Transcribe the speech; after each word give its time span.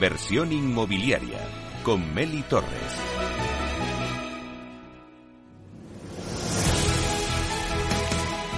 Inversión 0.00 0.50
inmobiliaria 0.50 1.46
con 1.82 2.14
Meli 2.14 2.40
Torres. 2.44 2.70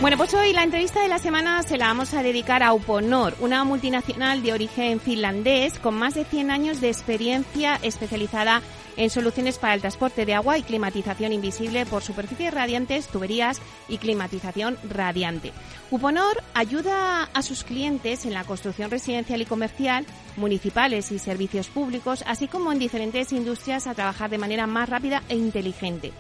Bueno, 0.01 0.17
pues 0.17 0.35
hoy 0.35 0.53
la 0.53 0.63
entrevista 0.63 1.03
de 1.03 1.09
la 1.09 1.19
semana 1.19 1.65
se 1.65 1.79
la 1.79 1.89
vamos 1.89 2.15
a 2.15 2.23
dedicar 2.23 2.63
a 2.63 2.73
Uponor, 2.73 3.35
una 3.41 3.65
multinacional 3.65 4.45
de 4.45 4.53
origen 4.53 5.01
finlandés 5.01 5.81
con 5.81 5.97
más 5.97 6.15
de 6.15 6.25
100 6.25 6.53
años 6.53 6.81
de 6.81 6.91
experiencia 6.91 7.75
especializada 7.83 8.59
en 8.59 8.63
soluciones 9.11 9.59
para 9.59 9.75
el 9.75 9.81
transporte 9.81 10.27
de 10.27 10.35
agua 10.35 10.59
y 10.59 10.63
climatización 10.63 11.33
invisible 11.33 11.87
por 11.87 12.03
superficies 12.03 12.53
radiantes, 12.53 13.09
tuberías 13.09 13.61
y 13.89 13.99
climatización 13.99 14.79
radiante. 14.89 15.53
Uponor 15.91 16.43
ayuda 16.55 17.25
a 17.25 17.43
sus 17.43 17.65
clientes 17.65 18.25
en 18.25 18.33
la 18.33 18.45
construcción 18.45 18.91
residencial 18.91 19.43
y 19.43 19.47
comercial, 19.47 20.07
municipales 20.37 21.13
y 21.13 21.19
servicios 21.19 21.69
públicos, 21.69 22.25
así 22.27 22.49
como 22.49 22.73
en 22.73 22.79
diferentes 22.79 23.33
industrias 23.33 23.87
a 23.87 23.95
trabajar 23.95 24.31
de 24.31 24.39
manera 24.39 24.67
más 24.67 24.89
rápida 24.89 25.23
e 25.29 25.37
inteligente. 25.37 26.13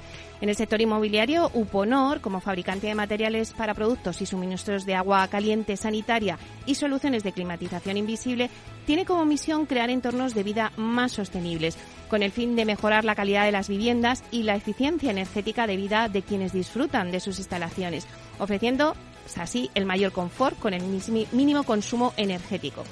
En 0.42 0.48
el 0.48 0.56
sector 0.56 0.80
inmobiliario, 0.80 1.52
Uponor, 1.54 2.20
como 2.20 2.40
fabricante 2.40 2.88
de 2.88 2.96
materiales 2.96 3.52
para 3.52 3.74
productos 3.74 4.20
y 4.22 4.26
suministros 4.26 4.84
de 4.84 4.96
agua 4.96 5.28
caliente 5.28 5.76
sanitaria 5.76 6.36
y 6.66 6.74
soluciones 6.74 7.22
de 7.22 7.30
climatización 7.30 7.96
invisible, 7.96 8.50
tiene 8.84 9.04
como 9.04 9.24
misión 9.24 9.66
crear 9.66 9.88
entornos 9.88 10.34
de 10.34 10.42
vida 10.42 10.72
más 10.76 11.12
sostenibles, 11.12 11.78
con 12.10 12.24
el 12.24 12.32
fin 12.32 12.56
de 12.56 12.64
mejorar 12.64 13.04
la 13.04 13.14
calidad 13.14 13.44
de 13.44 13.52
las 13.52 13.68
viviendas 13.68 14.24
y 14.32 14.42
la 14.42 14.56
eficiencia 14.56 15.12
energética 15.12 15.68
de 15.68 15.76
vida 15.76 16.08
de 16.08 16.22
quienes 16.22 16.52
disfrutan 16.52 17.12
de 17.12 17.20
sus 17.20 17.38
instalaciones, 17.38 18.08
ofreciendo 18.40 18.96
así 19.36 19.70
el 19.76 19.86
mayor 19.86 20.10
confort 20.10 20.58
con 20.58 20.74
el 20.74 20.82
mínimo 21.30 21.62
consumo 21.62 22.14
energético. 22.16 22.82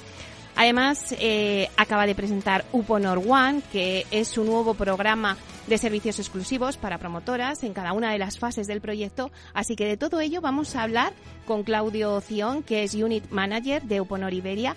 Además, 0.55 1.15
eh, 1.19 1.69
acaba 1.77 2.05
de 2.05 2.15
presentar 2.15 2.65
Uponor 2.71 3.21
One, 3.27 3.61
que 3.71 4.05
es 4.11 4.27
su 4.27 4.43
nuevo 4.43 4.73
programa 4.73 5.37
de 5.67 5.77
servicios 5.77 6.19
exclusivos 6.19 6.77
para 6.77 6.97
promotoras 6.97 7.63
en 7.63 7.73
cada 7.73 7.93
una 7.93 8.11
de 8.11 8.19
las 8.19 8.37
fases 8.37 8.67
del 8.67 8.81
proyecto. 8.81 9.31
Así 9.53 9.75
que 9.75 9.85
de 9.85 9.97
todo 9.97 10.19
ello 10.19 10.41
vamos 10.41 10.75
a 10.75 10.83
hablar 10.83 11.13
con 11.45 11.63
Claudio 11.63 12.19
Cion, 12.21 12.63
que 12.63 12.83
es 12.83 12.93
Unit 12.93 13.29
Manager 13.31 13.81
de 13.83 14.01
Uponor 14.01 14.33
Iberia, 14.33 14.75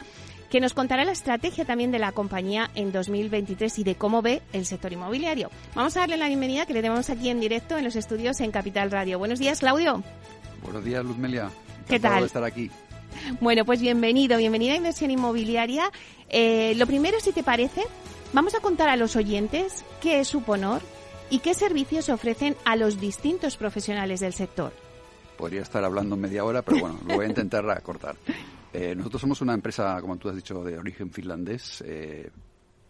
que 0.51 0.61
nos 0.61 0.73
contará 0.73 1.05
la 1.05 1.13
estrategia 1.13 1.65
también 1.65 1.91
de 1.91 1.99
la 1.99 2.13
compañía 2.13 2.71
en 2.77 2.93
2023 2.93 3.79
y 3.81 3.85
de 3.85 3.97
cómo 3.97 4.23
ve 4.23 4.41
el 4.53 4.67
sector 4.67 4.93
inmobiliario. 4.93 5.51
Vamos 5.75 5.97
a 5.97 6.01
darle 6.01 6.17
la 6.17 6.29
bienvenida 6.29 6.65
que 6.65 6.75
le 6.75 6.83
tenemos 6.83 7.11
aquí 7.11 7.29
en 7.29 7.41
directo 7.41 7.77
en 7.77 7.85
los 7.85 7.97
estudios 7.97 8.41
en 8.41 8.53
Capital 8.53 8.91
Radio. 8.91 9.19
Buenos 9.19 9.41
días, 9.41 9.59
Claudio. 9.59 10.05
Buenos 10.63 10.85
días, 10.85 11.05
Luzmelia. 11.05 11.51
¿Qué 11.89 11.99
tal? 11.99 12.21
De 12.21 12.27
estar 12.27 12.45
aquí. 12.45 12.71
Bueno, 13.41 13.65
pues 13.65 13.81
bienvenido, 13.81 14.39
bienvenida 14.39 14.75
a 14.75 14.77
Inversión 14.77 15.11
Inmobiliaria. 15.11 15.91
Eh, 16.29 16.75
lo 16.77 16.87
primero, 16.87 17.21
si 17.21 17.33
te 17.33 17.43
parece, 17.43 17.83
vamos 18.33 18.55
a 18.55 18.61
contar 18.61 18.89
a 18.89 18.97
los 18.97 19.17
oyentes 19.17 19.85
qué 20.01 20.21
es 20.21 20.35
Uponor 20.35 20.83
y 21.31 21.41
qué 21.41 21.55
servicios 21.55 22.09
ofrecen 22.09 22.57
a 22.65 22.77
los 22.77 23.01
distintos 23.01 23.57
profesionales 23.57 24.21
del 24.21 24.33
sector. 24.33 24.73
Podría 25.37 25.63
estar 25.63 25.85
hablando 25.85 26.17
media 26.17 26.45
hora, 26.45 26.63
pero 26.63 26.81
bueno, 26.81 27.01
lo 27.07 27.17
voy 27.17 27.27
a 27.27 27.29
intentar 27.29 27.69
acortar. 27.71 28.17
Eh, 28.77 28.93
nosotros 28.97 29.21
somos 29.21 29.41
una 29.41 29.55
empresa, 29.55 30.01
como 30.01 30.17
tú 30.17 30.29
has 30.29 30.35
dicho, 30.35 30.65
de 30.65 30.77
origen 30.77 31.13
finlandés, 31.13 31.81
eh, 31.87 32.29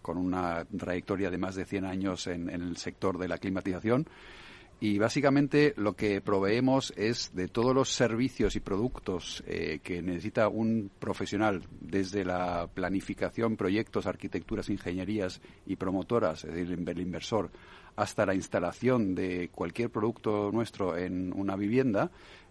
con 0.00 0.16
una 0.16 0.64
trayectoria 0.64 1.30
de 1.30 1.36
más 1.36 1.56
de 1.56 1.66
100 1.66 1.84
años 1.84 2.26
en 2.26 2.48
el 2.48 2.78
sector 2.78 3.18
de 3.18 3.28
la 3.28 3.36
climatización 3.36 4.08
y 4.80 4.98
básicamente 4.98 5.72
lo 5.76 5.94
que 5.94 6.20
proveemos 6.20 6.92
es 6.96 7.30
de 7.34 7.48
todos 7.48 7.74
los 7.74 7.90
servicios 7.90 8.56
y 8.56 8.60
productos 8.60 9.42
eh, 9.46 9.80
que 9.82 10.02
necesita 10.02 10.48
un 10.48 10.90
profesional, 10.98 11.62
desde 11.80 12.24
la 12.24 12.68
planificación, 12.72 13.56
proyectos, 13.56 14.06
arquitecturas, 14.06 14.68
ingenierías 14.68 15.40
y 15.66 15.76
promotoras, 15.76 16.44
es 16.44 16.54
decir, 16.54 16.78
el 16.86 17.00
inversor, 17.00 17.50
hasta 17.96 18.26
la 18.26 18.34
instalación 18.34 19.14
de 19.14 19.48
cualquier 19.50 19.90
producto 19.90 20.50
nuestro 20.52 20.96
en 20.96 21.32
una 21.32 21.56
vivienda, 21.56 22.10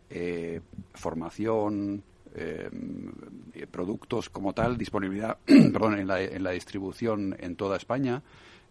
eh, 0.09 0.61
formación, 0.93 2.03
eh, 2.35 2.69
productos 3.69 4.29
como 4.29 4.53
tal, 4.53 4.77
disponibilidad 4.77 5.37
perdón, 5.45 5.99
en, 5.99 6.07
la, 6.07 6.21
en 6.21 6.43
la 6.43 6.51
distribución 6.51 7.35
en 7.39 7.55
toda 7.55 7.77
España, 7.77 8.23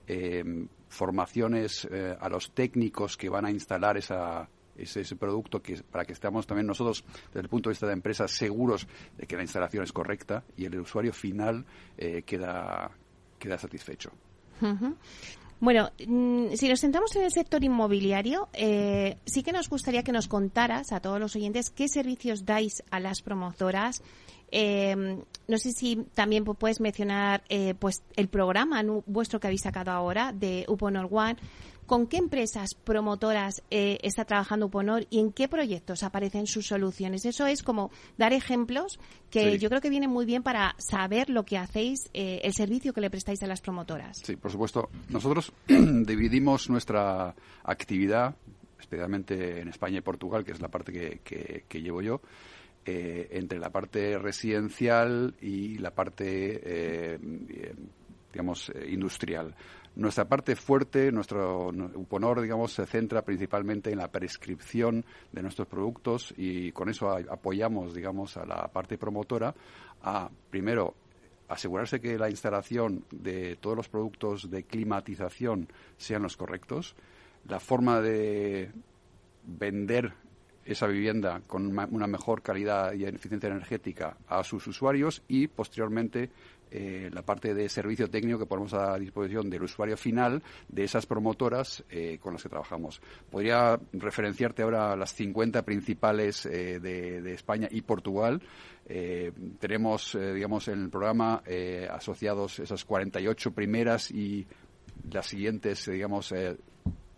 eh, 0.06 0.44
formaciones 0.88 1.88
eh, 1.90 2.16
a 2.18 2.28
los 2.28 2.52
técnicos 2.52 3.16
que 3.16 3.28
van 3.28 3.46
a 3.46 3.50
instalar 3.50 3.96
esa, 3.96 4.48
ese, 4.76 5.16
producto 5.16 5.62
que, 5.62 5.82
para 5.82 6.04
que 6.04 6.12
estemos 6.12 6.46
también 6.46 6.66
nosotros, 6.66 7.04
desde 7.28 7.40
el 7.40 7.48
punto 7.48 7.68
de 7.68 7.72
vista 7.72 7.86
de 7.86 7.92
empresas, 7.92 8.30
seguros 8.30 8.86
de 9.16 9.26
que 9.26 9.36
la 9.36 9.42
instalación 9.42 9.84
es 9.84 9.92
correcta 9.92 10.44
y 10.56 10.64
el 10.64 10.78
usuario 10.80 11.12
final 11.12 11.64
eh, 11.96 12.22
queda, 12.22 12.90
queda 13.38 13.58
satisfecho. 13.58 14.10
Bueno, 15.58 15.90
mm, 16.06 16.54
si 16.54 16.68
nos 16.68 16.80
centramos 16.80 17.14
en 17.16 17.22
el 17.22 17.32
sector 17.32 17.62
inmobiliario, 17.62 18.48
eh, 18.52 19.16
sí 19.26 19.42
que 19.42 19.52
nos 19.52 19.68
gustaría 19.68 20.02
que 20.02 20.12
nos 20.12 20.28
contaras 20.28 20.92
a 20.92 21.00
todos 21.00 21.20
los 21.20 21.36
oyentes 21.36 21.70
qué 21.70 21.88
servicios 21.88 22.44
dais 22.44 22.82
a 22.90 23.00
las 23.00 23.22
promotoras 23.22 24.02
eh, 24.52 24.94
no 25.48 25.58
sé 25.58 25.72
si 25.72 25.96
también 26.14 26.44
puedes 26.44 26.80
mencionar 26.80 27.42
eh, 27.48 27.74
pues 27.78 28.02
el 28.16 28.28
programa 28.28 28.82
vuestro 29.06 29.40
que 29.40 29.48
habéis 29.48 29.62
sacado 29.62 29.90
ahora 29.90 30.32
de 30.32 30.64
Uponor 30.68 31.08
One. 31.10 31.36
¿Con 31.86 32.06
qué 32.06 32.16
empresas 32.16 32.74
promotoras 32.74 33.62
eh, 33.70 33.98
está 34.02 34.24
trabajando 34.24 34.66
Uponor 34.66 35.06
y 35.10 35.18
en 35.18 35.32
qué 35.32 35.48
proyectos 35.48 36.04
aparecen 36.04 36.46
sus 36.46 36.68
soluciones? 36.68 37.24
Eso 37.24 37.46
es 37.46 37.62
como 37.62 37.90
dar 38.16 38.32
ejemplos 38.32 39.00
que 39.30 39.58
yo 39.58 39.68
creo 39.68 39.80
que 39.80 39.90
viene 39.90 40.06
muy 40.06 40.24
bien 40.24 40.42
para 40.42 40.76
saber 40.78 41.28
lo 41.28 41.44
que 41.44 41.58
hacéis, 41.58 42.08
eh, 42.14 42.40
el 42.44 42.54
servicio 42.54 42.92
que 42.92 43.00
le 43.00 43.10
prestáis 43.10 43.42
a 43.42 43.46
las 43.46 43.60
promotoras. 43.60 44.20
Sí, 44.22 44.36
por 44.36 44.52
supuesto. 44.52 44.90
Nosotros 45.08 45.52
dividimos 45.66 46.70
nuestra 46.70 47.34
actividad, 47.64 48.36
especialmente 48.78 49.60
en 49.60 49.68
España 49.68 49.98
y 49.98 50.02
Portugal, 50.02 50.44
que 50.44 50.52
es 50.52 50.60
la 50.60 50.68
parte 50.68 51.20
que 51.20 51.82
llevo 51.82 52.00
yo, 52.00 52.22
eh, 52.84 53.28
entre 53.30 53.60
la 53.60 53.70
parte 53.70 54.18
residencial 54.18 55.34
y 55.40 55.78
la 55.78 55.92
parte, 55.92 56.60
eh, 56.64 57.18
digamos, 58.32 58.70
eh, 58.70 58.88
industrial. 58.90 59.54
Nuestra 59.94 60.24
parte 60.24 60.56
fuerte, 60.56 61.12
nuestro 61.12 61.68
UPONOR, 61.68 62.40
digamos, 62.40 62.72
se 62.72 62.86
centra 62.86 63.22
principalmente 63.22 63.92
en 63.92 63.98
la 63.98 64.10
prescripción 64.10 65.04
de 65.30 65.42
nuestros 65.42 65.68
productos 65.68 66.34
y 66.36 66.72
con 66.72 66.88
eso 66.88 67.10
apoyamos, 67.10 67.94
digamos, 67.94 68.36
a 68.36 68.46
la 68.46 68.66
parte 68.68 68.98
promotora 68.98 69.54
a, 70.02 70.28
primero, 70.50 70.94
asegurarse 71.48 72.00
que 72.00 72.18
la 72.18 72.30
instalación 72.30 73.04
de 73.10 73.56
todos 73.56 73.76
los 73.76 73.88
productos 73.88 74.50
de 74.50 74.64
climatización 74.64 75.68
sean 75.98 76.22
los 76.22 76.36
correctos, 76.36 76.96
la 77.46 77.60
forma 77.60 78.00
de 78.00 78.72
vender 79.44 80.14
esa 80.64 80.86
vivienda 80.86 81.40
con 81.46 81.66
una 81.66 82.06
mejor 82.06 82.42
calidad 82.42 82.92
y 82.92 83.04
eficiencia 83.04 83.48
energética 83.48 84.16
a 84.28 84.44
sus 84.44 84.66
usuarios 84.66 85.22
y 85.28 85.48
posteriormente 85.48 86.30
eh, 86.74 87.10
la 87.12 87.20
parte 87.20 87.52
de 87.52 87.68
servicio 87.68 88.08
técnico 88.08 88.38
que 88.38 88.46
ponemos 88.46 88.72
a 88.72 88.98
disposición 88.98 89.50
del 89.50 89.64
usuario 89.64 89.94
final 89.94 90.42
de 90.68 90.84
esas 90.84 91.04
promotoras 91.04 91.84
eh, 91.90 92.16
con 92.18 92.32
las 92.32 92.42
que 92.42 92.48
trabajamos. 92.48 93.02
Podría 93.30 93.78
referenciarte 93.92 94.62
ahora 94.62 94.96
las 94.96 95.12
50 95.12 95.62
principales 95.66 96.46
eh, 96.46 96.80
de, 96.80 97.34
España 97.34 97.68
y 97.70 97.82
Portugal. 97.82 98.40
tenemos, 99.58 100.16
digamos, 100.34 100.68
en 100.68 100.82
el 100.82 100.90
programa 100.90 101.42
asociados 101.90 102.58
esas 102.58 102.84
48 102.84 103.52
primeras 103.52 104.10
y 104.10 104.46
las 105.10 105.26
siguientes, 105.26 105.86
digamos, 105.86 106.32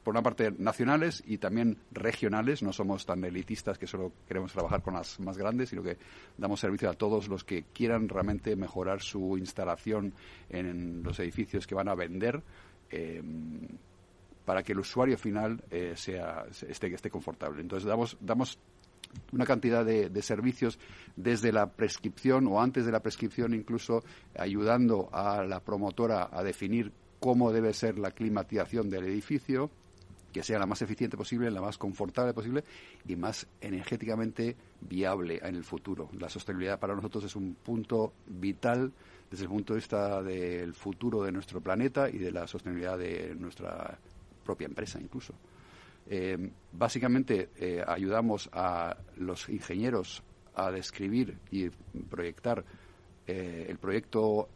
por 0.04 0.12
una 0.12 0.22
parte 0.22 0.52
nacionales 0.58 1.22
y 1.26 1.38
también 1.38 1.78
regionales. 1.90 2.62
No 2.62 2.72
somos 2.72 3.06
tan 3.06 3.24
elitistas 3.24 3.78
que 3.78 3.86
solo 3.86 4.12
queremos 4.28 4.52
trabajar 4.52 4.82
con 4.82 4.94
las 4.94 5.18
más 5.18 5.36
grandes, 5.36 5.70
sino 5.70 5.82
que 5.82 5.96
damos 6.36 6.60
servicio 6.60 6.90
a 6.90 6.92
todos 6.92 7.28
los 7.28 7.42
que 7.42 7.64
quieran 7.72 8.08
realmente 8.08 8.54
mejorar 8.54 9.00
su 9.00 9.36
instalación 9.38 10.12
en 10.50 11.02
los 11.02 11.18
edificios 11.18 11.66
que 11.66 11.74
van 11.74 11.88
a 11.88 11.94
vender. 11.94 12.42
Em, 12.90 13.66
para 14.44 14.62
que 14.62 14.72
el 14.72 14.78
usuario 14.78 15.16
final 15.16 15.64
eh, 15.70 15.94
sea 15.96 16.44
esté, 16.68 16.92
esté 16.92 17.08
confortable. 17.08 17.62
Entonces 17.62 17.88
damos, 17.88 18.18
damos 18.20 18.58
una 19.32 19.46
cantidad 19.46 19.84
de, 19.84 20.10
de, 20.10 20.22
servicios 20.22 20.78
desde 21.16 21.50
la 21.50 21.70
prescripción 21.70 22.46
o 22.46 22.60
antes 22.60 22.84
de 22.84 22.92
la 22.92 23.00
prescripción, 23.00 23.54
incluso 23.54 24.04
ayudando 24.36 25.08
a 25.12 25.44
la 25.44 25.60
promotora 25.60 26.28
a 26.30 26.42
definir 26.42 26.92
cómo 27.20 27.52
debe 27.52 27.72
ser 27.72 27.98
la 27.98 28.10
climatización 28.10 28.90
del 28.90 29.04
edificio, 29.04 29.70
que 30.34 30.42
sea 30.42 30.58
la 30.58 30.66
más 30.66 30.82
eficiente 30.82 31.16
posible, 31.16 31.48
la 31.48 31.60
más 31.60 31.78
confortable 31.78 32.34
posible 32.34 32.64
y 33.06 33.14
más 33.14 33.46
energéticamente 33.60 34.56
viable 34.80 35.40
en 35.40 35.54
el 35.54 35.62
futuro. 35.62 36.10
La 36.18 36.28
sostenibilidad 36.28 36.80
para 36.80 36.96
nosotros 36.96 37.22
es 37.22 37.36
un 37.36 37.54
punto 37.54 38.12
vital 38.26 38.92
desde 39.30 39.44
el 39.44 39.50
punto 39.50 39.74
de 39.74 39.78
vista 39.78 40.22
del 40.24 40.74
futuro 40.74 41.22
de 41.22 41.30
nuestro 41.30 41.60
planeta 41.60 42.10
y 42.10 42.18
de 42.18 42.32
la 42.32 42.48
sostenibilidad 42.48 42.98
de 42.98 43.36
nuestra 43.36 43.96
propia 44.44 44.66
empresa 44.66 45.00
incluso. 45.00 45.34
Eh, 46.10 46.50
básicamente 46.72 47.50
eh, 47.56 47.82
ayudamos 47.86 48.50
a 48.52 48.96
los 49.16 49.48
ingenieros 49.48 50.24
a 50.56 50.72
describir 50.72 51.38
y 51.52 51.70
proyectar 52.10 52.64
eh, 53.28 53.66
el 53.68 53.78
proyecto 53.78 54.48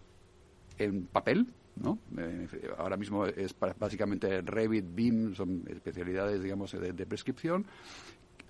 en 0.76 1.06
papel, 1.06 1.46
¿no? 1.80 1.98
ahora 2.76 2.96
mismo 2.96 3.26
es 3.26 3.54
básicamente 3.78 4.40
Revit, 4.42 4.86
BIM, 4.94 5.34
son 5.34 5.64
especialidades, 5.68 6.42
digamos, 6.42 6.72
de 6.72 7.06
prescripción. 7.06 7.66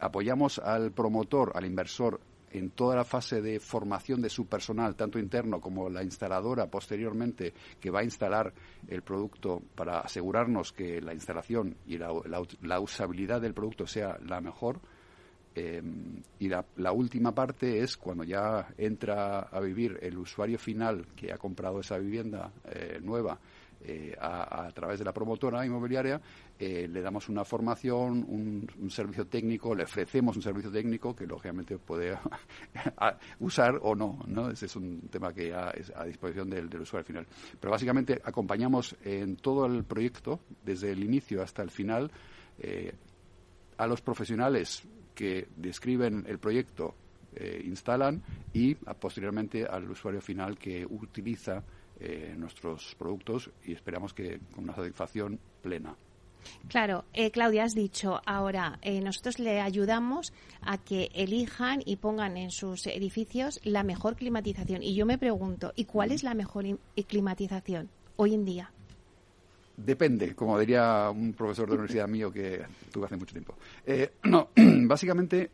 Apoyamos 0.00 0.58
al 0.58 0.92
promotor, 0.92 1.52
al 1.54 1.64
inversor 1.64 2.20
en 2.52 2.70
toda 2.70 2.96
la 2.96 3.04
fase 3.04 3.40
de 3.42 3.60
formación 3.60 4.22
de 4.22 4.30
su 4.30 4.46
personal, 4.46 4.96
tanto 4.96 5.18
interno 5.18 5.60
como 5.60 5.88
la 5.88 6.02
instaladora 6.02 6.66
posteriormente, 6.66 7.52
que 7.80 7.90
va 7.90 8.00
a 8.00 8.04
instalar 8.04 8.52
el 8.86 9.02
producto 9.02 9.62
para 9.74 10.00
asegurarnos 10.00 10.72
que 10.72 11.00
la 11.00 11.14
instalación 11.14 11.76
y 11.86 11.98
la, 11.98 12.80
usabilidad 12.80 13.40
del 13.40 13.54
producto 13.54 13.86
sea 13.86 14.18
la 14.24 14.40
mejor. 14.40 14.80
Eh, 15.58 15.82
y 16.38 16.48
la, 16.48 16.92
última 16.92 17.34
parte 17.34 17.80
es 17.80 17.96
cuando 17.96 18.22
ya 18.22 18.68
entra 18.78 19.40
a 19.40 19.58
vivir 19.58 19.98
el 20.00 20.16
usuario 20.16 20.56
final 20.56 21.04
que 21.16 21.32
ha 21.32 21.36
comprado 21.36 21.80
esa 21.80 21.98
vivienda 21.98 22.52
eh, 22.64 23.00
nueva 23.02 23.40
eh, 23.80 24.14
a, 24.20 24.70
través 24.72 25.00
de 25.00 25.04
la 25.04 25.12
promotora 25.12 25.66
inmobiliaria, 25.66 26.20
le 26.60 27.00
damos 27.00 27.28
una 27.28 27.44
formación, 27.44 28.24
un, 28.28 28.90
servicio 28.90 29.26
técnico, 29.26 29.74
le 29.74 29.84
ofrecemos 29.84 30.36
un 30.36 30.42
servicio 30.42 30.70
técnico 30.70 31.14
que 31.14 31.26
lógicamente 31.26 31.78
puede 31.78 32.16
usar 33.40 33.78
o 33.82 33.94
no, 33.96 34.20
¿no? 34.26 34.50
Ese 34.50 34.66
es 34.66 34.76
un 34.76 35.08
tema 35.08 35.32
que 35.32 35.48
ya 35.48 35.70
es 35.70 35.92
a 35.94 36.04
disposición 36.04 36.50
del, 36.50 36.68
usuario 36.80 37.04
final. 37.04 37.26
Pero 37.60 37.70
básicamente 37.70 38.20
acompañamos 38.24 38.96
en 39.04 39.36
todo 39.36 39.66
el 39.66 39.84
proyecto, 39.84 40.40
desde 40.64 40.92
el 40.92 41.02
inicio 41.02 41.42
hasta 41.42 41.62
el 41.62 41.70
final, 41.70 42.10
a 43.76 43.86
los 43.86 44.02
profesionales 44.02 44.82
que 45.18 45.48
describen 45.56 46.24
el 46.28 46.38
proyecto, 46.38 46.94
instalan 47.64 48.22
y 48.52 48.74
posteriormente 48.74 49.64
al 49.64 49.90
usuario 49.90 50.20
final 50.20 50.56
que 50.56 50.86
utiliza 50.86 51.62
eh, 52.00 52.36
nuestros 52.38 52.94
productos 52.96 53.50
y 53.64 53.72
esperamos 53.72 54.14
que 54.14 54.38
con 54.54 54.62
una 54.62 54.74
satisfacción 54.76 55.40
plena. 55.60 55.96
Claro, 56.68 57.04
eh, 57.12 57.32
Claudia, 57.32 57.64
has 57.64 57.74
dicho 57.74 58.20
ahora, 58.24 58.78
eh, 58.82 59.00
nosotros 59.00 59.40
le 59.40 59.60
ayudamos 59.60 60.32
a 60.60 60.78
que 60.78 61.10
elijan 61.12 61.82
y 61.84 61.96
pongan 61.96 62.36
en 62.36 62.52
sus 62.52 62.86
edificios 62.86 63.58
la 63.64 63.82
mejor 63.82 64.14
climatización. 64.14 64.84
Y 64.84 64.94
yo 64.94 65.06
me 65.06 65.18
pregunto, 65.18 65.72
¿y 65.74 65.86
cuál 65.86 66.12
es 66.12 66.22
la 66.22 66.34
mejor 66.34 66.66
climatización 67.08 67.90
hoy 68.14 68.34
en 68.34 68.44
día? 68.44 68.72
Depende, 69.80 70.34
como 70.34 70.58
diría 70.58 71.08
un 71.08 71.32
profesor 71.34 71.68
de 71.68 71.74
universidad 71.74 72.08
mío 72.08 72.32
que 72.32 72.62
tuve 72.90 73.06
hace 73.06 73.16
mucho 73.16 73.32
tiempo. 73.32 73.54
no, 74.24 74.48
básicamente, 74.56 75.50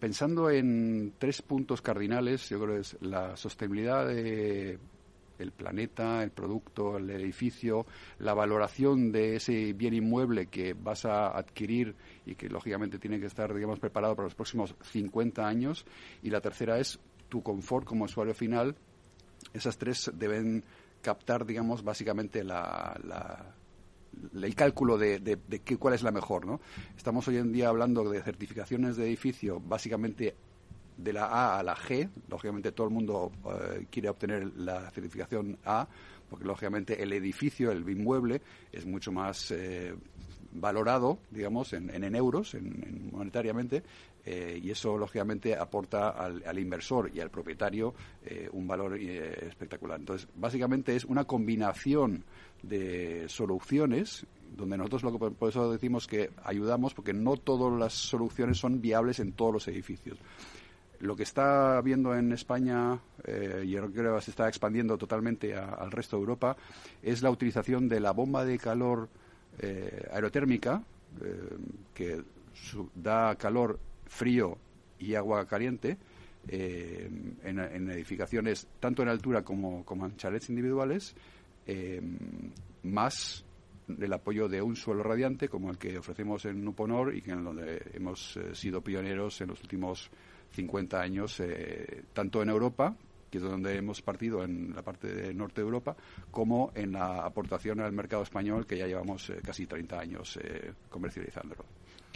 pensando 0.00 0.48
en 0.48 1.12
tres 1.18 1.42
puntos 1.42 1.82
cardinales, 1.82 2.48
yo 2.48 2.58
creo 2.60 2.76
que 2.76 2.80
es 2.80 2.96
la 3.02 3.36
sostenibilidad 3.36 4.06
de 4.06 4.78
el 5.38 5.52
planeta, 5.52 6.22
el 6.22 6.30
producto, 6.30 6.96
el 6.96 7.10
edificio, 7.10 7.86
la 8.18 8.34
valoración 8.34 9.12
de 9.12 9.36
ese 9.36 9.72
bien 9.72 9.94
inmueble 9.94 10.46
que 10.46 10.74
vas 10.74 11.04
a 11.04 11.36
adquirir 11.36 11.94
y 12.26 12.34
que 12.34 12.48
lógicamente 12.48 12.98
tiene 12.98 13.20
que 13.20 13.26
estar, 13.26 13.52
digamos, 13.54 13.78
preparado 13.78 14.14
para 14.16 14.26
los 14.26 14.34
próximos 14.34 14.74
50 14.82 15.46
años. 15.46 15.84
Y 16.22 16.30
la 16.30 16.40
tercera 16.40 16.78
es 16.78 16.98
tu 17.28 17.42
confort 17.42 17.86
como 17.86 18.04
usuario 18.04 18.34
final. 18.34 18.76
Esas 19.52 19.78
tres 19.78 20.10
deben 20.14 20.64
captar, 21.02 21.46
digamos, 21.46 21.82
básicamente 21.82 22.44
la, 22.44 23.54
el 24.34 24.54
cálculo 24.54 24.98
de, 24.98 25.20
de, 25.20 25.60
qué, 25.60 25.76
cuál 25.76 25.94
es 25.94 26.02
la 26.02 26.10
mejor, 26.10 26.46
¿no? 26.46 26.60
Estamos 26.96 27.26
hoy 27.28 27.36
en 27.36 27.52
día 27.52 27.68
hablando 27.68 28.08
de 28.08 28.22
certificaciones 28.22 28.96
de 28.96 29.06
edificio 29.06 29.60
básicamente 29.60 30.34
de 30.96 31.12
la 31.12 31.26
A 31.26 31.58
a 31.58 31.62
la 31.62 31.76
G. 31.76 32.08
Lógicamente 32.28 32.72
todo 32.72 32.88
el 32.88 32.92
mundo 32.92 33.30
eh, 33.44 33.86
quiere 33.90 34.08
obtener 34.08 34.52
la 34.56 34.90
certificación 34.90 35.58
A, 35.64 35.88
porque 36.28 36.44
lógicamente 36.44 37.02
el 37.02 37.12
edificio, 37.12 37.70
el 37.70 37.88
inmueble, 37.88 38.42
es 38.72 38.84
mucho 38.84 39.12
más 39.12 39.50
eh, 39.52 39.94
valorado, 40.52 41.18
digamos, 41.30 41.72
en, 41.72 41.90
en, 41.90 42.14
euros, 42.14 42.54
en, 42.54 43.10
monetariamente, 43.12 43.82
eh, 44.30 44.60
y 44.62 44.70
eso 44.70 44.98
lógicamente 44.98 45.56
aporta 45.56 46.10
al, 46.10 46.58
inversor 46.58 47.10
y 47.14 47.20
al 47.20 47.30
propietario 47.30 47.94
un 48.52 48.66
valor 48.66 48.98
espectacular. 48.98 49.98
Entonces, 49.98 50.28
básicamente 50.34 50.94
es 50.94 51.06
una 51.06 51.24
combinación 51.24 52.24
de 52.62 53.24
soluciones 53.28 54.26
donde 54.54 54.76
nosotros 54.76 55.02
lo 55.04 55.12
que 55.12 55.30
por 55.30 55.48
eso 55.48 55.72
decimos 55.72 56.06
que 56.06 56.30
ayudamos 56.44 56.92
porque 56.92 57.14
no 57.14 57.36
todas 57.36 57.78
las 57.78 57.94
soluciones 57.94 58.58
son 58.58 58.82
viables 58.82 59.18
en 59.20 59.32
todos 59.32 59.54
los 59.54 59.68
edificios. 59.68 60.18
Lo 61.00 61.14
que 61.14 61.22
está 61.22 61.80
viendo 61.80 62.14
en 62.14 62.32
España, 62.32 62.98
eh, 63.24 63.62
y 63.64 63.76
creo 63.76 64.16
que 64.16 64.22
se 64.22 64.32
está 64.32 64.48
expandiendo 64.48 64.98
totalmente 64.98 65.54
al 65.54 65.90
resto 65.90 66.16
de 66.16 66.20
Europa, 66.20 66.56
es 67.02 67.22
la 67.22 67.30
utilización 67.30 67.88
de 67.88 68.00
la 68.00 68.10
bomba 68.10 68.44
de 68.44 68.58
calor 68.58 69.08
eh, 69.60 70.08
aerotérmica, 70.12 70.82
eh, 71.22 71.56
que 71.94 72.22
da 72.94 73.36
calor 73.36 73.78
frío 74.08 74.58
y 74.98 75.14
agua 75.14 75.46
caliente, 75.46 75.96
en, 76.48 77.90
edificaciones 77.90 78.66
tanto 78.80 79.02
en 79.02 79.08
altura 79.08 79.42
como, 79.42 79.84
como 79.84 80.06
en 80.06 80.16
chalets 80.16 80.48
individuales, 80.48 81.14
más 82.82 83.44
el 83.88 84.12
apoyo 84.12 84.48
de 84.48 84.62
un 84.62 84.74
suelo 84.76 85.02
radiante 85.02 85.48
como 85.48 85.70
el 85.70 85.78
que 85.78 85.98
ofrecemos 85.98 86.44
en 86.46 86.64
Nuponor 86.64 87.14
y 87.14 87.22
que 87.22 87.32
en 87.32 87.44
donde 87.44 87.82
hemos 87.94 88.38
sido 88.54 88.80
pioneros 88.80 89.40
en 89.40 89.48
los 89.48 89.60
últimos 89.62 90.10
50 90.52 91.00
años, 91.00 91.40
eh, 91.40 92.04
tanto 92.12 92.42
en 92.42 92.48
Europa, 92.48 92.94
que 93.30 93.38
es 93.38 93.44
donde 93.44 93.76
hemos 93.76 94.00
partido 94.00 94.42
en 94.42 94.74
la 94.74 94.82
parte 94.82 95.08
de 95.14 95.34
norte 95.34 95.60
de 95.60 95.66
Europa, 95.66 95.96
como 96.30 96.72
en 96.74 96.92
la 96.92 97.24
aportación 97.24 97.80
al 97.80 97.92
mercado 97.92 98.22
español, 98.22 98.66
que 98.66 98.78
ya 98.78 98.86
llevamos 98.86 99.28
eh, 99.30 99.40
casi 99.44 99.66
30 99.66 99.98
años 99.98 100.38
eh, 100.42 100.72
comercializándolo. 100.88 101.64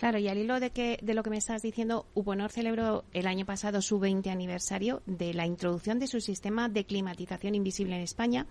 Claro, 0.03 0.19
y 0.19 0.27
al 0.27 0.37
hilo 0.37 0.59
de, 0.59 0.71
que, 0.71 0.99
de 1.01 1.15
lo 1.15 1.23
que 1.23 1.31
me 1.31 1.37
estás 1.37 1.63
diciendo, 1.63 2.07
Uponor 2.15 2.51
celebró 2.51 3.05
el 3.13 3.29
año 3.29 3.47
pasado 3.47 3.81
su 3.81 4.01
20 4.01 4.31
aniversario 4.31 5.01
de 5.07 5.33
la 5.33 5.47
introducción 5.47 6.01
de 6.01 6.09
su 6.09 6.21
sistema 6.21 6.69
de 6.69 6.85
climatización 6.85 7.55
invisible 7.55 7.95
en 7.95 8.03
España, 8.03 8.49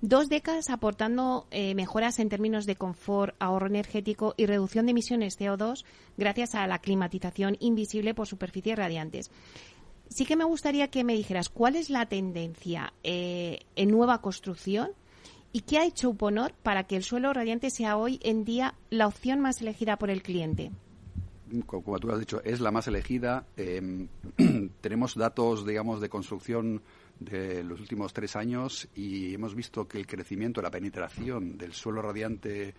Dos 0.00 0.30
décadas 0.30 0.70
aportando 0.70 1.46
eh, 1.50 1.74
mejoras 1.74 2.18
en 2.18 2.30
términos 2.30 2.64
de 2.64 2.76
confort, 2.76 3.36
ahorro 3.38 3.66
energético 3.66 4.32
y 4.38 4.46
reducción 4.46 4.86
de 4.86 4.92
emisiones 4.92 5.38
CO2 5.38 5.84
gracias 6.16 6.54
a 6.54 6.66
la 6.66 6.78
climatización 6.78 7.58
invisible 7.60 8.14
por 8.14 8.26
superficies 8.26 8.78
radiantes. 8.78 9.30
Sí 10.08 10.24
que 10.24 10.36
me 10.36 10.44
gustaría 10.44 10.88
que 10.88 11.04
me 11.04 11.14
dijeras 11.14 11.50
cuál 11.50 11.76
es 11.76 11.90
la 11.90 12.06
tendencia 12.06 12.94
eh, 13.04 13.66
en 13.74 13.90
nueva 13.90 14.22
construcción 14.22 14.92
y 15.52 15.60
qué 15.60 15.76
ha 15.78 15.84
hecho 15.84 16.08
Uponor 16.08 16.54
para 16.54 16.84
que 16.84 16.96
el 16.96 17.02
suelo 17.02 17.34
radiante 17.34 17.68
sea 17.68 17.98
hoy 17.98 18.18
en 18.22 18.44
día 18.44 18.74
la 18.88 19.06
opción 19.06 19.40
más 19.40 19.60
elegida 19.60 19.98
por 19.98 20.08
el 20.08 20.22
cliente 20.22 20.72
como 21.66 21.98
tú 21.98 22.10
has 22.10 22.18
dicho, 22.18 22.42
es 22.44 22.60
la 22.60 22.70
más 22.70 22.88
elegida. 22.88 23.46
Em, 23.56 24.08
tenemos 24.80 25.14
datos, 25.14 25.66
digamos, 25.66 26.00
de 26.00 26.08
construcción 26.08 26.82
de 27.20 27.64
los 27.64 27.80
últimos 27.80 28.12
tres 28.12 28.36
años 28.36 28.88
y 28.94 29.34
hemos 29.34 29.54
visto 29.54 29.88
que 29.88 29.98
el 29.98 30.06
crecimiento, 30.06 30.60
la 30.60 30.70
penetración 30.70 31.56
del 31.56 31.72
suelo 31.72 32.02
radiante 32.02 32.74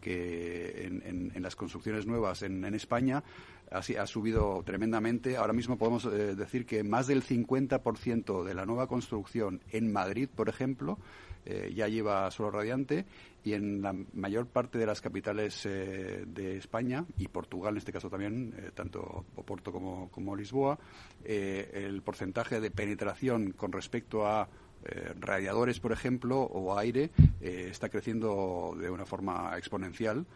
que 0.00 0.86
en, 0.86 1.42
las 1.42 1.54
construcciones 1.54 2.06
nuevas 2.06 2.42
en, 2.42 2.64
España 2.74 3.22
ha, 3.70 3.78
ha, 3.78 4.06
subido 4.06 4.62
tremendamente. 4.64 5.36
Ahora 5.36 5.52
mismo 5.52 5.78
podemos 5.78 6.04
eh, 6.06 6.34
decir 6.34 6.66
que 6.66 6.82
más 6.82 7.06
del 7.06 7.22
50% 7.22 8.42
de 8.42 8.54
la 8.54 8.66
nueva 8.66 8.88
construcción 8.88 9.60
en 9.70 9.92
Madrid, 9.92 10.28
por 10.34 10.48
ejemplo, 10.48 10.98
eh, 11.44 11.72
ya 11.74 11.88
lleva 11.88 12.30
suelo 12.30 12.52
radiante 12.52 13.04
y 13.44 13.54
en 13.54 13.82
la 13.82 13.92
mayor 14.12 14.46
parte 14.46 14.78
de 14.78 14.86
las 14.86 15.00
capitales 15.00 15.66
eh, 15.66 16.24
de 16.26 16.56
España 16.56 17.04
y 17.18 17.26
Portugal 17.26 17.74
en 17.74 17.78
este 17.78 17.92
caso 17.92 18.08
también, 18.08 18.54
eh, 18.56 18.70
tanto 18.72 19.24
Oporto 19.34 19.72
como, 19.72 20.08
como 20.10 20.36
Lisboa, 20.36 20.78
el 21.24 22.00
porcentaje 22.02 22.60
de 22.60 22.70
penetración 22.70 23.52
con 23.52 23.72
respecto 23.72 24.26
a 24.26 24.48
radiadores, 25.20 25.78
por 25.78 25.92
ejemplo, 25.92 26.40
o 26.40 26.76
aire, 26.76 27.10
está 27.40 27.88
creciendo 27.88 28.74
de 28.76 28.90
una 28.90 29.06
forma 29.06 29.56
exponencial 29.56 30.26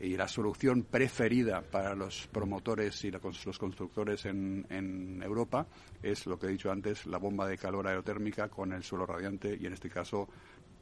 y 0.00 0.16
la 0.16 0.28
solución 0.28 0.82
preferida 0.82 1.62
para 1.62 1.94
los 1.94 2.26
promotores 2.26 3.04
y 3.04 3.10
los 3.10 3.58
constructores 3.58 4.26
en, 4.26 4.66
en, 4.68 5.22
Europa 5.22 5.66
es 6.02 6.26
lo 6.26 6.38
que 6.38 6.46
he 6.46 6.50
dicho 6.50 6.70
antes, 6.70 7.06
la 7.06 7.18
bomba 7.18 7.46
de 7.46 7.56
calor 7.56 7.86
aerotérmica 7.88 8.48
con 8.48 8.72
el 8.72 8.82
suelo 8.82 9.06
radiante 9.06 9.56
y 9.58 9.66
en 9.66 9.72
este 9.72 9.88
caso 9.88 10.28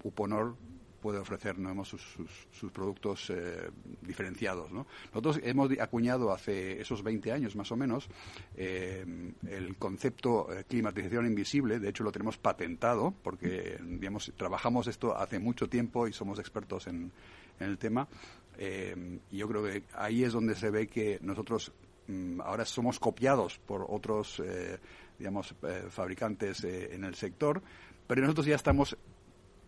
Uponor 0.04 0.56
puede 1.04 1.18
ofrecer 1.18 1.56
sus, 1.84 2.00
sus, 2.50 2.72
productos 2.72 3.28
eh, 3.28 3.70
diferenciados. 4.00 4.72
Nosotros 4.72 5.38
hemos 5.42 5.70
acuñado 5.78 6.32
hace 6.32 6.80
esos 6.80 7.02
20 7.02 7.30
años 7.30 7.54
más 7.56 7.70
o 7.72 7.76
menos 7.76 8.08
eh, 8.56 9.04
el 9.46 9.76
concepto 9.76 10.50
eh, 10.50 10.64
climatización 10.66 11.26
invisible, 11.26 11.78
de 11.78 11.90
hecho 11.90 12.04
lo 12.04 12.10
tenemos 12.10 12.38
patentado 12.38 13.12
porque 13.22 13.78
trabajamos 14.38 14.86
esto 14.86 15.14
hace 15.14 15.38
mucho 15.38 15.68
tiempo 15.68 16.08
y 16.08 16.14
somos 16.14 16.38
expertos 16.38 16.86
en, 16.86 17.12
el 17.60 17.76
tema. 17.76 18.08
y 19.30 19.36
yo 19.36 19.46
creo 19.46 19.62
que 19.62 19.82
ahí 19.92 20.24
es 20.24 20.32
donde 20.32 20.54
se 20.54 20.70
ve 20.70 20.86
que 20.86 21.18
nosotros 21.20 21.70
mm, 22.08 22.40
ahora 22.40 22.64
somos 22.64 22.98
copiados 22.98 23.58
por 23.58 23.84
otros 23.90 24.42
fabricantes 25.90 26.64
en 26.64 27.04
el 27.04 27.14
sector, 27.14 27.60
pero 28.06 28.22
nosotros 28.22 28.46
ya 28.46 28.56
estamos 28.56 28.96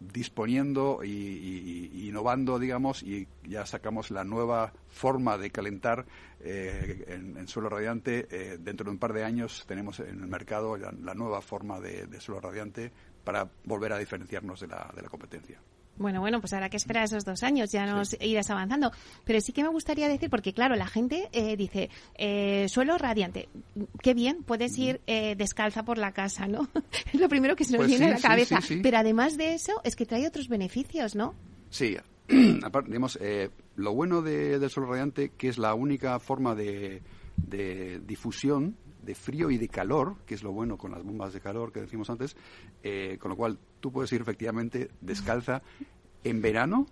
disponiendo 0.01 1.03
y, 1.05 2.09
innovando, 2.09 2.59
digamos, 2.59 3.03
y 3.03 3.29
ya 3.45 3.67
sacamos 3.67 4.11
la 4.11 4.25
nueva 4.25 4.73
forma 4.89 5.39
de 5.39 5.51
calentar 5.51 6.07
eh, 6.41 7.05
en, 7.09 7.49
suelo 7.49 7.69
radiante. 7.69 8.27
Eh, 8.31 8.59
dentro 8.59 8.85
de 8.85 8.91
un 8.91 8.99
par 8.99 9.13
de 9.13 9.25
años 9.25 9.65
tenemos 9.67 10.01
en 10.01 10.21
el 10.21 10.27
mercado 10.27 10.77
la, 10.77 11.15
nueva 11.15 11.41
forma 11.41 11.81
de, 11.81 12.21
suelo 12.21 12.41
radiante 12.41 12.93
para 13.25 13.49
volver 13.65 13.93
a 13.93 13.99
diferenciarnos 13.99 14.61
de 14.61 14.69
la, 14.69 14.93
de 14.95 15.03
la 15.03 15.09
competencia. 15.09 15.61
Bueno, 15.99 16.21
bueno, 16.21 16.41
pues 16.41 16.53
habrá 16.53 16.69
que 16.69 16.77
esperar 16.77 17.05
esos 17.05 17.25
dos 17.25 17.43
años, 17.43 17.73
ya 17.73 17.87
nos 17.87 18.17
irás 18.21 18.51
avanzando. 18.51 18.93
Pero 19.25 19.41
sí 19.41 19.53
que 19.53 19.63
me 19.63 19.69
gustaría 19.69 20.09
decir, 20.09 20.29
porque 20.29 20.53
claro, 20.53 20.77
la 20.77 20.87
gente 20.87 21.29
eh, 21.33 21.57
dice, 21.57 21.91
eh, 22.17 22.67
suelo 22.69 22.99
radiante, 22.99 23.49
qué 24.03 24.15
bien, 24.15 24.43
puedes 24.45 24.77
ir 24.79 25.01
eh, 25.07 25.35
descalza 25.37 25.85
por 25.85 25.99
la 25.99 26.13
casa, 26.13 26.47
¿no? 26.47 26.69
es 27.13 27.21
lo 27.21 27.29
primero 27.29 27.57
que 27.57 27.65
se 27.65 27.73
nos 27.73 27.81
pues 27.81 27.91
viene 27.91 28.07
a 28.07 28.17
la 28.17 28.21
cabeza. 28.21 28.59
Pero 28.83 28.99
además 28.99 29.37
de 29.37 29.55
eso, 29.55 29.81
es 29.85 29.97
que 29.97 30.07
trae 30.07 30.27
otros 30.27 30.49
beneficios, 30.49 31.15
¿no? 31.15 31.35
Sí, 31.71 31.97
aparte, 32.63 32.89
digamos, 32.89 33.19
lo 33.77 33.95
bueno 33.95 34.23
de, 34.23 34.59
del 34.59 34.71
suelo 34.71 34.91
radiante, 34.91 35.33
que 35.37 35.49
es 35.49 35.59
la 35.59 35.75
única 35.75 36.19
forma 36.19 36.55
de, 36.55 37.03
de 37.37 38.01
difusión 38.01 38.77
de 39.07 39.15
frío 39.15 39.51
y 39.51 39.57
de 39.57 39.69
calor, 39.69 40.17
que 40.27 40.35
es 40.35 40.43
lo 40.43 40.53
bueno 40.53 40.77
con 40.77 40.91
las 40.91 41.03
bombas 41.03 41.33
de 41.33 41.41
calor 41.41 41.73
que 41.73 41.81
decimos 41.81 42.11
antes, 42.11 42.37
eh, 42.83 43.17
con 43.19 43.31
lo 43.31 43.37
cual 43.37 43.59
tú 43.81 43.91
puedes 43.91 44.13
ir 44.13 44.21
efectivamente 44.21 44.91
descalza 45.01 45.63
en 46.25 46.43
verano 46.43 46.87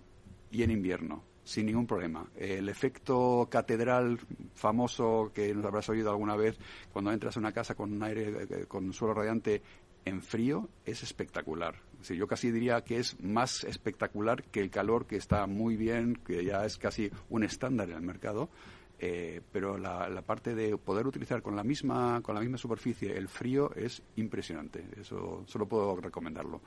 y 0.49 0.63
en 0.63 0.71
invierno, 0.71 1.23
sin 1.43 1.65
ningún 1.65 1.85
problema. 1.85 2.25
el 2.37 2.69
efecto 2.69 3.47
catedral 3.51 4.19
famoso 4.53 5.31
que 5.33 5.53
nos 5.53 5.65
habrás 5.65 5.89
oído 5.89 6.09
alguna 6.09 6.35
vez 6.35 6.57
cuando 6.91 7.11
entras 7.11 7.35
a 7.35 7.39
una 7.39 7.51
casa 7.51 7.75
con 7.75 7.91
un 7.91 8.01
aire, 8.01 8.47
eh, 8.49 8.65
con 8.67 8.93
suelo 8.93 9.13
radiante 9.13 9.61
en 10.05 10.21
frío, 10.21 10.69
es 10.85 11.03
espectacular. 11.03 11.75
yo 12.07 12.27
casi 12.27 12.51
diría 12.51 12.81
que 12.81 12.99
es 12.99 13.19
más 13.19 13.63
espectacular 13.63 14.43
que 14.43 14.61
el 14.61 14.69
calor, 14.69 15.07
que 15.07 15.17
está 15.17 15.47
muy 15.47 15.75
bien, 15.75 16.15
que 16.15 16.45
ya 16.45 16.63
es 16.63 16.77
casi 16.77 17.11
un 17.29 17.43
estándar 17.43 17.89
en 17.89 17.95
el 17.95 18.03
mercado. 18.03 18.49
Eh, 18.97 19.41
pero 19.51 19.77
la, 19.77 20.07
la, 20.07 20.21
parte 20.21 20.55
de 20.55 20.77
poder 20.77 21.05
utilizar 21.05 21.41
con 21.41 21.55
la 21.55 21.63
misma 21.63 22.21
con 22.21 22.33
la 22.33 22.39
misma 22.39 22.57
superficie 22.57 23.17
el 23.17 23.27
frío 23.27 23.71
es 23.75 24.01
impresionante. 24.15 24.85
Eso 24.97 25.43
solo 25.47 25.67
puedo 25.67 25.97
recomendarlo. 25.97 26.61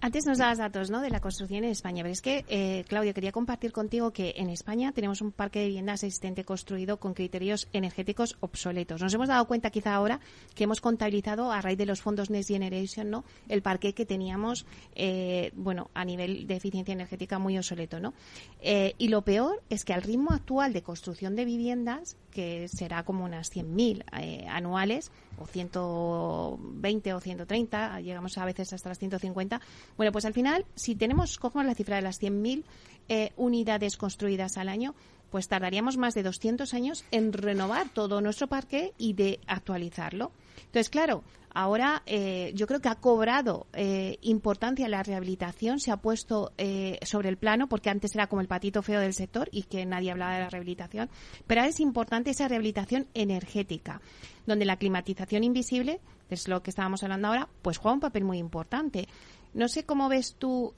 Antes 0.00 0.26
nos 0.26 0.38
dabas 0.38 0.58
datos 0.58 0.90
¿no? 0.90 1.00
de 1.00 1.10
la 1.10 1.20
construcción 1.20 1.64
en 1.64 1.70
España, 1.70 2.04
pero 2.04 2.12
es 2.12 2.22
que, 2.22 2.44
eh, 2.48 2.84
Claudia, 2.86 3.12
quería 3.12 3.32
compartir 3.32 3.72
contigo 3.72 4.12
que 4.12 4.34
en 4.36 4.48
España 4.48 4.92
tenemos 4.92 5.20
un 5.20 5.32
parque 5.32 5.58
de 5.58 5.66
viviendas 5.66 6.04
existente 6.04 6.44
construido 6.44 6.98
con 6.98 7.14
criterios 7.14 7.68
energéticos 7.72 8.36
obsoletos. 8.38 9.02
Nos 9.02 9.12
hemos 9.14 9.26
dado 9.26 9.46
cuenta 9.46 9.70
quizá 9.70 9.94
ahora 9.94 10.20
que 10.54 10.64
hemos 10.64 10.80
contabilizado 10.80 11.50
a 11.50 11.60
raíz 11.60 11.78
de 11.78 11.86
los 11.86 12.00
fondos 12.00 12.30
Next 12.30 12.48
Generation 12.48 13.10
¿no? 13.10 13.24
el 13.48 13.60
parque 13.60 13.92
que 13.92 14.06
teníamos 14.06 14.66
eh, 14.94 15.50
bueno, 15.56 15.90
a 15.94 16.04
nivel 16.04 16.46
de 16.46 16.54
eficiencia 16.54 16.92
energética 16.92 17.40
muy 17.40 17.58
obsoleto. 17.58 17.98
¿no? 17.98 18.14
Eh, 18.60 18.94
y 18.98 19.08
lo 19.08 19.22
peor 19.22 19.64
es 19.68 19.84
que 19.84 19.94
al 19.94 20.02
ritmo 20.02 20.30
actual 20.30 20.72
de 20.72 20.82
construcción 20.82 21.34
de 21.34 21.44
viviendas, 21.44 22.16
que 22.30 22.68
será 22.68 23.02
como 23.02 23.24
unas 23.24 23.52
100.000 23.52 24.04
eh, 24.20 24.46
anuales, 24.48 25.10
o 25.38 25.46
120 25.46 27.14
o 27.14 27.20
130, 27.20 28.00
llegamos 28.00 28.38
a 28.38 28.44
veces 28.44 28.72
hasta 28.72 28.88
las 28.88 28.98
150. 28.98 29.60
Bueno, 29.96 30.12
pues 30.12 30.24
al 30.24 30.34
final, 30.34 30.64
si 30.74 30.94
tenemos, 30.94 31.38
cogemos 31.38 31.66
la 31.66 31.74
cifra 31.74 31.96
de 31.96 32.02
las 32.02 32.20
100.000 32.20 32.64
eh, 33.08 33.32
unidades 33.36 33.96
construidas 33.96 34.58
al 34.58 34.68
año, 34.68 34.94
pues 35.30 35.48
tardaríamos 35.48 35.96
más 35.96 36.14
de 36.14 36.22
200 36.22 36.72
años 36.74 37.04
en 37.10 37.32
renovar 37.32 37.88
todo 37.90 38.20
nuestro 38.20 38.46
parque 38.46 38.92
y 38.98 39.12
de 39.12 39.40
actualizarlo. 39.46 40.32
Entonces, 40.56 40.90
claro, 40.90 41.22
ahora 41.50 42.02
eh, 42.06 42.52
yo 42.54 42.66
creo 42.66 42.80
que 42.80 42.88
ha 42.88 42.96
cobrado 42.96 43.66
eh, 43.72 44.18
importancia 44.22 44.88
la 44.88 45.02
rehabilitación, 45.02 45.80
se 45.80 45.90
ha 45.90 45.96
puesto 45.98 46.52
eh, 46.58 46.98
sobre 47.02 47.28
el 47.28 47.36
plano, 47.36 47.68
porque 47.68 47.90
antes 47.90 48.14
era 48.14 48.26
como 48.26 48.40
el 48.40 48.48
patito 48.48 48.82
feo 48.82 49.00
del 49.00 49.14
sector 49.14 49.48
y 49.52 49.64
que 49.64 49.84
nadie 49.86 50.10
hablaba 50.10 50.34
de 50.34 50.40
la 50.40 50.50
rehabilitación, 50.50 51.10
pero 51.46 51.60
ahora 51.60 51.70
es 51.70 51.80
importante 51.80 52.30
esa 52.30 52.48
rehabilitación 52.48 53.06
energética, 53.14 54.00
donde 54.46 54.64
la 54.64 54.76
climatización 54.76 55.44
invisible, 55.44 56.00
que 56.28 56.34
es 56.34 56.48
lo 56.48 56.62
que 56.62 56.70
estábamos 56.70 57.02
hablando 57.02 57.28
ahora, 57.28 57.48
pues 57.62 57.78
juega 57.78 57.94
un 57.94 58.00
papel 58.00 58.24
muy 58.24 58.38
importante. 58.38 59.08
No 59.54 59.68
sé 59.68 59.84
cómo 59.84 60.08
ves 60.08 60.36
tú 60.38 60.74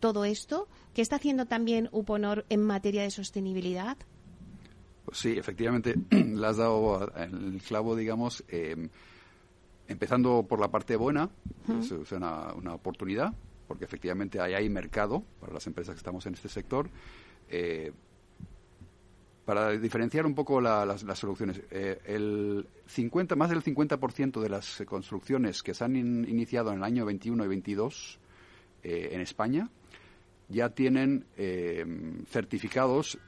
todo 0.00 0.24
esto, 0.24 0.68
¿qué 0.94 1.02
está 1.02 1.16
haciendo 1.16 1.46
también 1.46 1.88
UPONOR 1.92 2.46
en 2.48 2.62
materia 2.62 3.02
de 3.02 3.10
sostenibilidad? 3.10 3.96
Sí, 5.12 5.36
efectivamente, 5.36 5.94
le 6.10 6.46
has 6.46 6.56
dado 6.56 7.10
el 7.16 7.60
clavo, 7.66 7.96
digamos, 7.96 8.44
eh, 8.48 8.88
empezando 9.88 10.44
por 10.48 10.60
la 10.60 10.70
parte 10.70 10.96
buena, 10.96 11.30
es 11.80 12.12
una, 12.12 12.52
oportunidad, 12.72 13.34
porque 13.66 13.84
efectivamente 13.84 14.40
ahí 14.40 14.54
hay 14.54 14.68
mercado 14.68 15.24
para 15.40 15.52
las 15.52 15.66
empresas 15.66 15.94
que 15.94 15.98
estamos 15.98 16.26
en 16.26 16.34
este 16.34 16.48
sector. 16.48 16.88
Eh, 19.50 19.54
para 19.54 19.70
diferenciar 19.72 20.26
un 20.26 20.34
poco 20.34 20.60
las, 20.60 21.00
soluciones, 21.18 21.60
eh, 21.70 21.98
el 22.04 22.66
50, 22.86 23.34
más 23.36 23.50
del 23.50 23.62
50% 23.62 24.40
de 24.40 24.48
las 24.48 24.82
construcciones 24.86 25.62
que 25.62 25.74
se 25.74 25.84
han 25.84 25.96
iniciado 25.96 26.70
en 26.70 26.78
el 26.78 26.84
año 26.84 27.04
21 27.04 27.44
y 27.44 27.48
22 27.48 28.18
en 28.82 29.20
España 29.20 29.68
ya 30.48 30.70
tienen 30.70 31.26
certificados 32.26 33.18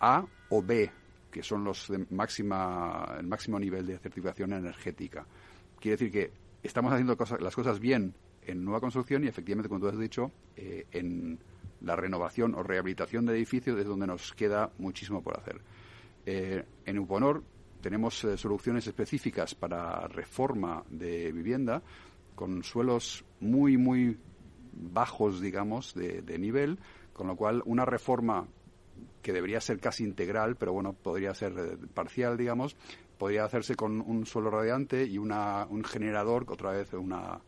A 0.00 0.24
o 0.48 0.62
B 0.62 0.90
que 1.34 1.42
son 1.42 1.64
los 1.64 1.88
de 1.88 2.06
máxima, 2.10 3.16
el 3.18 3.26
máximo 3.26 3.58
nivel 3.58 3.84
de 3.84 3.98
certificación 3.98 4.52
energética. 4.52 5.26
Quiere 5.80 5.96
decir 5.96 6.12
que 6.12 6.30
estamos 6.62 6.92
haciendo 6.92 7.16
las 7.40 7.54
cosas 7.56 7.80
bien 7.80 8.14
en 8.46 8.64
nueva 8.64 8.80
construcción 8.80 9.24
y 9.24 9.26
efectivamente, 9.26 9.68
como 9.68 9.80
tú 9.80 9.88
has 9.88 9.98
dicho, 9.98 10.30
eh, 10.56 10.86
en 10.92 11.40
la 11.84 11.96
renovación 11.96 12.54
o 12.54 12.62
rehabilitación 12.62 13.26
de 13.26 13.34
edificios 13.34 13.78
es 13.78 13.86
donde 13.86 14.06
nos 14.06 14.32
queda 14.32 14.70
muchísimo 14.78 15.22
por 15.22 15.38
hacer. 15.38 15.60
Eh, 16.26 16.64
en 16.86 16.98
Uponor 16.98 17.42
tenemos 17.80 18.24
eh, 18.24 18.36
soluciones 18.36 18.86
específicas 18.86 19.54
para 19.54 20.08
reforma 20.08 20.82
de 20.88 21.30
vivienda 21.32 21.82
con 22.34 22.62
suelos 22.62 23.24
muy, 23.40 23.76
muy 23.76 24.18
bajos, 24.72 25.40
digamos, 25.40 25.94
de, 25.94 26.22
de 26.22 26.38
nivel, 26.38 26.78
con 27.12 27.28
lo 27.28 27.36
cual 27.36 27.62
una 27.64 27.84
reforma 27.84 28.48
que 29.22 29.32
debería 29.32 29.60
ser 29.60 29.80
casi 29.80 30.04
integral, 30.04 30.56
pero 30.56 30.72
bueno, 30.72 30.92
podría 30.92 31.34
ser 31.34 31.52
eh, 31.58 31.86
parcial, 31.92 32.36
digamos, 32.36 32.76
podría 33.18 33.44
hacerse 33.44 33.74
con 33.74 34.00
un 34.00 34.26
suelo 34.26 34.50
radiante 34.50 35.04
y 35.04 35.18
una, 35.18 35.66
un 35.68 35.84
generador, 35.84 36.44
otra 36.48 36.72
vez 36.72 36.92
una 36.92 37.40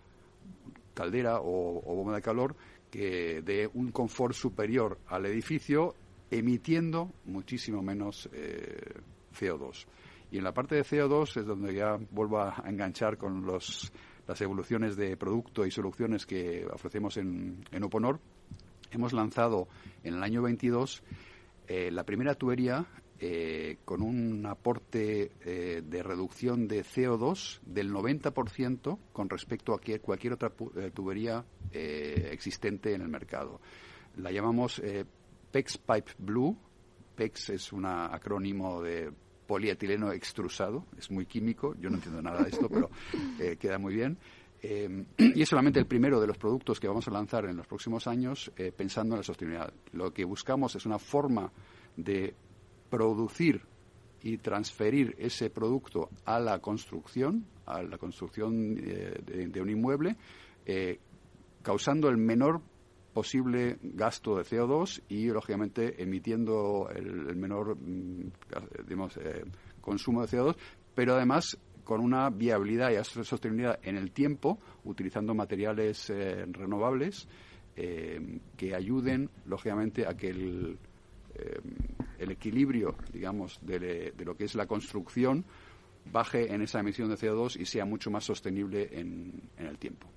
caldera 0.94 1.40
o, 1.40 1.82
bomba 1.94 2.14
de 2.14 2.22
calor, 2.22 2.56
que 2.96 3.42
dé 3.42 3.68
un 3.74 3.92
confort 3.92 4.34
superior 4.34 4.98
al 5.08 5.26
edificio, 5.26 5.94
emitiendo 6.30 7.12
muchísimo 7.26 7.82
menos 7.82 8.26
eh, 8.32 9.02
CO2. 9.38 9.84
Y 10.30 10.38
en 10.38 10.44
la 10.44 10.54
parte 10.54 10.76
de 10.76 10.82
CO2 10.82 11.40
es 11.40 11.46
donde 11.46 11.74
ya 11.74 11.98
vuelvo 12.10 12.40
a 12.40 12.64
enganchar 12.66 13.18
con 13.18 13.44
los, 13.44 13.92
las 14.26 14.40
evoluciones 14.40 14.96
de 14.96 15.14
producto 15.18 15.66
y 15.66 15.70
soluciones 15.70 16.24
que 16.24 16.66
ofrecemos 16.72 17.18
en, 17.18 17.66
en. 17.70 17.84
Hemos 18.90 19.12
lanzado 19.12 19.68
en 20.02 20.14
el 20.14 20.22
año 20.22 20.40
22 20.40 21.02
eh, 21.68 21.90
la 21.90 22.04
primera 22.04 22.34
tubería 22.34 22.86
eh, 23.18 23.76
con 23.84 24.00
un 24.00 24.46
aporte 24.46 25.32
de 25.44 26.02
reducción 26.02 26.66
de 26.66 26.82
CO2 26.82 27.60
del 27.66 27.92
90% 27.92 28.98
con 29.12 29.28
respecto 29.28 29.74
a 29.74 29.80
cualquier 30.00 30.32
otra 30.32 30.50
tubería 30.94 31.44
existente 32.32 32.94
en 32.94 33.02
el 33.02 33.08
mercado. 33.08 33.60
La 34.16 34.30
llamamos 34.30 34.80
PEX 35.50 35.78
Pipe 35.78 36.12
Blue. 36.18 36.56
PEX 37.14 37.50
es 37.50 37.72
un 37.72 37.86
acrónimo 37.86 38.82
de 38.82 39.10
polietileno 39.46 40.12
extrusado, 40.12 40.86
es 40.98 41.10
muy 41.10 41.24
químico, 41.24 41.74
yo 41.78 41.88
no 41.88 41.96
entiendo 41.96 42.20
nada 42.20 42.42
de 42.42 42.50
esto, 42.50 42.68
pero 42.68 42.90
queda 43.58 43.78
muy 43.78 43.94
bien. 43.94 44.18
y 44.62 45.40
es 45.40 45.48
solamente 45.48 45.78
el 45.78 45.86
primero 45.86 46.20
de 46.20 46.26
los 46.26 46.36
productos 46.36 46.80
que 46.80 46.88
vamos 46.88 47.06
a 47.06 47.10
lanzar 47.10 47.44
en 47.46 47.56
los 47.56 47.66
próximos 47.66 48.06
años 48.06 48.50
pensando 48.76 49.14
en 49.14 49.20
la 49.20 49.24
sostenibilidad. 49.24 49.72
Lo 49.92 50.12
que 50.12 50.24
buscamos 50.24 50.74
es 50.74 50.84
una 50.84 50.98
forma 50.98 51.52
de 51.96 52.34
producir 52.90 53.62
y 54.22 54.38
transferir 54.38 55.14
ese 55.18 55.50
producto 55.50 56.10
a 56.24 56.40
la 56.40 56.58
construcción, 56.58 57.46
a 57.66 57.82
la 57.82 57.96
construcción 57.98 58.76
eh, 58.78 59.20
de, 59.24 59.60
un 59.60 59.70
inmueble, 59.70 60.16
eh, 60.64 60.98
causando 61.66 62.08
el 62.08 62.16
menor 62.16 62.60
posible 63.12 63.78
gasto 63.82 64.36
de 64.36 64.44
CO2 64.44 65.02
y, 65.08 65.26
lógicamente, 65.26 66.00
emitiendo 66.00 66.88
el, 66.94 67.34
menor 67.34 67.76
mm, 67.76 68.28
eh, 69.20 69.44
consumo 69.80 70.24
de 70.24 70.28
CO2, 70.28 70.56
pero 70.94 71.16
además 71.16 71.58
con 71.82 72.00
una 72.00 72.30
viabilidad 72.30 72.90
y 72.90 73.02
sostenibilidad 73.02 73.80
en 73.82 73.96
el 73.96 74.12
tiempo, 74.12 74.60
utilizando 74.84 75.34
materiales 75.34 76.08
renovables 76.08 77.28
que 77.74 78.74
ayuden, 78.74 79.30
lógicamente, 79.44 80.04
a 80.04 80.16
que 80.16 80.30
el, 80.30 80.78
eh, 81.38 81.60
el 82.18 82.30
equilibrio, 82.30 82.96
digamos, 83.12 83.58
de, 83.60 84.14
lo 84.24 84.34
que 84.36 84.44
es 84.44 84.54
la 84.54 84.66
construcción 84.66 85.44
baje 86.10 86.52
en 86.54 86.62
esa 86.62 86.80
emisión 86.80 87.10
de 87.10 87.16
CO2 87.16 87.60
y 87.60 87.66
sea 87.66 87.84
mucho 87.84 88.10
más 88.10 88.24
sostenible 88.24 88.88
en, 88.92 89.42
el 89.58 89.76
tiempo. 89.76 90.08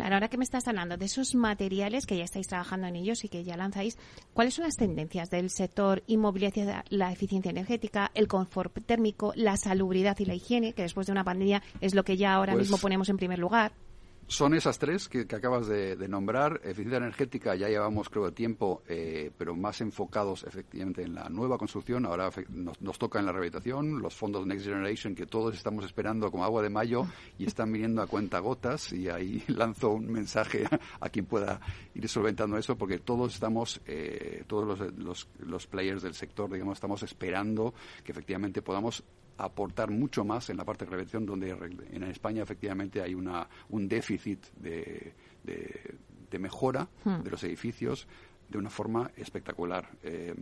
Claro, 0.00 0.14
ahora 0.14 0.28
que 0.28 0.38
me 0.38 0.44
estás 0.44 0.66
hablando 0.66 0.96
de 0.96 1.04
esos 1.04 1.34
materiales 1.34 2.06
que 2.06 2.16
ya 2.16 2.24
estáis 2.24 2.48
trabajando 2.48 2.86
en 2.86 2.96
ellos 2.96 3.22
y 3.22 3.28
que 3.28 3.44
ya 3.44 3.58
lanzáis, 3.58 3.98
¿cuáles 4.32 4.54
son 4.54 4.64
las 4.64 4.76
tendencias 4.76 5.28
del 5.28 5.50
sector 5.50 6.02
inmobiliario, 6.06 6.64
la 6.88 7.12
eficiencia 7.12 7.50
energética, 7.50 8.10
el 8.14 8.26
confort 8.26 8.74
térmico, 8.86 9.34
la 9.36 9.58
salubridad 9.58 10.18
y 10.18 10.24
la 10.24 10.34
higiene, 10.34 10.72
que 10.72 10.80
después 10.80 11.06
de 11.06 11.12
una 11.12 11.22
pandemia 11.22 11.62
es 11.82 11.94
lo 11.94 12.02
que 12.02 12.16
ya 12.16 12.32
ahora 12.32 12.54
Pues 12.54 12.62
mismo 12.62 12.78
ponemos 12.78 13.10
en 13.10 13.18
primer 13.18 13.38
lugar? 13.38 13.72
Son 14.30 14.54
esas 14.54 14.78
tres 14.78 15.08
que, 15.08 15.22
acabas 15.22 15.66
de, 15.66 15.96
nombrar. 16.06 16.60
Eficiencia 16.62 16.98
energética 16.98 17.56
ya 17.56 17.68
llevamos, 17.68 18.08
creo, 18.08 18.32
tiempo, 18.32 18.84
eh, 18.86 19.32
pero 19.36 19.56
más 19.56 19.80
enfocados 19.80 20.44
efectivamente 20.44 21.02
en 21.02 21.16
la 21.16 21.28
nueva 21.28 21.58
construcción. 21.58 22.06
Ahora 22.06 22.30
nos, 22.48 22.80
nos 22.80 22.96
toca 22.96 23.18
en 23.18 23.26
la 23.26 23.32
rehabilitación, 23.32 24.00
los 24.00 24.14
fondos 24.14 24.46
Next 24.46 24.64
Generation 24.66 25.16
que 25.16 25.26
todos 25.26 25.56
estamos 25.56 25.84
esperando 25.84 26.30
como 26.30 26.44
agua 26.44 26.62
de 26.62 26.70
mayo 26.70 27.08
y 27.40 27.46
están 27.46 27.72
viniendo 27.72 28.02
a 28.02 28.06
cuenta 28.06 28.38
gotas. 28.38 28.92
Y 28.92 29.08
ahí 29.08 29.42
lanzo 29.48 29.90
un 29.90 30.06
mensaje 30.06 30.64
a, 30.64 30.78
a 31.00 31.08
quien 31.08 31.26
pueda 31.26 31.60
ir 31.96 32.08
solventando 32.08 32.56
eso, 32.56 32.78
porque 32.78 33.00
todos 33.00 33.34
estamos, 33.34 33.80
eh, 33.84 34.44
todos 34.46 34.92
los, 34.96 35.28
los 35.40 35.66
players 35.66 36.02
del 36.02 36.14
sector, 36.14 36.48
digamos, 36.52 36.76
estamos 36.76 37.02
esperando 37.02 37.74
que 38.04 38.12
efectivamente 38.12 38.62
podamos 38.62 39.02
aportar 39.44 39.90
mucho 39.90 40.24
más 40.24 40.50
en 40.50 40.56
la 40.56 40.64
parte 40.64 40.84
de 40.84 40.90
prevención, 40.90 41.26
donde 41.26 41.50
en 41.90 42.02
España 42.04 42.42
efectivamente 42.42 43.00
hay 43.02 43.14
una, 43.14 43.48
un 43.68 43.88
déficit 43.88 44.44
de, 44.56 45.12
de- 45.44 45.94
de 46.30 46.38
mejora 46.38 46.88
Hmm. 47.04 47.22
de 47.22 47.30
los 47.30 47.42
edificios 47.44 48.06
de 48.48 48.58
una 48.58 48.70
forma 48.70 49.10
espectacular. 49.16 49.88
Eh, 50.02 50.34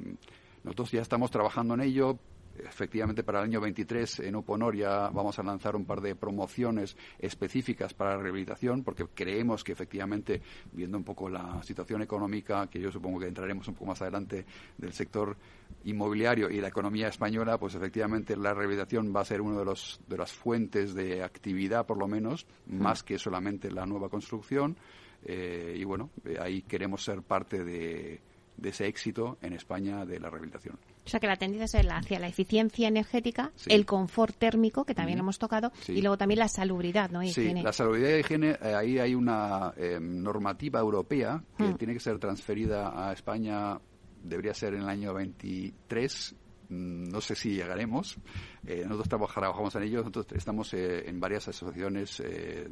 nosotros 0.64 0.90
ya 0.92 1.00
estamos 1.02 1.30
trabajando 1.30 1.74
en 1.74 1.80
ello. 1.80 2.18
Efectivamente, 2.64 3.22
para 3.22 3.38
el 3.40 3.44
año 3.44 3.60
23 3.60 4.20
en 4.20 4.36
Uponor 4.36 4.76
ya 4.76 5.08
vamos 5.10 5.38
a 5.38 5.42
lanzar 5.42 5.76
un 5.76 5.84
par 5.84 6.00
de 6.00 6.14
promociones 6.14 6.96
específicas 7.18 7.94
para 7.94 8.16
la 8.16 8.22
rehabilitación, 8.22 8.82
porque 8.82 9.06
creemos 9.14 9.64
que 9.64 9.72
efectivamente, 9.72 10.40
viendo 10.72 10.98
un 10.98 11.04
poco 11.04 11.28
la 11.28 11.62
situación 11.62 12.02
económica, 12.02 12.66
que 12.68 12.80
yo 12.80 12.90
supongo 12.90 13.20
que 13.20 13.28
entraremos 13.28 13.68
un 13.68 13.74
poco 13.74 13.86
más 13.86 14.02
adelante 14.02 14.44
del 14.76 14.92
sector 14.92 15.36
inmobiliario 15.84 16.50
y 16.50 16.60
la 16.60 16.68
economía 16.68 17.08
española, 17.08 17.58
pues 17.58 17.74
efectivamente 17.74 18.36
la 18.36 18.54
rehabilitación 18.54 19.14
va 19.14 19.20
a 19.20 19.24
ser 19.24 19.40
una 19.40 19.58
de, 19.58 19.64
los, 19.64 20.00
de 20.08 20.16
las 20.16 20.32
fuentes 20.32 20.94
de 20.94 21.22
actividad, 21.22 21.86
por 21.86 21.98
lo 21.98 22.08
menos, 22.08 22.46
más 22.66 23.02
que 23.02 23.18
solamente 23.18 23.70
la 23.70 23.86
nueva 23.86 24.08
construcción. 24.08 24.76
Eh, 25.24 25.76
y 25.76 25.84
bueno, 25.84 26.10
eh, 26.24 26.38
ahí 26.40 26.62
queremos 26.62 27.02
ser 27.02 27.22
parte 27.22 27.64
de, 27.64 28.20
de 28.58 28.68
ese 28.68 28.86
éxito 28.86 29.38
en 29.40 29.52
España 29.52 30.04
de 30.04 30.20
la 30.20 30.28
rehabilitación. 30.28 30.78
O 31.08 31.10
sea 31.10 31.20
que 31.20 31.26
la 31.26 31.36
tendencia 31.36 31.80
es 31.80 31.86
la- 31.86 31.96
hacia 31.96 32.18
la 32.18 32.28
eficiencia 32.28 32.86
energética, 32.86 33.50
Sí. 33.54 33.70
el 33.72 33.86
confort 33.86 34.36
térmico, 34.36 34.84
que 34.84 34.94
también 34.94 35.18
hemos 35.18 35.38
tocado, 35.38 35.72
Sí. 35.80 35.92
y 35.94 36.02
luego 36.02 36.18
también 36.18 36.38
la 36.38 36.48
salubridad, 36.48 37.08
¿no? 37.10 37.22
Sí, 37.22 37.28
Higiene. 37.40 37.62
la 37.62 37.72
salubridad 37.72 38.10
y 38.14 38.20
higiene, 38.20 38.50
eh, 38.62 38.74
ahí 38.74 38.98
hay 38.98 39.14
una 39.14 39.72
eh, 39.78 39.98
normativa 39.98 40.80
europea 40.80 41.42
que 41.56 41.64
Hmm. 41.64 41.76
tiene 41.76 41.94
que 41.94 42.00
ser 42.00 42.18
transferida 42.18 43.08
a 43.08 43.14
España, 43.14 43.78
debería 44.22 44.52
ser 44.52 44.74
en 44.74 44.82
el 44.82 44.88
año 44.90 45.14
23, 45.14 46.36
mm, 46.68 47.08
no 47.10 47.20
sé 47.22 47.34
si 47.34 47.54
llegaremos. 47.54 48.18
Eh, 48.66 48.84
nosotros 48.86 49.08
trabaj- 49.08 49.32
trabajamos 49.34 49.74
en 49.76 49.82
ello, 49.84 49.98
nosotros 50.00 50.26
estamos 50.34 50.74
eh, 50.74 51.08
en 51.08 51.18
varias 51.20 51.48
asociaciones 51.48 52.20
eh, 52.20 52.68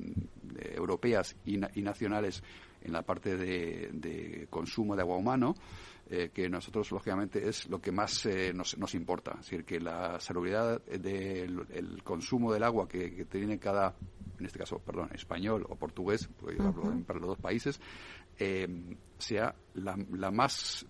europeas 0.74 1.34
y, 1.46 1.56
na- 1.56 1.70
y 1.74 1.80
nacionales 1.80 2.42
en 2.82 2.92
la 2.92 3.00
parte 3.02 3.36
de, 3.36 3.88
de 3.92 4.46
consumo 4.50 4.94
de 4.94 5.02
agua 5.02 5.16
humano. 5.16 5.54
Eh, 6.08 6.30
que 6.32 6.48
nosotros, 6.48 6.90
lógicamente, 6.92 7.48
es 7.48 7.68
lo 7.68 7.80
que 7.80 7.90
más 7.92 8.24
eh, 8.26 8.52
nos, 8.54 8.76
nos 8.78 8.94
importa. 8.94 9.32
Es 9.32 9.46
decir, 9.50 9.64
que 9.64 9.80
la 9.80 10.18
salubridad 10.20 10.80
del 10.84 11.66
el 11.70 12.02
consumo 12.02 12.52
del 12.52 12.62
agua 12.62 12.86
que, 12.88 13.14
que 13.14 13.24
tiene 13.24 13.58
cada, 13.58 13.96
en 14.38 14.46
este 14.46 14.58
caso, 14.58 14.78
perdón, 14.78 15.10
español 15.14 15.66
o 15.68 15.74
portugués, 15.76 16.28
porque 16.40 16.56
yo 16.58 16.64
hablo 16.68 16.82
para 17.06 17.18
los 17.18 17.28
dos 17.30 17.38
países, 17.38 17.80
eh, 18.38 18.68
sea 19.18 19.54
la, 19.74 19.96
la 20.12 20.30
más 20.30 20.86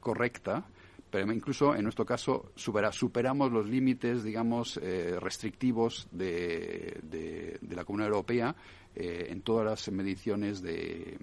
correcta, 0.00 0.66
pero 1.10 1.32
incluso 1.32 1.74
en 1.74 1.82
nuestro 1.84 2.04
caso 2.04 2.52
supera- 2.54 2.92
superamos 2.92 3.50
los 3.52 3.66
límites, 3.68 4.22
digamos, 4.24 4.78
eh, 4.82 5.16
restrictivos 5.20 6.06
de, 6.10 6.98
de- 7.02 7.58
de 7.60 7.76
la 7.76 7.84
Comunidad 7.84 8.10
Europea 8.10 8.56
eh, 8.94 9.26
en 9.30 9.40
todas 9.42 9.64
las 9.64 9.90
mediciones 9.90 10.60
de 10.62 11.16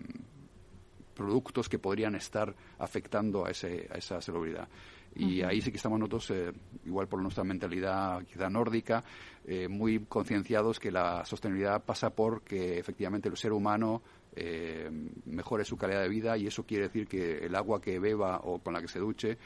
productos 1.15 1.69
que 1.69 1.79
podrían 1.79 2.15
estar 2.15 2.53
afectando 2.77 3.45
a, 3.45 3.51
ese, 3.51 3.87
a 3.91 3.97
esa 3.97 4.21
salubridad. 4.21 4.67
Y 5.15 5.41
ahí 5.43 5.61
sí 5.61 5.71
que 5.71 5.77
estamos 5.77 5.97
nosotros, 5.97 6.29
eh, 6.31 6.51
igual 6.85 7.07
por 7.07 7.21
nuestra 7.21 7.43
mentalidad 7.43 8.21
quizá 8.25 8.49
nórdica, 8.49 9.03
eh, 9.45 9.67
muy 9.69 9.99
concienciados 10.05 10.77
que 10.77 10.91
la 10.91 11.23
sostenibilidad 11.23 11.81
pasa 11.83 12.09
por 12.09 12.41
que 12.41 12.77
efectivamente 12.77 13.29
el 13.29 13.37
ser 13.37 13.53
humano 13.53 14.01
eh, 14.35 14.89
mejore 15.25 15.63
su 15.63 15.77
calidad 15.77 16.01
de 16.01 16.09
vida 16.09 16.37
y 16.37 16.47
eso 16.47 16.63
quiere 16.63 16.87
decir 16.87 17.07
que 17.07 17.45
el 17.45 17.55
agua 17.55 17.79
que 17.79 17.97
beba 17.97 18.41
o 18.43 18.59
con 18.59 18.73
la 18.73 18.81
que 18.81 18.89
se 18.89 18.99
duche 18.99 19.37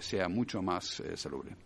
sea 0.00 0.28
mucho 0.28 0.62
más 0.62 1.02
salubre. 1.16 1.56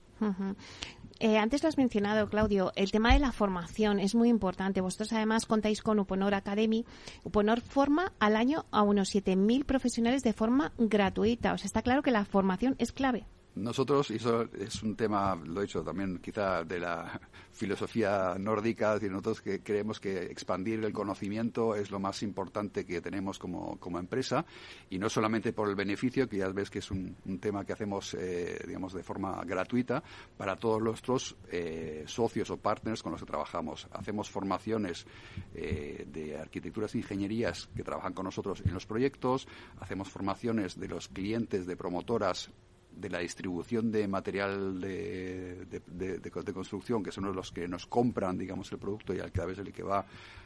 Eh, 1.18 1.38
antes 1.38 1.62
lo 1.62 1.68
has 1.68 1.78
mencionado, 1.78 2.28
Claudio, 2.28 2.72
el 2.76 2.90
tema 2.90 3.14
de 3.14 3.20
la 3.20 3.32
formación 3.32 4.00
es 4.00 4.14
muy 4.14 4.28
importante. 4.28 4.80
Vosotros 4.80 5.12
además 5.12 5.46
contáis 5.46 5.80
con 5.82 5.98
Uponor 5.98 6.34
Academy. 6.34 6.84
Uponor 7.24 7.60
forma 7.60 8.12
al 8.18 8.36
año 8.36 8.66
a 8.70 8.82
unos 8.82 9.14
7.000 9.14 9.64
profesionales 9.64 10.22
de 10.22 10.34
forma 10.34 10.72
gratuita. 10.78 11.54
O 11.54 11.58
sea, 11.58 11.66
está 11.66 11.82
claro 11.82 12.02
que 12.02 12.10
la 12.10 12.24
formación 12.24 12.76
es 12.78 12.92
clave. 12.92 13.26
Nosotros, 13.56 14.10
y 14.10 14.16
eso 14.16 14.42
es 14.52 14.82
un 14.82 14.96
tema, 14.96 15.34
lo 15.34 15.60
he 15.60 15.62
dicho 15.64 15.82
también 15.82 16.18
quizá 16.18 16.62
de 16.62 16.78
la 16.78 17.18
filosofía 17.52 18.36
nórdica, 18.38 18.88
es 18.88 19.00
decir, 19.00 19.10
nosotros 19.10 19.40
que 19.40 19.60
creemos 19.60 19.98
que 19.98 20.24
expandir 20.24 20.84
el 20.84 20.92
conocimiento 20.92 21.74
es 21.74 21.90
lo 21.90 21.98
más 21.98 22.22
importante 22.22 22.84
que 22.84 23.00
tenemos 23.00 23.38
como, 23.38 23.80
como 23.80 23.98
empresa 23.98 24.44
y 24.90 24.98
no 24.98 25.08
solamente 25.08 25.54
por 25.54 25.70
el 25.70 25.74
beneficio, 25.74 26.28
que 26.28 26.36
ya 26.36 26.48
ves 26.50 26.68
que 26.68 26.80
es 26.80 26.90
un, 26.90 27.16
un 27.24 27.38
tema 27.38 27.64
que 27.64 27.72
hacemos, 27.72 28.12
eh, 28.12 28.62
digamos, 28.66 28.92
de 28.92 29.02
forma 29.02 29.42
gratuita 29.44 30.02
para 30.36 30.56
todos 30.56 30.82
nuestros 30.82 31.34
eh, 31.50 32.04
socios 32.06 32.50
o 32.50 32.58
partners 32.58 33.02
con 33.02 33.12
los 33.12 33.22
que 33.22 33.26
trabajamos. 33.26 33.88
Hacemos 33.92 34.28
formaciones 34.28 35.06
eh, 35.54 36.06
de 36.12 36.38
arquitecturas 36.38 36.94
e 36.94 36.98
ingenierías 36.98 37.70
que 37.74 37.82
trabajan 37.82 38.12
con 38.12 38.26
nosotros 38.26 38.62
en 38.66 38.74
los 38.74 38.84
proyectos, 38.84 39.48
hacemos 39.80 40.10
formaciones 40.10 40.78
de 40.78 40.88
los 40.88 41.08
clientes 41.08 41.66
de 41.66 41.74
promotoras 41.74 42.50
de 42.96 43.10
la 43.10 43.18
distribución 43.18 43.92
de 43.92 44.08
material 44.08 44.80
de, 44.80 45.66
de, 45.66 46.52
construcción, 46.52 47.02
que 47.02 47.12
son 47.12 47.32
los 47.34 47.52
que 47.52 47.68
nos 47.68 47.86
compran, 47.86 48.38
digamos, 48.38 48.72
el 48.72 48.78
producto 48.78 49.14
y 49.14 49.20
a 49.20 49.44
veces 49.44 49.66
el 49.66 49.72
que 49.72 49.82
va 49.82 50.04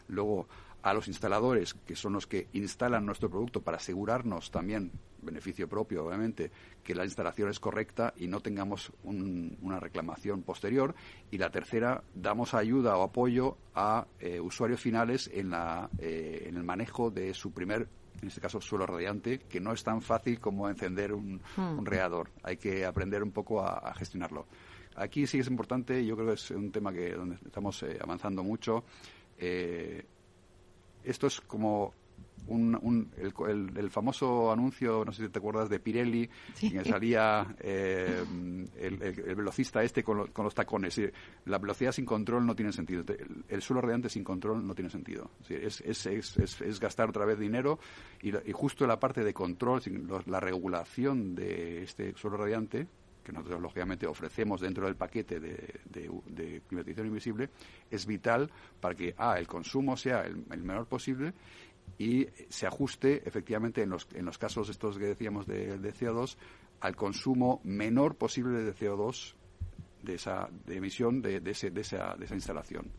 luego 0.08 0.48
a 0.82 0.94
los 0.94 1.08
instaladores, 1.08 1.74
que 1.74 1.94
son 1.94 2.14
los 2.14 2.26
que 2.26 2.48
instalan 2.52 3.04
nuestro 3.04 3.28
producto 3.28 3.60
para 3.60 3.76
asegurarnos 3.76 4.50
también, 4.50 4.90
beneficio 5.22 5.68
propio 5.68 6.06
obviamente, 6.06 6.50
que 6.82 6.94
la 6.94 7.04
instalación 7.04 7.50
es 7.50 7.60
correcta 7.60 8.14
y 8.16 8.26
no 8.26 8.40
tengamos 8.40 8.90
un, 9.04 9.58
una 9.60 9.78
reclamación 9.78 10.42
posterior. 10.42 10.94
Y 11.30 11.38
la 11.38 11.50
tercera, 11.50 12.02
damos 12.14 12.54
ayuda 12.54 12.96
o 12.96 13.02
apoyo 13.02 13.58
a 13.74 14.06
eh, 14.18 14.40
usuarios 14.40 14.80
finales 14.80 15.30
en, 15.32 15.50
la, 15.50 15.90
eh, 15.98 16.46
en 16.46 16.56
el 16.56 16.64
manejo 16.64 17.10
de 17.10 17.34
su 17.34 17.52
primer 17.52 17.88
en 18.20 18.28
este 18.28 18.40
caso 18.40 18.60
suelo 18.60 18.86
radiante, 18.86 19.40
que 19.40 19.60
no 19.60 19.72
es 19.72 19.82
tan 19.82 20.02
fácil 20.02 20.38
como 20.40 20.68
encender 20.68 21.12
un, 21.12 21.40
un 21.56 21.86
radiador. 21.86 22.30
Hay 22.42 22.56
que 22.56 22.84
aprender 22.84 23.22
un 23.22 23.32
poco 23.32 23.62
a, 23.62 23.78
a 23.78 23.94
gestionarlo. 23.94 24.46
Aquí 24.96 25.26
sí 25.26 25.38
es 25.38 25.46
importante, 25.48 26.04
yo 26.04 26.16
creo 26.16 26.28
que 26.28 26.34
es 26.34 26.50
un 26.50 26.70
tema 26.72 26.92
que 26.92 27.14
donde 27.14 27.36
estamos 27.44 27.82
eh, 27.82 27.98
avanzando 28.02 28.42
mucho. 28.42 28.84
Eh, 29.38 30.04
esto 31.04 31.26
es 31.28 31.40
como 31.40 31.94
un, 32.46 32.76
un- 32.82 33.12
el, 33.16 33.32
el- 33.48 33.76
el 33.78 33.90
famoso 33.90 34.50
anuncio, 34.50 35.04
no 35.04 35.12
sé 35.12 35.24
si 35.24 35.28
te 35.28 35.38
acuerdas, 35.38 35.68
de 35.68 35.78
Pirelli, 35.78 36.28
Sí. 36.54 36.66
en 36.66 36.82
que 36.82 36.88
salía 36.88 37.46
eh, 37.60 38.24
el, 38.76 39.00
el- 39.02 39.20
el 39.20 39.34
velocista 39.36 39.84
este 39.84 40.02
con, 40.02 40.16
lo- 40.18 40.32
con 40.32 40.44
los 40.44 40.54
tacones. 40.54 41.00
La 41.44 41.58
velocidad 41.58 41.92
sin 41.92 42.04
control 42.04 42.44
no 42.44 42.56
tiene 42.56 42.72
sentido. 42.72 43.04
El, 43.06 43.44
el 43.48 43.62
suelo 43.62 43.82
radiante 43.82 44.08
sin 44.08 44.24
control 44.24 44.66
no 44.66 44.74
tiene 44.74 44.90
sentido. 44.90 45.30
Es, 45.42 45.48
decir, 45.48 45.64
es, 45.64 46.06
es, 46.06 46.36
es- 46.38 46.60
es- 46.60 46.80
gastar 46.80 47.08
otra 47.10 47.24
vez 47.24 47.38
dinero 47.38 47.78
y, 48.20 48.32
justo 48.52 48.84
la 48.86 48.98
parte 48.98 49.22
de 49.22 49.32
control, 49.32 49.80
la 50.26 50.40
regulación 50.40 51.36
de 51.36 51.82
este 51.84 52.16
suelo 52.16 52.36
radiante, 52.38 52.88
que 53.22 53.32
nosotros 53.32 53.60
lógicamente 53.60 54.06
ofrecemos 54.06 54.62
dentro 54.62 54.86
del 54.86 54.96
paquete 54.96 55.38
de, 55.38 55.80
de, 55.84 56.10
de 56.26 56.62
climatización 56.66 57.06
invisible, 57.08 57.50
es 57.90 58.06
vital 58.06 58.50
para 58.80 58.94
que 58.94 59.14
A, 59.18 59.38
el 59.38 59.46
consumo 59.46 59.94
sea 59.96 60.22
el, 60.22 60.42
el 60.50 60.62
menor 60.64 60.86
posible 60.86 61.34
y 61.98 62.26
se 62.48 62.66
ajuste 62.66 63.26
efectivamente 63.26 63.82
en 63.82 63.90
los, 63.90 64.06
en 64.14 64.24
los 64.24 64.38
casos 64.38 64.68
estos 64.68 64.98
que 64.98 65.06
decíamos 65.06 65.46
de, 65.46 65.78
de 65.78 65.94
CO2 65.94 66.36
al 66.80 66.96
consumo 66.96 67.60
menor 67.64 68.16
posible 68.16 68.58
de 68.60 68.74
CO2 68.74 69.34
de 70.02 70.14
esa 70.14 70.48
de 70.66 70.76
emisión 70.76 71.20
de, 71.20 71.40
de, 71.40 71.50
ese, 71.50 71.70
de, 71.70 71.82
esa, 71.82 72.14
de 72.16 72.24
esa 72.24 72.34
instalación. 72.34 72.90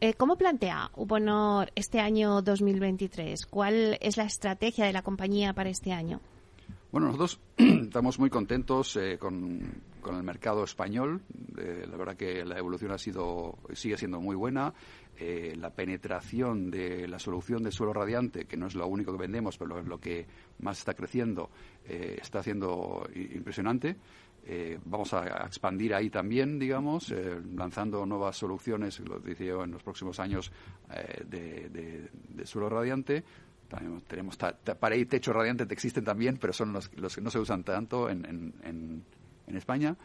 Eh, 0.00 0.14
¿Cómo 0.14 0.36
plantea 0.36 0.90
Uponor 0.96 1.70
este 1.74 2.00
año 2.00 2.42
2023? 2.42 3.46
¿Cuál 3.46 3.98
es 4.00 4.16
la 4.16 4.24
estrategia 4.24 4.84
de 4.84 4.92
la 4.92 5.02
compañía 5.02 5.52
para 5.52 5.70
este 5.70 5.92
año? 5.92 6.20
Bueno, 6.92 7.06
nosotros 7.06 7.40
estamos 7.56 8.18
muy 8.18 8.30
contentos 8.30 8.96
eh, 8.96 9.16
con, 9.18 9.82
el 10.06 10.22
mercado 10.22 10.64
español. 10.64 11.22
Eh, 11.56 11.86
la 11.88 11.96
verdad 11.96 12.16
que 12.16 12.44
la 12.44 12.58
evolución 12.58 12.90
ha 12.90 12.98
sido, 12.98 13.58
sigue 13.72 13.96
siendo 13.96 14.20
muy 14.20 14.34
buena. 14.34 14.74
Eh, 15.22 15.54
la 15.56 15.68
penetración 15.68 16.70
de 16.70 17.06
la 17.06 17.18
solución 17.18 17.62
de 17.62 17.70
suelo 17.70 17.92
radiante, 17.92 18.46
que 18.46 18.56
no 18.56 18.66
es 18.66 18.74
lo 18.74 18.86
único 18.86 19.12
que 19.12 19.18
vendemos, 19.18 19.58
pero 19.58 19.78
es 19.78 19.86
lo 19.86 20.00
que 20.00 20.26
más 20.60 20.78
está 20.78 20.94
creciendo, 20.94 21.50
está 21.84 22.42
siendo 22.42 23.06
impresionante. 23.14 23.96
vamos 24.86 25.12
a, 25.12 25.44
expandir 25.46 25.94
ahí 25.94 26.08
también, 26.08 26.58
digamos, 26.58 27.12
lanzando 27.54 28.06
nuevas 28.06 28.38
soluciones, 28.38 29.00
lo 29.00 29.20
decía 29.20 29.62
en 29.62 29.72
los 29.72 29.82
próximos 29.82 30.18
años 30.20 30.50
de 31.28 32.08
suelo 32.44 32.70
radiante 32.70 33.22
tenemos 34.06 34.36
pared 34.36 34.98
y 34.98 35.06
techo 35.06 35.32
radiante 35.32 35.66
existen 35.70 36.04
también, 36.04 36.38
pero 36.38 36.52
son 36.52 36.72
los, 36.72 36.90
los 36.96 37.14
que 37.14 37.20
no 37.20 37.30
se 37.30 37.38
usan 37.38 37.62
tanto 37.62 38.08
en, 38.10 38.24
en, 38.64 39.04
España. 39.56 39.96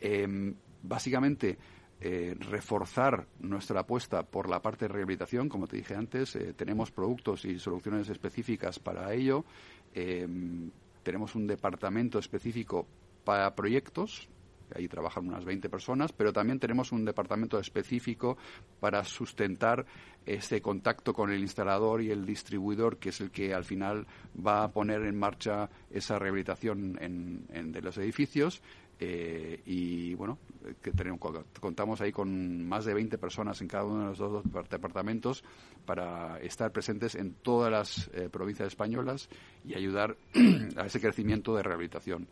Em, 0.00 0.54
básicamente, 0.82 1.58
eh, 2.00 2.34
reforzar 2.38 3.26
nuestra 3.40 3.80
apuesta 3.80 4.22
por 4.22 4.48
la 4.48 4.62
parte 4.62 4.86
de 4.86 4.94
rehabilitación, 4.94 5.48
como 5.48 5.66
te 5.66 5.76
dije 5.76 5.94
antes, 5.94 6.34
eh, 6.36 6.54
tenemos 6.54 6.90
productos 6.90 7.44
y 7.44 7.58
soluciones 7.58 8.08
específicas 8.08 8.78
para 8.78 9.12
ello. 9.12 9.44
Em, 9.92 10.70
tenemos 11.02 11.34
un 11.34 11.46
departamento 11.46 12.18
específico 12.18 12.86
para 13.24 13.54
proyectos, 13.54 14.28
ahí 14.74 14.88
trabajan 14.88 15.26
unas 15.26 15.44
20 15.44 15.68
personas, 15.68 16.12
pero 16.12 16.32
también 16.32 16.58
tenemos 16.58 16.92
un 16.92 17.04
departamento 17.04 17.58
específico 17.58 18.36
para 18.78 19.04
sustentar 19.04 19.84
ese 20.26 20.60
contacto 20.60 21.12
con 21.12 21.30
el 21.30 21.40
instalador 21.40 22.02
y 22.02 22.10
el 22.10 22.24
distribuidor, 22.24 22.98
que 22.98 23.10
es 23.10 23.20
el 23.20 23.30
que 23.30 23.54
al 23.54 23.64
final 23.64 24.06
va 24.34 24.64
a 24.64 24.72
poner 24.72 25.02
en 25.02 25.18
marcha 25.18 25.68
esa 25.90 26.18
rehabilitación 26.18 26.98
en, 27.00 27.72
de 27.72 27.82
los 27.82 27.98
edificios. 27.98 28.62
Eh, 29.02 29.62
y 29.64 30.14
bueno, 30.14 30.38
que 30.82 30.92
tenemos, 30.92 31.18
contamos 31.58 32.02
ahí 32.02 32.12
con 32.12 32.68
más 32.68 32.84
de 32.84 32.92
20 32.92 33.16
personas 33.16 33.58
en 33.62 33.68
cada 33.68 33.84
uno 33.84 34.00
de 34.00 34.06
los 34.08 34.18
dos 34.18 34.44
departamentos 34.68 35.42
para 35.86 36.38
estar 36.40 36.70
presentes 36.70 37.14
en 37.14 37.32
todas 37.32 37.72
las 37.72 38.10
eh, 38.12 38.28
provincias 38.30 38.68
españolas 38.68 39.30
y 39.64 39.74
ayudar 39.74 40.18
a 40.76 40.84
ese 40.84 41.00
crecimiento 41.00 41.56
de 41.56 41.62
rehabilitación. 41.62 42.28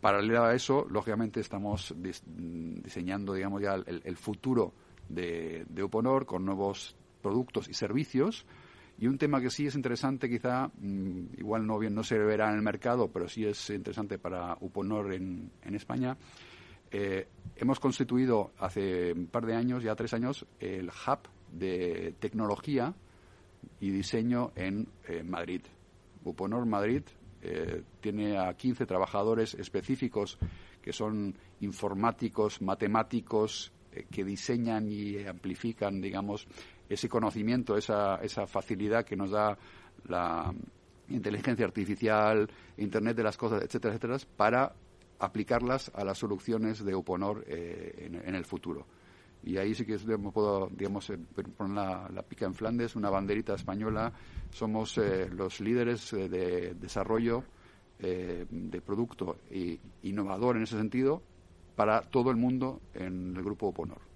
Paralelo 0.00 0.44
a 0.44 0.54
eso, 0.54 0.86
lógicamente 0.88 1.40
estamos 1.40 1.92
diseñando, 1.96 3.34
digamos, 3.34 3.60
ya 3.60 3.74
el, 3.74 4.16
futuro 4.16 4.74
de, 5.08 5.64
de, 5.68 5.82
Uponor 5.82 6.26
con 6.26 6.44
nuevos 6.44 6.94
productos 7.20 7.68
y 7.68 7.74
servicios. 7.74 8.46
Y 8.98 9.06
un 9.08 9.18
tema 9.18 9.40
que 9.40 9.50
sí 9.50 9.66
es 9.66 9.74
interesante, 9.74 10.28
quizá, 10.28 10.68
mm, 10.68 11.38
igual 11.38 11.66
no 11.66 11.78
bien 11.78 11.94
no 11.94 12.04
se 12.04 12.16
verá 12.18 12.50
en 12.50 12.56
el 12.56 12.62
mercado, 12.62 13.10
pero 13.10 13.28
sí 13.28 13.44
es 13.44 13.70
interesante 13.70 14.18
para 14.18 14.56
Uponor 14.60 15.12
en, 15.12 15.50
España. 15.64 16.16
Eh, 16.90 17.26
hemos 17.56 17.80
constituido 17.80 18.52
hace 18.58 19.12
un 19.12 19.26
par 19.26 19.46
de 19.46 19.56
años, 19.56 19.82
ya 19.82 19.96
tres 19.96 20.14
años, 20.14 20.46
el 20.60 20.88
hub 20.88 21.18
de 21.50 22.14
tecnología 22.20 22.94
y 23.80 23.90
diseño 23.90 24.52
en 24.54 24.86
eh, 25.08 25.24
Madrid. 25.24 25.62
Uponor 26.22 26.64
Madrid 26.64 27.02
eh, 27.42 27.82
tiene 28.00 28.38
a 28.38 28.54
15 28.54 28.86
trabajadores 28.86 29.54
específicos 29.54 30.38
que 30.80 30.92
son 30.92 31.34
informáticos, 31.60 32.62
matemáticos, 32.62 33.72
que 34.10 34.24
diseñan 34.24 34.90
y 34.90 35.24
amplifican, 35.24 36.00
digamos, 36.00 36.48
ese 36.88 37.08
conocimiento, 37.08 37.76
esa, 37.76 38.16
esa 38.16 38.46
facilidad 38.46 39.04
que 39.04 39.16
nos 39.16 39.30
da 39.30 39.56
la 40.08 40.52
inteligencia 41.08 41.64
artificial, 41.64 42.48
Internet 42.76 43.16
de 43.16 43.22
las 43.22 43.36
cosas, 43.36 43.62
etcétera, 43.62 43.94
etcétera, 43.94 44.18
para 44.36 44.72
aplicarlas 45.18 45.90
a 45.94 46.04
las 46.04 46.18
soluciones 46.18 46.84
de 46.84 46.94
Uponor 46.94 47.44
eh, 47.46 48.10
en, 48.24 48.34
el 48.34 48.44
futuro. 48.44 48.86
Y 49.42 49.58
ahí 49.58 49.74
sí 49.74 49.84
que 49.84 49.98
puedo, 49.98 50.68
digamos, 50.72 51.12
poner 51.56 51.74
la, 51.74 52.22
pica 52.22 52.46
en 52.46 52.54
Flandes, 52.54 52.96
una 52.96 53.10
banderita 53.10 53.54
española. 53.54 54.12
Somos 54.50 54.96
eh, 54.98 55.28
los 55.30 55.60
líderes 55.60 56.12
eh, 56.14 56.28
de 56.28 56.74
desarrollo 56.74 57.44
eh, 58.00 58.46
de 58.50 58.80
producto 58.80 59.36
e 59.50 59.78
innovador 60.02 60.56
en 60.56 60.64
ese 60.64 60.76
sentido 60.76 61.22
para 61.76 62.02
todo 62.02 62.30
el 62.30 62.36
mundo 62.36 62.80
en 62.92 63.36
el 63.36 63.42
grupo 63.42 63.68
Oponor. 63.68 64.13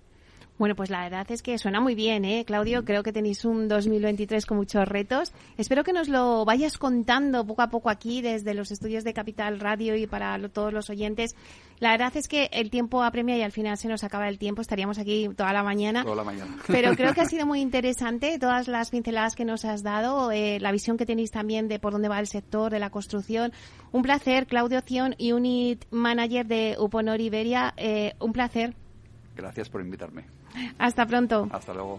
Bueno, 0.58 0.74
pues 0.74 0.90
la 0.90 1.02
verdad 1.02 1.24
es 1.30 1.40
que 1.40 1.56
suena 1.56 1.80
muy 1.80 1.94
bien, 1.94 2.24
¿eh, 2.24 2.44
Claudio? 2.44 2.84
Creo 2.84 3.04
que 3.04 3.12
tenéis 3.12 3.44
un 3.44 3.68
2023 3.68 4.44
con 4.44 4.56
muchos 4.56 4.88
retos. 4.88 5.32
Espero 5.56 5.84
que 5.84 5.92
nos 5.92 6.08
lo 6.08 6.44
vayas 6.44 6.78
contando 6.78 7.46
poco 7.46 7.62
a 7.62 7.70
poco 7.70 7.90
aquí 7.90 8.22
desde 8.22 8.54
los 8.54 8.72
estudios 8.72 9.04
de 9.04 9.14
Capital 9.14 9.60
Radio 9.60 9.94
y 9.94 10.08
para 10.08 10.36
todos 10.48 10.72
los 10.72 10.90
oyentes. 10.90 11.36
La 11.78 11.92
verdad 11.92 12.16
es 12.16 12.26
que 12.26 12.50
el 12.52 12.70
tiempo 12.70 13.04
apremia 13.04 13.36
y 13.36 13.42
al 13.42 13.52
final 13.52 13.78
se 13.78 13.86
nos 13.86 14.02
acaba 14.02 14.28
el 14.28 14.36
tiempo. 14.36 14.60
Estaríamos 14.60 14.98
aquí 14.98 15.28
toda 15.36 15.52
la 15.52 15.62
mañana. 15.62 16.02
Toda 16.02 16.16
la 16.16 16.24
mañana. 16.24 16.56
Pero 16.66 16.96
creo 16.96 17.14
que 17.14 17.20
ha 17.20 17.26
sido 17.28 17.46
muy 17.46 17.60
interesante 17.60 18.36
todas 18.40 18.66
las 18.66 18.90
pinceladas 18.90 19.36
que 19.36 19.44
nos 19.44 19.64
has 19.64 19.84
dado, 19.84 20.32
eh, 20.32 20.58
la 20.58 20.72
visión 20.72 20.96
que 20.96 21.06
tenéis 21.06 21.30
también 21.30 21.68
de 21.68 21.78
por 21.78 21.92
dónde 21.92 22.08
va 22.08 22.18
el 22.18 22.26
sector 22.26 22.72
de 22.72 22.80
la 22.80 22.90
construcción. 22.90 23.52
Un 23.92 24.02
placer, 24.02 24.48
Claudio 24.48 24.80
Cion, 24.80 25.14
Unit 25.20 25.84
Manager 25.92 26.46
de 26.46 26.74
Uponor 26.80 27.20
Iberia. 27.20 27.74
Eh, 27.76 28.14
un 28.18 28.32
placer. 28.32 28.74
Gracias 29.36 29.68
por 29.68 29.80
invitarme. 29.80 30.37
Hasta 30.78 31.06
pronto. 31.06 31.48
Hasta 31.50 31.74
luego. 31.74 31.98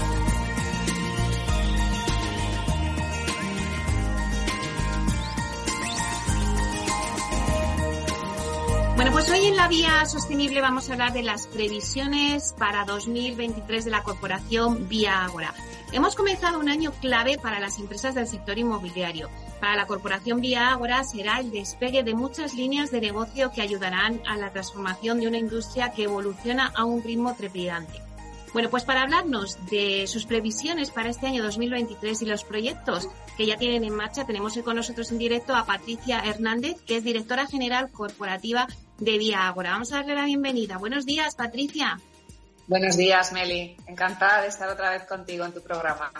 Vía 9.71 10.05
Sostenible 10.05 10.59
vamos 10.59 10.89
a 10.89 10.93
hablar 10.93 11.13
de 11.13 11.23
las 11.23 11.47
previsiones 11.47 12.53
para 12.59 12.83
2023 12.83 13.85
de 13.85 13.91
la 13.91 14.03
corporación 14.03 14.89
Vía 14.89 15.23
Agora. 15.23 15.53
Hemos 15.93 16.13
comenzado 16.13 16.59
un 16.59 16.67
año 16.67 16.91
clave 16.99 17.37
para 17.37 17.61
las 17.61 17.79
empresas 17.79 18.13
del 18.13 18.27
sector 18.27 18.57
inmobiliario. 18.57 19.29
Para 19.61 19.77
la 19.77 19.87
corporación 19.87 20.41
Vía 20.41 20.71
Agora 20.73 21.05
será 21.05 21.39
el 21.39 21.51
despegue 21.51 22.03
de 22.03 22.13
muchas 22.13 22.53
líneas 22.53 22.91
de 22.91 22.99
negocio 22.99 23.51
que 23.51 23.61
ayudarán 23.61 24.21
a 24.27 24.35
la 24.35 24.51
transformación 24.51 25.21
de 25.21 25.29
una 25.29 25.37
industria 25.37 25.93
que 25.93 26.03
evoluciona 26.03 26.73
a 26.75 26.83
un 26.83 27.01
ritmo 27.01 27.33
trepidante. 27.33 28.01
Bueno, 28.51 28.69
pues 28.69 28.83
para 28.83 29.03
hablarnos 29.03 29.57
de 29.69 30.05
sus 30.07 30.25
previsiones 30.25 30.91
para 30.91 31.09
este 31.09 31.27
año 31.27 31.41
2023 31.43 32.21
y 32.21 32.25
los 32.25 32.43
proyectos 32.43 33.07
que 33.37 33.45
ya 33.45 33.55
tienen 33.55 33.85
en 33.85 33.95
marcha, 33.95 34.25
tenemos 34.25 34.57
hoy 34.57 34.63
con 34.63 34.75
nosotros 34.75 35.13
en 35.13 35.17
directo 35.17 35.55
a 35.55 35.65
Patricia 35.65 36.19
Hernández, 36.19 36.81
que 36.85 36.97
es 36.97 37.05
directora 37.05 37.47
general 37.47 37.89
corporativa 37.89 38.67
de 39.01 39.17
Vía 39.17 39.47
Agora. 39.47 39.71
Vamos 39.71 39.91
a 39.91 39.97
darle 39.97 40.15
la 40.15 40.25
bienvenida. 40.25 40.77
Buenos 40.77 41.05
días, 41.05 41.35
Patricia. 41.35 41.99
Buenos 42.67 42.95
días, 42.95 43.33
Meli. 43.33 43.75
Encantada 43.87 44.43
de 44.43 44.47
estar 44.47 44.69
otra 44.69 44.91
vez 44.91 45.03
contigo 45.05 45.43
en 45.43 45.51
tu 45.51 45.61
programa. 45.61 46.11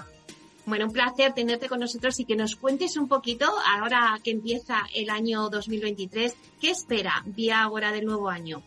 Bueno, 0.65 0.85
un 0.85 0.91
placer 0.91 1.33
tenerte 1.33 1.69
con 1.69 1.79
nosotros 1.79 2.19
y 2.19 2.25
que 2.25 2.35
nos 2.35 2.55
cuentes 2.55 2.97
un 2.97 3.07
poquito, 3.07 3.45
ahora 3.67 4.19
que 4.23 4.31
empieza 4.31 4.81
el 4.95 5.09
año 5.09 5.49
2023, 5.49 6.35
¿qué 6.59 6.71
espera 6.71 7.23
Vía 7.25 7.61
Agora 7.61 7.91
del 7.91 8.05
nuevo 8.05 8.29
año? 8.29 8.63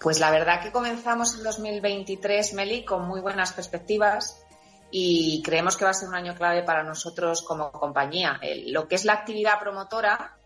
Pues 0.00 0.18
la 0.18 0.30
verdad 0.30 0.62
que 0.62 0.72
comenzamos 0.72 1.34
el 1.36 1.44
2023, 1.44 2.54
Meli, 2.54 2.84
con 2.84 3.06
muy 3.06 3.20
buenas 3.20 3.52
perspectivas 3.52 4.42
y 4.90 5.42
creemos 5.42 5.76
que 5.76 5.84
va 5.84 5.90
a 5.90 5.94
ser 5.94 6.08
un 6.08 6.14
año 6.14 6.34
clave 6.34 6.62
para 6.62 6.82
nosotros 6.82 7.42
como 7.42 7.70
compañía. 7.72 8.40
lo 8.66 8.88
que 8.88 8.94
es 8.94 9.04
la 9.04 9.14
actividad 9.14 9.58
promotora, 9.60 10.36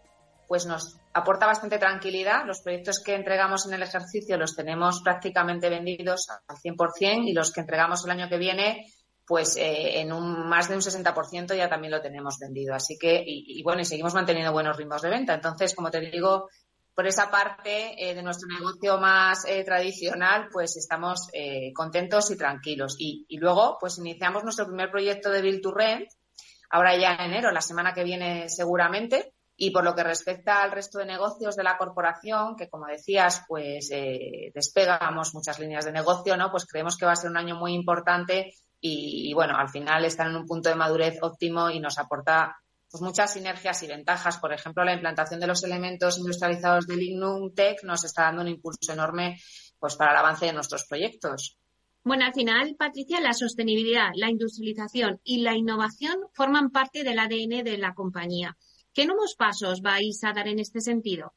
pues 0.47 0.67
nos 0.67 0.98
aporta 1.13 1.47
bastante 1.47 1.79
tranquilidad. 1.79 2.45
Los 2.47 2.61
proyectos 2.61 3.03
que 3.05 3.15
entregamos 3.15 3.67
en 3.67 3.75
el 3.75 3.83
ejercicio 3.83 4.37
los 4.37 4.55
tenemos 4.55 5.01
prácticamente 5.03 5.69
vendidos 5.69 6.29
al 6.29 6.57
100% 6.57 7.29
y 7.29 7.33
los 7.33 7.53
que 7.53 7.61
entregamos 7.61 8.05
el 8.05 8.11
año 8.11 8.29
que 8.29 8.39
viene, 8.39 8.87
pues 9.27 9.57
eh, 9.57 10.01
en 10.01 10.13
un 10.13 10.49
más 10.49 10.69
de 10.69 10.75
un 10.75 10.81
60% 10.81 11.57
ya 11.57 11.69
también 11.69 11.93
lo 11.93 12.01
tenemos 12.01 12.39
vendido. 12.39 12.75
Así 12.75 12.97
que, 12.99 13.23
y, 13.27 13.63
bueno, 13.63 13.83
y 13.83 13.85
seguimos 13.85 14.15
manteniendo 14.15 14.53
buenos 14.53 14.77
ritmos 14.77 15.03
de 15.03 15.11
venta. 15.11 15.35
Entonces, 15.35 15.75
como 15.75 15.91
te 15.91 16.01
digo, 16.01 16.49
por 16.99 17.07
esa 17.07 17.31
parte 17.31 17.95
eh, 17.97 18.13
de 18.13 18.25
nuestro 18.25 18.49
negocio 18.49 18.99
más 18.99 19.45
eh, 19.47 19.63
tradicional, 19.63 20.49
pues 20.53 20.77
estamos 20.77 21.29
eh, 21.33 21.73
contentos 21.73 22.29
y 22.33 22.37
tranquilos. 22.37 22.97
Y, 22.99 23.25
luego, 23.39 23.79
pues 23.79 23.99
iniciamos 23.99 24.43
nuestro 24.43 24.67
primer 24.67 24.91
proyecto 24.91 25.31
de 25.31 25.41
Build 25.41 25.63
to 25.63 25.71
Rent, 25.71 26.09
ahora 26.71 26.99
ya 26.99 27.15
en 27.15 27.31
enero, 27.31 27.53
la 27.53 27.61
semana 27.61 27.95
que 27.95 28.03
viene 28.03 28.49
seguramente. 28.49 29.33
Y 29.61 29.73
por 29.73 29.83
lo 29.83 29.93
que 29.97 30.05
respecta 30.05 30.63
al 30.63 30.71
resto 30.71 31.01
de 31.01 31.07
negocios 31.07 31.57
de 31.57 31.65
la 31.65 31.77
corporación, 31.77 32.55
que 32.55 32.69
como 32.69 32.87
decías, 32.87 33.45
pues 33.49 33.91
despegamos 34.55 35.35
muchas 35.35 35.59
líneas 35.59 35.85
de 35.85 35.91
negocio, 35.91 36.37
¿no? 36.37 36.53
Pues 36.53 36.65
creemos 36.65 36.97
que 36.97 37.07
va 37.07 37.13
a 37.13 37.17
ser 37.17 37.31
un 37.31 37.39
año 37.39 37.57
muy 37.57 37.75
importante 37.75 38.55
y, 38.81 39.35
bueno, 39.35 39.57
al 39.57 39.69
final 39.69 40.05
están 40.05 40.29
en 40.29 40.37
un 40.37 40.47
punto 40.47 40.69
de 40.69 40.77
madurez 40.77 41.19
óptimo 41.23 41.71
y 41.71 41.81
nos 41.81 41.99
aporta 41.99 42.57
pues 42.89 43.03
muchas 43.03 43.33
sinergias 43.33 43.83
y 43.83 43.89
ventajas. 43.89 44.39
Por 44.39 44.53
ejemplo, 44.53 44.85
la 44.85 44.95
implantación 44.95 45.41
de 45.41 45.49
los 45.49 45.65
elementos 45.65 46.19
industrializados 46.19 46.87
del 46.87 47.01
Lignum 47.01 47.53
Tech 47.53 47.83
nos 47.83 48.05
está 48.05 48.23
dando 48.23 48.43
un 48.43 48.49
impulso 48.49 48.93
enorme 48.93 49.41
pues, 49.81 49.97
para 49.97 50.13
el 50.13 50.19
avance 50.19 50.47
de 50.47 50.53
nuestros 50.53 50.87
proyectos. 50.87 51.59
Bueno, 52.05 52.25
al 52.25 52.33
final, 52.33 52.77
Patricia, 52.79 53.21
la 53.21 53.33
sostenibilidad, 53.33 54.11
la 54.15 54.31
industrialización 54.31 55.21
y 55.25 55.43
la 55.43 55.57
innovación 55.57 56.17
forman 56.33 56.71
parte 56.71 57.03
del 57.03 57.19
ADN 57.19 57.65
de 57.65 57.77
la 57.77 57.93
compañía. 57.93 58.57
¿Qué 58.99 59.07
nuevos 59.07 59.37
pasos 59.37 59.81
vais 59.81 60.25
a 60.25 60.33
dar 60.33 60.49
en 60.49 60.59
este 60.59 60.81
sentido? 60.81 61.33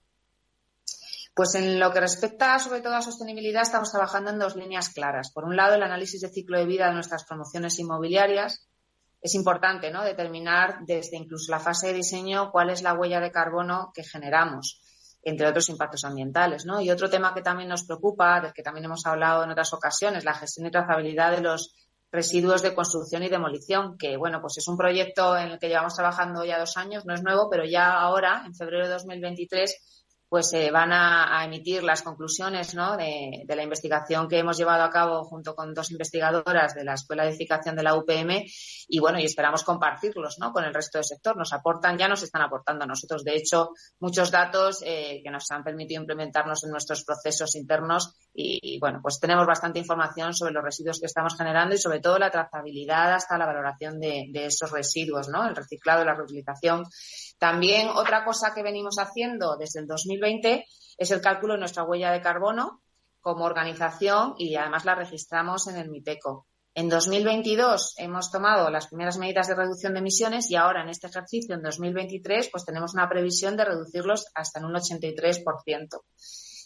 Pues 1.35 1.53
en 1.53 1.79
lo 1.79 1.91
que 1.91 1.99
respecta 1.99 2.57
sobre 2.57 2.81
todo 2.81 2.95
a 2.95 3.03
sostenibilidad, 3.03 3.61
estamos 3.61 3.91
trabajando 3.91 4.31
en 4.31 4.39
dos 4.39 4.55
líneas 4.55 4.89
claras. 4.89 5.31
Por 5.31 5.43
un 5.43 5.55
lado, 5.55 5.75
el 5.75 5.83
análisis 5.83 6.21
de 6.21 6.29
ciclo 6.29 6.57
de 6.57 6.65
vida 6.65 6.87
de 6.87 6.95
nuestras 6.95 7.23
promociones 7.23 7.77
inmobiliarias, 7.77 8.67
es 9.21 9.35
importante 9.35 9.91
¿no? 9.91 10.03
determinar 10.03 10.79
desde 10.87 11.17
incluso 11.17 11.51
la 11.51 11.59
fase 11.59 11.89
de 11.89 11.93
diseño 11.93 12.51
cuál 12.51 12.71
es 12.71 12.81
la 12.81 12.95
huella 12.95 13.19
de 13.19 13.29
carbono 13.29 13.91
que 13.93 14.03
generamos, 14.03 14.81
entre 15.21 15.45
otros 15.45 15.69
impactos 15.69 16.03
ambientales. 16.03 16.65
¿no? 16.65 16.81
Y 16.81 16.89
otro 16.89 17.11
tema 17.11 17.35
que 17.35 17.43
también 17.43 17.69
nos 17.69 17.83
preocupa, 17.83 18.41
del 18.41 18.53
que 18.53 18.63
también 18.63 18.85
hemos 18.85 19.05
hablado 19.05 19.43
en 19.43 19.51
otras 19.51 19.71
ocasiones, 19.73 20.25
la 20.25 20.33
gestión 20.33 20.65
y 20.65 20.71
trazabilidad 20.71 21.29
de 21.29 21.41
los 21.41 21.75
residuos 22.11 22.61
de 22.61 22.73
construcción 22.73 23.23
y 23.23 23.29
demolición, 23.29 23.97
que 23.97 24.17
bueno, 24.17 24.41
pues 24.41 24.57
es 24.57 24.67
un 24.67 24.77
proyecto 24.77 25.37
en 25.37 25.51
el 25.51 25.59
que 25.59 25.69
llevamos 25.69 25.95
trabajando 25.95 26.43
ya 26.43 26.59
dos 26.59 26.75
años, 26.77 27.05
no 27.05 27.13
es 27.13 27.23
nuevo, 27.23 27.49
pero 27.49 27.63
ya 27.65 27.93
ahora, 27.93 28.43
en 28.45 28.53
febrero 28.53 28.85
de 28.85 28.93
2023, 28.93 30.00
pues 30.31 30.49
se 30.49 30.71
van 30.71 30.93
a, 30.93 31.43
emitir 31.43 31.83
las 31.83 32.03
conclusiones 32.03 32.73
¿no? 32.73 32.95
de, 32.95 33.43
la 33.45 33.63
investigación 33.63 34.29
que 34.29 34.39
hemos 34.39 34.57
llevado 34.57 34.81
a 34.83 34.89
cabo 34.89 35.25
junto 35.25 35.53
con 35.53 35.73
dos 35.73 35.91
investigadoras 35.91 36.73
de 36.73 36.85
la 36.85 36.93
Escuela 36.93 37.23
de 37.23 37.31
Edificación 37.31 37.75
de 37.75 37.83
la 37.83 37.95
UPM 37.95 38.45
y 38.87 38.99
bueno, 38.99 39.19
y 39.19 39.25
esperamos 39.25 39.63
compartirlos 39.63 40.37
¿no? 40.39 40.53
con 40.53 40.63
el 40.63 40.73
resto 40.73 40.99
del 40.99 41.03
sector. 41.03 41.35
Nos 41.35 41.51
aportan, 41.51 41.97
ya 41.97 42.07
nos 42.07 42.23
están 42.23 42.43
aportando 42.43 42.85
a 42.85 42.87
nosotros, 42.87 43.25
de 43.25 43.35
hecho, 43.35 43.71
muchos 43.99 44.31
datos 44.31 44.81
eh, 44.85 45.19
que 45.21 45.29
nos 45.29 45.51
han 45.51 45.65
permitido 45.65 45.99
implementarnos 45.99 46.63
en 46.63 46.71
nuestros 46.71 47.03
procesos 47.03 47.53
internos 47.57 48.15
y, 48.33 48.79
bueno, 48.79 49.01
pues 49.01 49.19
tenemos 49.19 49.45
bastante 49.45 49.79
información 49.79 50.33
sobre 50.33 50.53
los 50.53 50.63
residuos 50.63 51.01
que 51.01 51.07
estamos 51.07 51.35
generando 51.35 51.75
y 51.75 51.77
sobre 51.77 51.99
todo 51.99 52.17
la 52.17 52.31
trazabilidad 52.31 53.15
hasta 53.15 53.37
la 53.37 53.47
valoración 53.47 53.99
de, 53.99 54.27
de 54.31 54.45
esos 54.45 54.71
residuos, 54.71 55.27
¿no? 55.27 55.45
El 55.45 55.57
reciclado 55.57 56.05
la 56.05 56.15
reutilización 56.15 56.85
también 57.41 57.89
otra 57.89 58.23
cosa 58.23 58.53
que 58.53 58.61
venimos 58.61 58.97
haciendo 58.99 59.57
desde 59.57 59.79
el 59.79 59.87
2020 59.87 60.63
es 60.95 61.09
el 61.09 61.21
cálculo 61.21 61.55
de 61.55 61.59
nuestra 61.61 61.81
huella 61.81 62.11
de 62.11 62.21
carbono 62.21 62.83
como 63.19 63.45
organización 63.45 64.35
y 64.37 64.55
además 64.57 64.85
la 64.85 64.93
registramos 64.93 65.65
en 65.65 65.77
el 65.77 65.89
MIPECO. 65.89 66.45
En 66.75 66.87
2022 66.87 67.95
hemos 67.97 68.29
tomado 68.29 68.69
las 68.69 68.89
primeras 68.89 69.17
medidas 69.17 69.47
de 69.47 69.55
reducción 69.55 69.93
de 69.93 70.01
emisiones 70.01 70.51
y 70.51 70.55
ahora 70.55 70.83
en 70.83 70.89
este 70.89 71.07
ejercicio, 71.07 71.55
en 71.55 71.63
2023, 71.63 72.49
pues 72.51 72.63
tenemos 72.63 72.93
una 72.93 73.09
previsión 73.09 73.57
de 73.57 73.65
reducirlos 73.65 74.27
hasta 74.35 74.59
en 74.59 74.65
un 74.65 74.73
83%. 74.73 75.99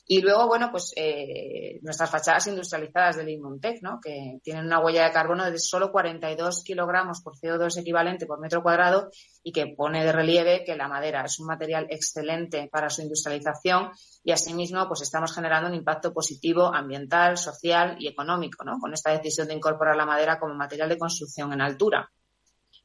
Y 0.07 0.21
luego, 0.21 0.47
bueno, 0.47 0.69
pues 0.69 0.93
eh, 0.95 1.79
nuestras 1.81 2.11
fachadas 2.11 2.45
industrializadas 2.45 3.17
del 3.17 3.29
Inmuntec, 3.29 3.81
¿no? 3.81 3.99
que 3.99 4.37
tienen 4.43 4.65
una 4.65 4.79
huella 4.79 5.05
de 5.05 5.11
carbono 5.11 5.49
de 5.49 5.57
solo 5.57 5.91
42 5.91 6.63
kilogramos 6.63 7.21
por 7.21 7.35
CO2 7.35 7.79
equivalente 7.79 8.27
por 8.27 8.39
metro 8.39 8.61
cuadrado 8.61 9.09
y 9.41 9.51
que 9.51 9.73
pone 9.75 10.05
de 10.05 10.11
relieve 10.11 10.63
que 10.63 10.75
la 10.75 10.87
madera 10.87 11.23
es 11.25 11.39
un 11.39 11.47
material 11.47 11.87
excelente 11.89 12.69
para 12.71 12.91
su 12.91 13.01
industrialización 13.01 13.89
y 14.23 14.31
asimismo 14.31 14.87
pues 14.87 15.01
estamos 15.01 15.33
generando 15.33 15.69
un 15.69 15.75
impacto 15.75 16.13
positivo 16.13 16.71
ambiental, 16.71 17.37
social 17.37 17.95
y 17.99 18.07
económico 18.07 18.63
¿no? 18.63 18.77
con 18.79 18.93
esta 18.93 19.11
decisión 19.11 19.47
de 19.47 19.55
incorporar 19.55 19.95
la 19.95 20.05
madera 20.05 20.37
como 20.37 20.53
material 20.53 20.89
de 20.89 20.99
construcción 20.99 21.51
en 21.51 21.61
altura. 21.61 22.11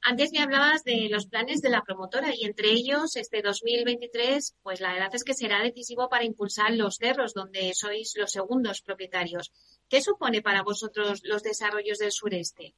Antes 0.02 0.32
me 0.32 0.40
hablabas 0.40 0.82
de 0.82 1.08
los 1.10 1.26
planes 1.26 1.60
de 1.60 1.68
la 1.68 1.82
promotora 1.82 2.34
y 2.34 2.46
entre 2.46 2.70
ellos 2.70 3.16
este 3.16 3.42
2023, 3.42 4.56
pues 4.62 4.80
la 4.80 4.94
verdad 4.94 5.14
es 5.14 5.24
que 5.24 5.34
será 5.34 5.62
decisivo 5.62 6.08
para 6.08 6.24
impulsar 6.24 6.72
los 6.72 6.96
cerros 6.96 7.34
donde 7.34 7.72
sois 7.74 8.14
los 8.16 8.32
segundos 8.32 8.80
propietarios. 8.80 9.52
¿Qué 9.90 10.00
supone 10.00 10.40
para 10.40 10.62
vosotros 10.62 11.20
los 11.24 11.42
desarrollos 11.42 11.98
del 11.98 12.12
sureste? 12.12 12.74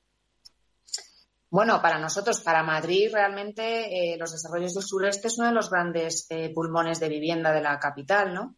Bueno, 1.48 1.80
para 1.80 1.98
nosotros, 1.98 2.40
para 2.40 2.64
Madrid, 2.64 3.10
realmente 3.12 4.14
eh, 4.14 4.16
los 4.16 4.32
desarrollos 4.32 4.74
del 4.74 4.82
sureste 4.82 5.28
es 5.28 5.38
uno 5.38 5.48
de 5.48 5.54
los 5.54 5.70
grandes 5.70 6.26
eh, 6.30 6.50
pulmones 6.52 6.98
de 6.98 7.08
vivienda 7.08 7.52
de 7.52 7.60
la 7.60 7.78
capital, 7.78 8.34
¿no? 8.34 8.56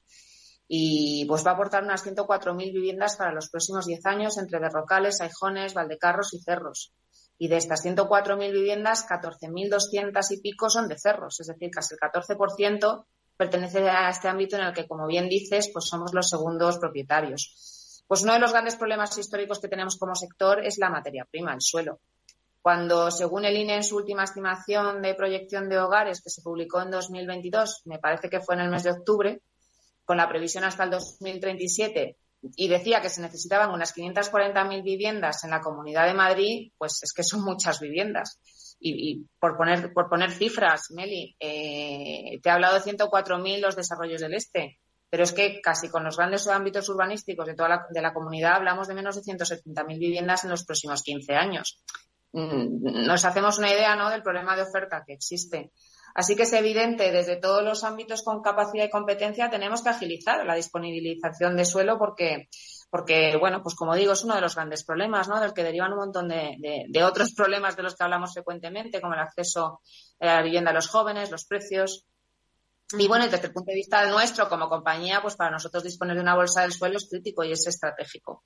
Y 0.67 1.27
pues 1.27 1.45
va 1.45 1.51
a 1.51 1.55
aportar 1.55 1.83
unas 1.83 2.07
104.000 2.07 2.73
viviendas 2.73 3.17
para 3.17 3.33
los 3.33 3.51
próximos 3.51 3.85
10 3.85 4.07
años 4.07 4.39
entre 4.39 4.59
Berrocales, 4.59 5.21
Aijones, 5.21 5.75
Valdecarros 5.75 6.33
y 6.33 6.41
Cerros. 6.41 6.95
Y 7.39 7.49
de 7.49 7.57
estas 7.57 7.85
104.000 7.85 8.53
viviendas, 8.53 9.07
14.200 9.09 10.31
y 10.31 10.41
pico 10.41 10.71
son 10.71 10.89
de 10.89 10.99
cerros, 10.99 11.41
es 11.41 11.49
decir, 11.49 11.71
casi 11.71 11.95
el 11.95 12.01
14% 12.01 13.05
pertenece 13.37 13.89
a 13.89 14.09
este 14.09 14.29
ámbito 14.29 14.57
en 14.57 14.63
el 14.63 14.73
que, 14.73 14.87
como 14.87 15.07
bien 15.07 15.29
dices, 15.29 15.71
pues 15.73 15.87
somos 15.87 16.15
los 16.15 16.29
segundos 16.29 16.79
propietarios. 16.79 18.05
Pues 18.07 18.23
uno 18.23 18.35
de 18.35 18.39
los 18.39 18.53
grandes 18.53 18.77
problemas 18.77 19.17
históricos 19.19 19.61
que 19.61 19.69
tenemos 19.69 19.97
como 19.97 20.15
sector 20.15 20.65
es 20.65 20.79
la 20.79 20.91
materia 20.91 21.27
prima, 21.29 21.55
el 21.55 21.61
suelo. 21.61 22.01
Cuando, 22.63 23.11
según 23.11 23.45
el 23.45 23.57
INE, 23.57 23.77
en 23.77 23.85
su 23.85 23.97
última 23.97 24.25
estimación 24.25 25.03
de 25.03 25.15
proyección 25.15 25.69
de 25.69 25.79
hogares, 25.79 26.23
que 26.23 26.31
se 26.31 26.43
publicó 26.43 26.81
en 26.81 26.91
2022, 26.91 27.83
me 27.87 27.99
parece 27.99 28.31
que 28.31 28.41
fue 28.41 28.55
en 28.55 28.63
el 28.63 28.71
mes 28.71 28.85
de 28.85 28.93
octubre, 28.93 29.43
con 30.05 30.17
la 30.17 30.29
previsión 30.29 30.65
hasta 30.65 30.85
el 30.85 30.91
2037 30.91 32.17
y 32.57 32.69
decía 32.69 33.01
que 33.01 33.11
se 33.11 33.21
necesitaban 33.21 33.71
unas 33.71 33.95
540.000 33.95 34.83
viviendas 34.83 35.45
en 35.45 35.51
la 35.51 35.61
Comunidad 35.61 36.07
de 36.07 36.15
Madrid, 36.15 36.73
pues 36.77 37.03
es 37.03 37.13
que 37.13 37.23
son 37.23 37.45
muchas 37.45 37.81
viviendas. 37.81 38.39
Y, 38.81 39.25
por, 39.39 39.57
poner, 39.57 39.93
por 39.95 40.11
poner 40.11 40.31
cifras, 40.31 40.91
Meli, 40.91 41.35
eh, 41.41 42.39
te 42.43 42.49
he 42.49 42.53
hablado 42.53 42.75
de 42.75 42.83
104.000 42.83 43.61
los 43.61 43.77
desarrollos 43.77 44.21
del 44.21 44.35
Este, 44.35 44.79
pero 45.09 45.23
es 45.23 45.33
que 45.33 45.61
casi 45.63 45.89
con 45.89 46.05
los 46.05 46.17
grandes 46.17 46.47
ámbitos 46.49 46.89
urbanísticos 46.89 47.47
de 47.47 47.55
toda 47.55 47.69
la, 47.69 47.87
de 47.89 48.03
la 48.03 48.13
comunidad 48.13 48.57
hablamos 48.57 48.89
de 48.89 48.95
menos 48.95 49.17
de 49.17 49.23
170.000 49.23 49.99
viviendas 49.99 50.45
en 50.45 50.51
los 50.51 50.65
próximos 50.65 51.03
15 51.03 51.35
años. 51.35 51.83
Mm, 52.33 53.07
nos 53.07 53.25
hacemos 53.25 53.59
una 53.59 53.73
idea 53.73 53.95
¿no? 53.95 54.11
del 54.11 54.23
problema 54.23 54.57
de 54.57 54.63
oferta 54.63 55.05
que 55.07 55.15
existe. 55.15 55.71
Así 56.15 56.37
que 56.37 56.45
es 56.45 56.53
evidente, 56.53 57.11
desde 57.11 57.37
todos 57.37 57.65
los 57.65 57.83
ámbitos 57.83 58.23
con 58.23 58.41
capacidad 58.41 58.85
y 58.85 58.91
competencia, 58.91 59.51
tenemos 59.51 59.83
que 59.83 59.89
agilizar 59.91 60.47
la 60.47 60.55
disponibilización 60.55 61.57
de 61.57 61.65
suelo 61.65 61.99
porque 61.99 62.49
porque, 62.95 63.37
bueno, 63.41 63.61
pues 63.61 63.75
como 63.75 63.97
digo, 63.97 64.13
es 64.13 64.23
uno 64.23 64.37
de 64.37 64.41
los 64.41 64.55
grandes 64.55 64.85
problemas, 64.85 65.27
¿no? 65.27 65.41
Del 65.41 65.53
que 65.53 65.65
derivan 65.65 65.91
un 65.95 65.99
montón 65.99 66.29
de, 66.29 66.87
de, 66.89 67.03
otros 67.03 67.33
problemas 67.37 67.75
de 67.75 67.83
los 67.83 67.97
que 67.97 68.05
hablamos 68.05 68.33
frecuentemente, 68.33 69.01
como 69.01 69.15
el 69.15 69.19
acceso 69.21 69.81
a 70.21 70.27
la 70.27 70.43
vivienda 70.43 70.71
a 70.71 70.75
los 70.75 70.87
jóvenes, 70.87 71.33
los 71.33 71.45
precios. 71.45 72.07
Y 72.97 73.09
bueno, 73.09 73.25
desde 73.25 73.49
el 73.49 73.53
punto 73.53 73.73
de 73.73 73.75
vista 73.75 74.09
nuestro 74.09 74.49
como 74.49 74.69
compañía, 74.69 75.21
pues 75.21 75.35
para 75.35 75.51
nosotros 75.51 75.83
disponer 75.83 76.15
de 76.15 76.23
una 76.23 76.37
bolsa 76.37 76.63
del 76.63 76.71
suelo 76.71 76.99
es 76.99 77.09
crítico 77.11 77.43
y 77.43 77.51
es 77.51 77.67
estratégico. 77.67 78.45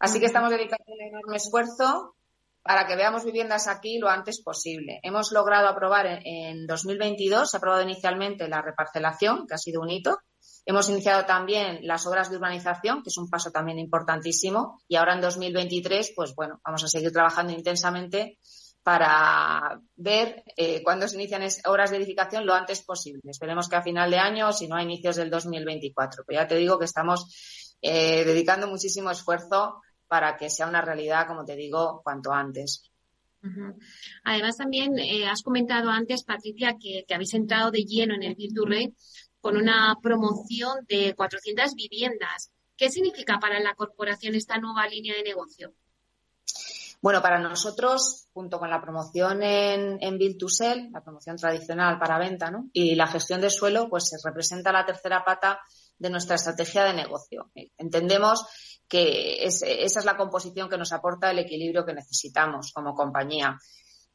Así 0.00 0.18
que 0.18 0.26
estamos 0.26 0.50
dedicando 0.50 0.84
un 0.88 1.00
enorme 1.00 1.36
esfuerzo 1.36 2.16
para 2.64 2.86
que 2.86 2.96
veamos 2.96 3.24
viviendas 3.24 3.68
aquí 3.68 3.98
lo 3.98 4.08
antes 4.08 4.42
posible. 4.42 4.98
Hemos 5.04 5.30
logrado 5.30 5.68
aprobar 5.68 6.06
en, 6.06 6.26
en 6.26 6.66
2022, 6.66 7.50
se 7.50 7.56
ha 7.56 7.58
aprobado 7.58 7.82
inicialmente 7.82 8.48
la 8.48 8.62
reparcelación, 8.62 9.46
que 9.46 9.54
ha 9.54 9.58
sido 9.58 9.80
un 9.80 9.90
hito, 9.90 10.18
Hemos 10.66 10.88
iniciado 10.88 11.26
también 11.26 11.80
las 11.82 12.06
obras 12.06 12.30
de 12.30 12.36
urbanización, 12.36 13.02
que 13.02 13.10
es 13.10 13.18
un 13.18 13.28
paso 13.28 13.50
también 13.50 13.78
importantísimo, 13.78 14.80
y 14.88 14.96
ahora 14.96 15.14
en 15.14 15.20
2023, 15.20 16.12
pues 16.16 16.34
bueno, 16.34 16.58
vamos 16.64 16.82
a 16.84 16.88
seguir 16.88 17.12
trabajando 17.12 17.52
intensamente 17.52 18.38
para 18.82 19.80
ver 19.96 20.42
eh, 20.56 20.82
cuándo 20.82 21.06
se 21.06 21.16
inician 21.16 21.42
obras 21.66 21.90
de 21.90 21.98
edificación 21.98 22.46
lo 22.46 22.54
antes 22.54 22.82
posible. 22.82 23.20
Esperemos 23.24 23.68
que 23.68 23.76
a 23.76 23.82
final 23.82 24.10
de 24.10 24.18
año, 24.18 24.52
si 24.52 24.66
no 24.66 24.76
a 24.76 24.82
inicios 24.82 25.16
del 25.16 25.30
2024. 25.30 26.24
Pero 26.26 26.40
ya 26.40 26.46
te 26.46 26.56
digo 26.56 26.78
que 26.78 26.84
estamos 26.86 27.76
eh, 27.80 28.24
dedicando 28.24 28.66
muchísimo 28.66 29.10
esfuerzo 29.10 29.80
para 30.14 30.36
que 30.36 30.48
sea 30.48 30.68
una 30.68 30.80
realidad, 30.80 31.26
como 31.26 31.44
te 31.44 31.56
digo, 31.56 32.00
cuanto 32.04 32.32
antes. 32.32 32.88
Además, 34.22 34.56
también 34.56 34.96
eh, 34.96 35.26
has 35.26 35.42
comentado 35.42 35.90
antes, 35.90 36.22
Patricia, 36.22 36.76
que, 36.80 37.04
que, 37.04 37.14
habéis 37.14 37.34
entrado 37.34 37.72
de 37.72 37.82
lleno 37.82 38.14
en 38.14 38.22
el 38.22 38.36
Virturre 38.36 38.92
con 39.40 39.56
una 39.56 39.96
promoción 40.00 40.86
de 40.86 41.16
400 41.16 41.74
viviendas. 41.74 42.52
¿Qué 42.76 42.90
significa 42.90 43.40
para 43.40 43.58
la 43.58 43.74
corporación 43.74 44.36
esta 44.36 44.56
nueva 44.58 44.86
línea 44.86 45.16
de 45.16 45.24
negocio? 45.24 45.74
Bueno, 47.02 47.20
para 47.20 47.40
nosotros, 47.40 48.28
junto 48.32 48.60
con 48.60 48.70
la 48.70 48.80
promoción 48.80 49.42
en, 49.42 49.98
en 50.00 50.16
Build 50.16 50.38
to 50.38 50.48
Sell, 50.48 50.90
la 50.92 51.02
promoción 51.02 51.36
tradicional 51.36 51.98
para 51.98 52.20
venta, 52.20 52.52
¿no? 52.52 52.70
y 52.72 52.94
la 52.94 53.08
gestión 53.08 53.40
de 53.40 53.50
suelo, 53.50 53.88
pues 53.90 54.08
se 54.10 54.16
representa 54.22 54.70
la 54.70 54.86
tercera 54.86 55.24
pata 55.24 55.58
de 55.98 56.10
nuestra 56.10 56.36
estrategia 56.36 56.84
de 56.84 56.94
negocio. 56.94 57.50
Entendemos 57.76 58.46
que 58.94 59.44
esa 59.44 59.66
es 59.66 60.04
la 60.04 60.16
composición 60.16 60.68
que 60.68 60.78
nos 60.78 60.92
aporta 60.92 61.28
el 61.28 61.40
equilibrio 61.40 61.84
que 61.84 61.94
necesitamos 61.94 62.70
como 62.72 62.94
compañía. 62.94 63.58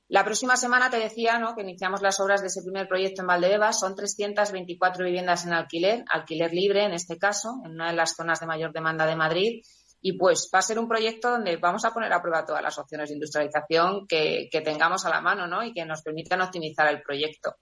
La 0.08 0.24
próxima 0.24 0.56
semana 0.56 0.90
te 0.90 0.96
decía 0.96 1.38
¿no? 1.38 1.54
que 1.54 1.64
iniciamos 1.64 2.02
las 2.02 2.18
obras 2.22 2.40
de 2.40 2.48
ese 2.48 2.62
primer 2.62 2.88
proyecto 2.88 3.22
en 3.22 3.28
Valdebebas. 3.28 3.78
Son 3.78 3.94
324 3.94 5.04
viviendas 5.04 5.46
en 5.46 5.52
alquiler, 5.52 6.06
alquiler 6.10 6.54
libre 6.54 6.86
en 6.86 6.94
este 6.94 7.18
caso, 7.18 7.56
en 7.66 7.72
una 7.72 7.90
de 7.90 7.98
las 7.98 8.16
zonas 8.16 8.40
de 8.40 8.46
mayor 8.46 8.72
demanda 8.72 9.06
de 9.06 9.18
Madrid. 9.18 9.62
Y 10.00 10.14
pues 10.14 10.50
va 10.56 10.60
a 10.60 10.62
ser 10.62 10.80
un 10.80 10.88
proyecto 10.88 11.32
donde 11.32 11.58
vamos 11.58 11.84
a 11.84 11.92
poner 11.92 12.14
a 12.14 12.22
prueba 12.22 12.46
todas 12.46 12.64
las 12.64 12.78
opciones 12.78 13.10
de 13.10 13.16
industrialización 13.16 14.08
que, 14.08 14.48
tengamos 14.64 15.06
a 15.06 15.10
la 15.10 15.20
mano 15.20 15.46
¿no? 15.46 15.62
y 15.62 15.74
que 15.74 15.84
nos 15.84 16.04
permitan 16.04 16.40
optimizar 16.40 16.88
el 16.88 17.02
proyecto. 17.02 17.58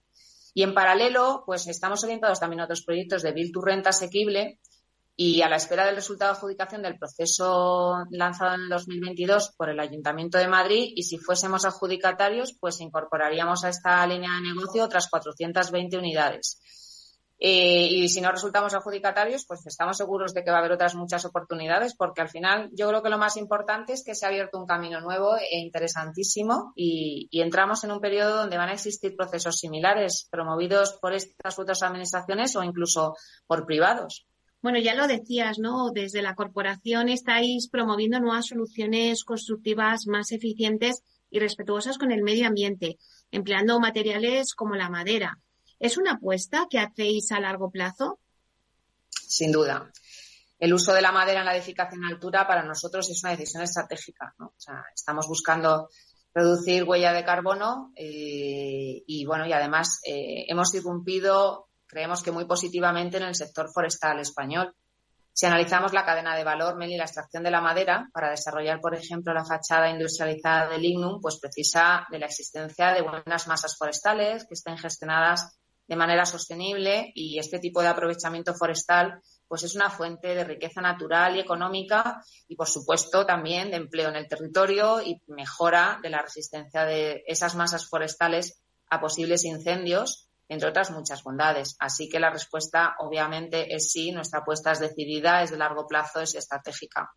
Y 0.54 0.62
en 0.62 0.72
paralelo, 0.72 1.42
pues 1.44 1.66
estamos 1.66 2.04
orientados 2.04 2.38
también 2.38 2.60
a 2.60 2.64
otros 2.64 2.84
proyectos 2.84 3.22
de 3.22 3.32
Build 3.32 3.52
to 3.52 3.60
Renta 3.60 3.90
asequible 3.90 4.60
y 5.20 5.42
a 5.42 5.48
la 5.48 5.56
espera 5.56 5.84
del 5.84 5.96
resultado 5.96 6.30
de 6.30 6.36
adjudicación 6.36 6.80
del 6.80 6.96
proceso 6.96 8.04
lanzado 8.12 8.54
en 8.54 8.60
el 8.60 8.68
2022 8.68 9.52
por 9.56 9.68
el 9.68 9.80
Ayuntamiento 9.80 10.38
de 10.38 10.46
Madrid 10.46 10.92
y 10.94 11.02
si 11.02 11.18
fuésemos 11.18 11.64
adjudicatarios, 11.64 12.56
pues 12.60 12.80
incorporaríamos 12.80 13.64
a 13.64 13.70
esta 13.70 14.06
línea 14.06 14.30
de 14.34 14.42
negocio 14.42 14.84
otras 14.84 15.08
420 15.10 15.98
unidades. 15.98 16.60
Eh, 17.40 17.88
y 17.90 18.08
si 18.08 18.20
no 18.20 18.30
resultamos 18.30 18.74
adjudicatarios, 18.74 19.44
pues 19.44 19.66
estamos 19.66 19.96
seguros 19.96 20.34
de 20.34 20.44
que 20.44 20.52
va 20.52 20.58
a 20.58 20.60
haber 20.60 20.70
otras 20.70 20.94
muchas 20.94 21.24
oportunidades, 21.24 21.96
porque 21.96 22.20
al 22.20 22.28
final 22.28 22.70
yo 22.72 22.86
creo 22.88 23.02
que 23.02 23.10
lo 23.10 23.18
más 23.18 23.36
importante 23.36 23.94
es 23.94 24.04
que 24.04 24.14
se 24.14 24.24
ha 24.24 24.28
abierto 24.28 24.56
un 24.56 24.66
camino 24.66 25.00
nuevo 25.00 25.36
e 25.36 25.58
interesantísimo 25.58 26.72
y, 26.76 27.26
y 27.32 27.40
entramos 27.40 27.82
en 27.82 27.90
un 27.90 28.00
periodo 28.00 28.36
donde 28.36 28.56
van 28.56 28.68
a 28.68 28.74
existir 28.74 29.16
procesos 29.16 29.56
similares 29.58 30.28
promovidos 30.30 30.96
por 31.02 31.12
estas 31.12 31.58
otras 31.58 31.82
administraciones 31.82 32.54
o 32.54 32.62
incluso 32.62 33.16
por 33.48 33.66
privados. 33.66 34.24
Bueno, 34.60 34.78
ya 34.80 34.94
lo 34.94 35.06
decías, 35.06 35.58
¿no? 35.58 35.90
Desde 35.92 36.20
la 36.20 36.34
corporación 36.34 37.08
estáis 37.08 37.68
promoviendo 37.68 38.18
nuevas 38.18 38.46
soluciones 38.46 39.24
constructivas 39.24 40.06
más 40.06 40.32
eficientes 40.32 41.02
y 41.30 41.38
respetuosas 41.38 41.96
con 41.96 42.10
el 42.10 42.22
medio 42.22 42.46
ambiente, 42.46 42.98
empleando 43.30 43.78
materiales 43.78 44.54
como 44.54 44.74
la 44.74 44.90
madera. 44.90 45.38
¿Es 45.78 45.96
una 45.96 46.12
apuesta 46.12 46.66
que 46.68 46.80
hacéis 46.80 47.30
a 47.30 47.38
largo 47.38 47.70
plazo? 47.70 48.18
Sin 49.10 49.52
duda. 49.52 49.92
El 50.58 50.74
uso 50.74 50.92
de 50.92 51.02
la 51.02 51.12
madera 51.12 51.40
en 51.40 51.46
la 51.46 51.56
edificación 51.56 52.04
a 52.04 52.08
altura 52.08 52.46
para 52.48 52.64
nosotros 52.64 53.08
es 53.08 53.22
una 53.22 53.36
decisión 53.36 53.62
estratégica. 53.62 54.34
¿no? 54.38 54.46
O 54.46 54.60
sea, 54.60 54.82
estamos 54.92 55.28
buscando 55.28 55.88
reducir 56.34 56.82
huella 56.84 57.12
de 57.12 57.24
carbono 57.24 57.92
eh, 57.96 59.02
y 59.06 59.24
bueno 59.24 59.46
y 59.46 59.52
además 59.52 60.00
eh, 60.04 60.44
hemos 60.48 60.74
irrumpido 60.74 61.67
creemos 61.88 62.22
que 62.22 62.30
muy 62.30 62.44
positivamente 62.44 63.16
en 63.16 63.24
el 63.24 63.34
sector 63.34 63.70
forestal 63.72 64.20
español. 64.20 64.74
Si 65.32 65.46
analizamos 65.46 65.92
la 65.92 66.04
cadena 66.04 66.36
de 66.36 66.44
valor, 66.44 66.76
Meli, 66.76 66.96
la 66.96 67.04
extracción 67.04 67.42
de 67.44 67.50
la 67.50 67.60
madera 67.60 68.08
para 68.12 68.30
desarrollar, 68.30 68.80
por 68.80 68.94
ejemplo, 68.94 69.32
la 69.32 69.44
fachada 69.44 69.88
industrializada 69.88 70.68
del 70.68 70.82
lignum, 70.82 71.20
pues 71.20 71.38
precisa 71.38 72.06
de 72.10 72.18
la 72.18 72.26
existencia 72.26 72.92
de 72.92 73.02
buenas 73.02 73.46
masas 73.46 73.76
forestales 73.76 74.44
que 74.46 74.54
estén 74.54 74.76
gestionadas 74.76 75.58
de 75.88 75.96
manera 75.96 76.26
sostenible 76.26 77.10
y 77.14 77.38
este 77.38 77.58
tipo 77.58 77.80
de 77.80 77.88
aprovechamiento 77.88 78.54
forestal 78.54 79.22
pues 79.48 79.62
es 79.62 79.74
una 79.74 79.88
fuente 79.88 80.34
de 80.34 80.44
riqueza 80.44 80.82
natural 80.82 81.36
y 81.36 81.40
económica 81.40 82.22
y 82.46 82.56
por 82.56 82.68
supuesto 82.68 83.24
también 83.24 83.70
de 83.70 83.78
empleo 83.78 84.10
en 84.10 84.16
el 84.16 84.28
territorio 84.28 85.00
y 85.00 85.22
mejora 85.28 85.98
de 86.02 86.10
la 86.10 86.20
resistencia 86.20 86.84
de 86.84 87.24
esas 87.26 87.54
masas 87.54 87.88
forestales 87.88 88.60
a 88.90 89.00
posibles 89.00 89.44
incendios 89.44 90.27
entre 90.48 90.68
otras 90.68 90.90
muchas 90.90 91.22
bondades. 91.22 91.76
Así 91.78 92.08
que 92.08 92.20
la 92.20 92.30
respuesta 92.30 92.96
obviamente 92.98 93.74
es 93.74 93.90
sí, 93.90 94.12
nuestra 94.12 94.40
apuesta 94.40 94.72
es 94.72 94.80
decidida, 94.80 95.42
es 95.42 95.50
de 95.50 95.58
largo 95.58 95.86
plazo, 95.86 96.20
es 96.20 96.34
estratégica. 96.34 97.10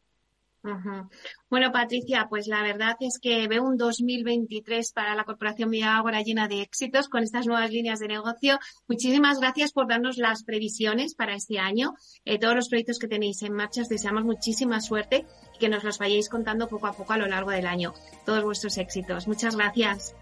Bueno, 1.49 1.71
Patricia, 1.71 2.27
pues 2.29 2.45
la 2.45 2.61
verdad 2.61 2.95
es 2.99 3.17
que 3.19 3.47
veo 3.47 3.63
un 3.63 3.77
2023 3.77 4.93
para 4.93 5.15
la 5.15 5.23
Corporación 5.23 5.71
Vía 5.71 5.97
Ágora 5.97 6.21
llena 6.21 6.47
de 6.47 6.61
éxitos 6.61 7.09
con 7.09 7.23
estas 7.23 7.47
nuevas 7.47 7.71
líneas 7.71 7.99
de 7.99 8.07
negocio. 8.07 8.59
Muchísimas 8.87 9.39
gracias 9.39 9.71
por 9.71 9.87
darnos 9.87 10.17
las 10.17 10.43
previsiones 10.43 11.15
para 11.15 11.33
este 11.33 11.57
año. 11.57 11.95
Eh, 12.25 12.37
todos 12.37 12.55
los 12.55 12.69
proyectos 12.69 12.99
que 12.99 13.07
tenéis 13.07 13.41
en 13.41 13.53
marcha, 13.53 13.81
os 13.81 13.89
deseamos 13.89 14.23
muchísima 14.23 14.81
suerte 14.81 15.25
y 15.55 15.57
que 15.57 15.69
nos 15.69 15.83
los 15.83 15.97
vayáis 15.97 16.29
contando 16.29 16.67
poco 16.67 16.87
a 16.87 16.93
poco 16.93 17.13
a 17.13 17.17
lo 17.17 17.25
largo 17.25 17.49
del 17.49 17.65
año. 17.65 17.93
Todos 18.25 18.43
vuestros 18.43 18.77
éxitos. 18.77 19.27
Muchas 19.27 19.55
gracias. 19.55 20.15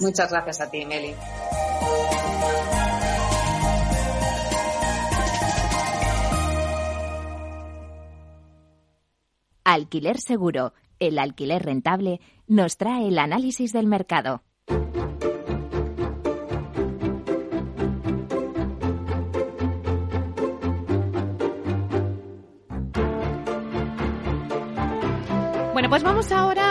Muchas 0.00 0.30
gracias 0.30 0.60
a 0.62 0.70
ti, 0.70 0.84
Meli. 0.86 1.14
Alquiler 9.62 10.18
Seguro, 10.18 10.72
el 10.98 11.18
alquiler 11.18 11.62
rentable, 11.62 12.20
nos 12.46 12.76
trae 12.76 13.06
el 13.08 13.18
análisis 13.18 13.72
del 13.72 13.86
mercado. 13.86 14.42
Bueno, 25.72 25.88
pues 25.88 26.02
vamos 26.02 26.32
ahora 26.32 26.69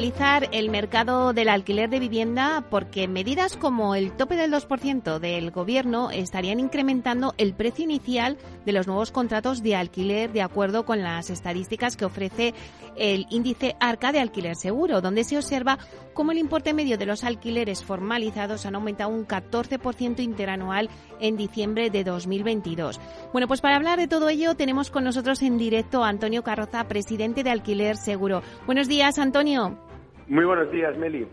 el 0.00 0.70
mercado 0.70 1.34
del 1.34 1.50
alquiler 1.50 1.90
de 1.90 2.00
vivienda 2.00 2.64
porque 2.70 3.06
medidas 3.06 3.58
como 3.58 3.94
el 3.94 4.12
tope 4.12 4.34
del 4.34 4.50
2% 4.50 5.18
del 5.18 5.50
gobierno 5.50 6.10
estarían 6.10 6.58
incrementando 6.58 7.34
el 7.36 7.52
precio 7.52 7.84
inicial 7.84 8.38
de 8.64 8.72
los 8.72 8.86
nuevos 8.86 9.10
contratos 9.10 9.62
de 9.62 9.76
alquiler 9.76 10.32
de 10.32 10.40
acuerdo 10.40 10.86
con 10.86 11.02
las 11.02 11.28
estadísticas 11.28 11.98
que 11.98 12.06
ofrece 12.06 12.54
el 12.96 13.26
índice 13.28 13.76
ARCA 13.78 14.10
de 14.10 14.20
alquiler 14.20 14.56
seguro, 14.56 15.02
donde 15.02 15.22
se 15.22 15.36
observa 15.36 15.78
cómo 16.14 16.32
el 16.32 16.38
importe 16.38 16.72
medio 16.72 16.96
de 16.96 17.04
los 17.04 17.22
alquileres 17.22 17.84
formalizados 17.84 18.64
han 18.64 18.76
aumentado 18.76 19.10
un 19.10 19.26
14% 19.26 20.20
interanual 20.20 20.88
en 21.20 21.36
diciembre 21.36 21.90
de 21.90 22.04
2022. 22.04 22.98
Bueno, 23.32 23.46
pues 23.48 23.60
para 23.60 23.76
hablar 23.76 23.98
de 23.98 24.08
todo 24.08 24.30
ello 24.30 24.54
tenemos 24.54 24.90
con 24.90 25.04
nosotros 25.04 25.42
en 25.42 25.58
directo 25.58 26.02
a 26.02 26.08
Antonio 26.08 26.42
Carroza, 26.42 26.88
presidente 26.88 27.44
de 27.44 27.50
Alquiler 27.50 27.98
Seguro. 27.98 28.42
Buenos 28.66 28.88
días, 28.88 29.18
Antonio. 29.18 29.89
Muy 30.30 30.44
buenos 30.44 30.70
días, 30.70 30.96
Meli. 30.96 31.26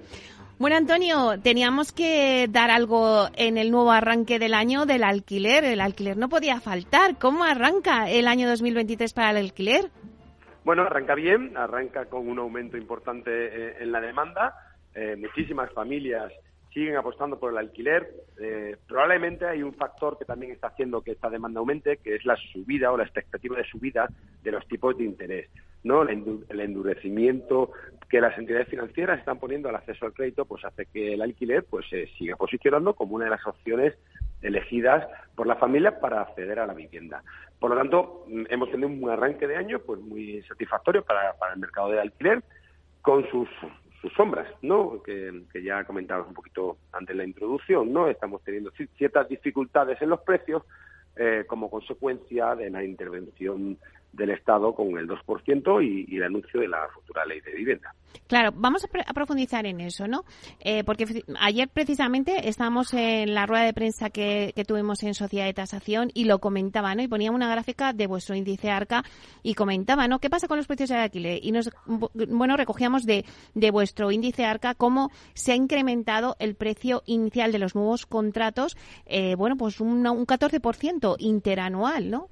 Bueno, 0.57 0.75
Antonio, 0.75 1.39
teníamos 1.43 1.91
que 1.91 2.47
dar 2.49 2.71
algo 2.71 3.27
en 3.35 3.59
el 3.59 3.69
nuevo 3.69 3.91
arranque 3.91 4.39
del 4.39 4.55
año 4.55 4.87
del 4.87 5.03
alquiler. 5.03 5.63
El 5.65 5.81
alquiler 5.81 6.17
no 6.17 6.29
podía 6.29 6.59
faltar. 6.59 7.19
¿Cómo 7.19 7.43
arranca 7.43 8.09
el 8.09 8.27
año 8.27 8.49
2023 8.49 9.13
para 9.13 9.29
el 9.29 9.37
alquiler? 9.37 9.91
Bueno, 10.65 10.81
arranca 10.81 11.13
bien, 11.13 11.55
arranca 11.55 12.05
con 12.05 12.27
un 12.27 12.39
aumento 12.39 12.75
importante 12.75 13.29
eh, 13.29 13.75
en 13.81 13.91
la 13.91 14.01
demanda. 14.01 14.55
Eh, 14.95 15.15
muchísimas 15.15 15.71
familias 15.73 16.33
siguen 16.73 16.97
apostando 16.97 17.39
por 17.39 17.51
el 17.51 17.59
alquiler. 17.59 18.09
Eh, 18.41 18.77
probablemente 18.87 19.45
hay 19.45 19.61
un 19.61 19.75
factor 19.75 20.17
que 20.17 20.25
también 20.25 20.53
está 20.53 20.69
haciendo 20.69 21.01
que 21.01 21.11
esta 21.11 21.29
demanda 21.29 21.59
aumente, 21.59 21.97
que 21.97 22.15
es 22.15 22.25
la 22.25 22.35
subida 22.35 22.91
o 22.91 22.97
la 22.97 23.03
expectativa 23.03 23.57
de 23.57 23.63
subida 23.65 24.09
de 24.41 24.51
los 24.51 24.67
tipos 24.67 24.97
de 24.97 25.03
interés. 25.03 25.49
¿no? 25.83 26.01
El 26.01 26.59
endurecimiento 26.59 27.71
que 28.09 28.21
las 28.21 28.37
entidades 28.37 28.67
financieras 28.69 29.19
están 29.19 29.39
poniendo 29.39 29.69
al 29.69 29.75
acceso 29.75 30.05
al 30.05 30.13
crédito, 30.13 30.45
pues 30.45 30.63
hace 30.63 30.85
que 30.85 31.13
el 31.13 31.21
alquiler 31.21 31.65
pues 31.69 31.85
se 31.89 32.07
siga 32.17 32.35
posicionando 32.35 32.93
como 32.93 33.15
una 33.15 33.25
de 33.25 33.31
las 33.31 33.45
opciones 33.45 33.93
elegidas 34.41 35.07
por 35.35 35.47
la 35.47 35.55
familia 35.55 35.99
para 35.99 36.21
acceder 36.21 36.59
a 36.59 36.67
la 36.67 36.73
vivienda. 36.73 37.23
Por 37.59 37.71
lo 37.71 37.77
tanto, 37.77 38.25
mm, 38.27 38.43
hemos 38.49 38.71
tenido 38.71 38.87
un 38.87 39.09
arranque 39.09 39.47
de 39.47 39.57
año 39.57 39.79
pues 39.79 39.99
muy 39.99 40.41
satisfactorio 40.43 41.03
para, 41.03 41.33
para 41.37 41.53
el 41.53 41.59
mercado 41.59 41.89
de 41.89 41.99
alquiler 41.99 42.43
con 43.01 43.27
sus 43.29 43.49
sus 44.01 44.13
sombras, 44.13 44.47
¿no? 44.61 45.01
Que, 45.03 45.43
ya 45.63 45.83
comentabas 45.83 46.27
un 46.27 46.33
poquito 46.33 46.77
antes 46.91 47.11
en 47.11 47.17
la 47.17 47.25
introducción, 47.25 47.91
¿no? 47.91 48.07
Estamos 48.07 48.43
teniendo 48.43 48.71
ciertas 48.97 49.27
dificultades 49.27 50.01
en 50.01 50.09
los 50.09 50.21
precios 50.21 50.63
eh, 51.15 51.45
como 51.47 51.69
consecuencia 51.69 52.55
de 52.55 52.69
la 52.69 52.83
intervención 52.83 53.77
del 54.17 54.31
Estado 54.31 54.73
con 54.73 54.97
el 54.97 55.07
2% 55.07 55.83
y, 55.83 56.05
y, 56.13 56.17
el 56.17 56.23
anuncio 56.23 56.59
de 56.59 56.67
la 56.67 56.87
futura 56.93 57.25
ley 57.25 57.39
de 57.41 57.51
vivienda. 57.53 57.93
Claro, 58.27 58.51
vamos 58.53 58.83
a, 58.83 59.13
profundizar 59.13 59.65
en 59.65 59.79
eso, 59.79 60.07
¿no? 60.07 60.23
Eh, 60.59 60.83
porque 60.83 61.23
ayer 61.39 61.69
precisamente 61.69 62.49
estábamos 62.49 62.93
en 62.93 63.33
la 63.33 63.45
rueda 63.45 63.63
de 63.63 63.73
prensa 63.73 64.09
que, 64.09 64.53
tuvimos 64.67 65.03
en 65.03 65.13
Sociedad 65.13 65.45
de 65.45 65.53
Tasación 65.53 66.09
y 66.13 66.25
lo 66.25 66.39
comentaba, 66.39 66.93
¿no? 66.95 67.01
Y 67.03 67.07
ponía 67.07 67.31
una 67.31 67.49
gráfica 67.49 67.93
de 67.93 68.07
vuestro 68.07 68.35
índice 68.35 68.69
ARCA 68.69 69.03
y 69.43 69.53
comentaba, 69.53 70.07
¿no? 70.07 70.19
¿Qué 70.19 70.29
pasa 70.29 70.47
con 70.47 70.57
los 70.57 70.67
precios 70.67 70.89
del 70.89 70.99
alquiler? 70.99 71.39
Y 71.41 71.51
nos, 71.51 71.69
bueno, 71.85 72.57
recogíamos 72.57 73.05
de, 73.05 73.23
de 73.53 73.71
vuestro 73.71 74.11
índice 74.11 74.43
ARCA 74.43 74.73
cómo 74.75 75.11
se 75.33 75.53
ha 75.53 75.55
incrementado 75.55 76.35
el 76.39 76.55
precio 76.55 77.03
inicial 77.05 77.51
de 77.51 77.59
los 77.59 77.75
nuevos 77.75 78.05
contratos, 78.05 78.75
eh, 79.05 79.35
bueno, 79.35 79.55
pues 79.55 79.79
un, 79.79 80.05
un 80.05 80.25
14% 80.25 81.15
interanual, 81.19 82.09
¿no? 82.09 82.29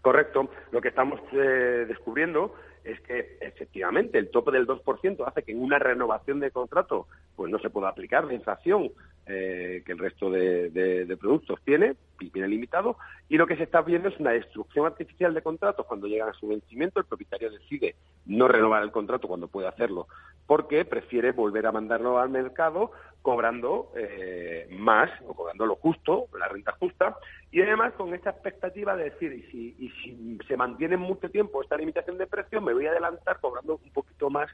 Correcto. 0.00 0.50
Lo 0.70 0.80
que 0.80 0.88
estamos 0.88 1.20
eh, 1.32 1.84
descubriendo 1.86 2.54
es 2.84 3.00
que 3.00 3.38
efectivamente 3.40 4.18
el 4.18 4.30
tope 4.30 4.50
del 4.50 4.66
2% 4.66 5.24
hace 5.26 5.42
que 5.42 5.52
en 5.52 5.62
una 5.62 5.78
renovación 5.78 6.40
de 6.40 6.50
contrato 6.50 7.06
pues 7.36 7.50
no 7.50 7.58
se 7.58 7.70
pueda 7.70 7.88
aplicar 7.88 8.24
la 8.24 8.34
inflación 8.34 8.90
eh, 9.26 9.82
que 9.86 9.92
el 9.92 9.98
resto 9.98 10.30
de, 10.30 11.16
productos 11.20 11.60
tiene, 11.64 11.94
y 12.18 12.30
tiene 12.30 12.48
limitado, 12.48 12.96
y 13.28 13.36
lo 13.36 13.46
que 13.46 13.56
se 13.56 13.62
está 13.62 13.80
viendo 13.80 14.08
es 14.08 14.18
una 14.18 14.32
destrucción 14.32 14.86
artificial 14.86 15.32
de 15.34 15.42
contratos. 15.42 15.86
Cuando 15.86 16.06
llegan 16.06 16.28
a 16.28 16.34
su 16.34 16.48
vencimiento, 16.48 16.98
el 17.00 17.06
propietario 17.06 17.50
decide 17.50 17.94
no 18.26 18.48
renovar 18.48 18.82
el 18.82 18.90
contrato 18.90 19.28
cuando 19.28 19.48
puede 19.48 19.68
hacerlo, 19.68 20.08
porque 20.46 20.84
prefiere 20.84 21.32
volver 21.32 21.66
a 21.66 21.72
mandarlo 21.72 22.18
al 22.18 22.30
mercado 22.30 22.90
cobrando 23.22 23.92
eh, 23.96 24.66
más 24.72 25.08
o 25.26 25.34
cobrando 25.34 25.66
lo 25.66 25.76
justo, 25.76 26.26
la 26.38 26.48
renta 26.48 26.72
justa, 26.72 27.16
y 27.52 27.62
además 27.62 27.92
con 27.94 28.14
esta 28.14 28.30
expectativa 28.30 28.96
de 28.96 29.04
decir, 29.04 29.32
y 29.32 29.42
si, 29.50 29.76
y 29.78 29.90
si 29.90 30.38
se 30.48 30.56
mantiene 30.56 30.96
mucho 30.96 31.30
tiempo 31.30 31.62
esta 31.62 31.76
limitación 31.76 32.18
de 32.18 32.26
precios, 32.26 32.62
me 32.62 32.74
voy 32.74 32.86
a 32.86 32.90
adelantar 32.90 33.38
cobrando 33.40 33.80
un 33.82 33.92
poquito 33.92 34.30
más 34.30 34.50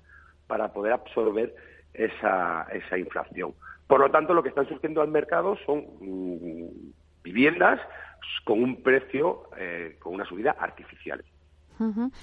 para 0.46 0.72
poder 0.72 0.92
absorber 0.92 1.54
esa, 1.94 2.66
esa 2.72 2.98
inflación. 2.98 3.54
Por 3.86 4.00
lo 4.00 4.10
tanto, 4.10 4.34
lo 4.34 4.42
que 4.42 4.50
están 4.50 4.68
surgiendo 4.68 5.00
al 5.00 5.08
mercado 5.08 5.56
son 5.64 5.84
mm, 6.00 6.68
viviendas 7.22 7.80
con 8.44 8.62
un 8.62 8.82
precio, 8.82 9.50
eh, 9.56 9.96
con 9.98 10.14
una 10.14 10.24
subida 10.24 10.52
artificial. 10.58 11.24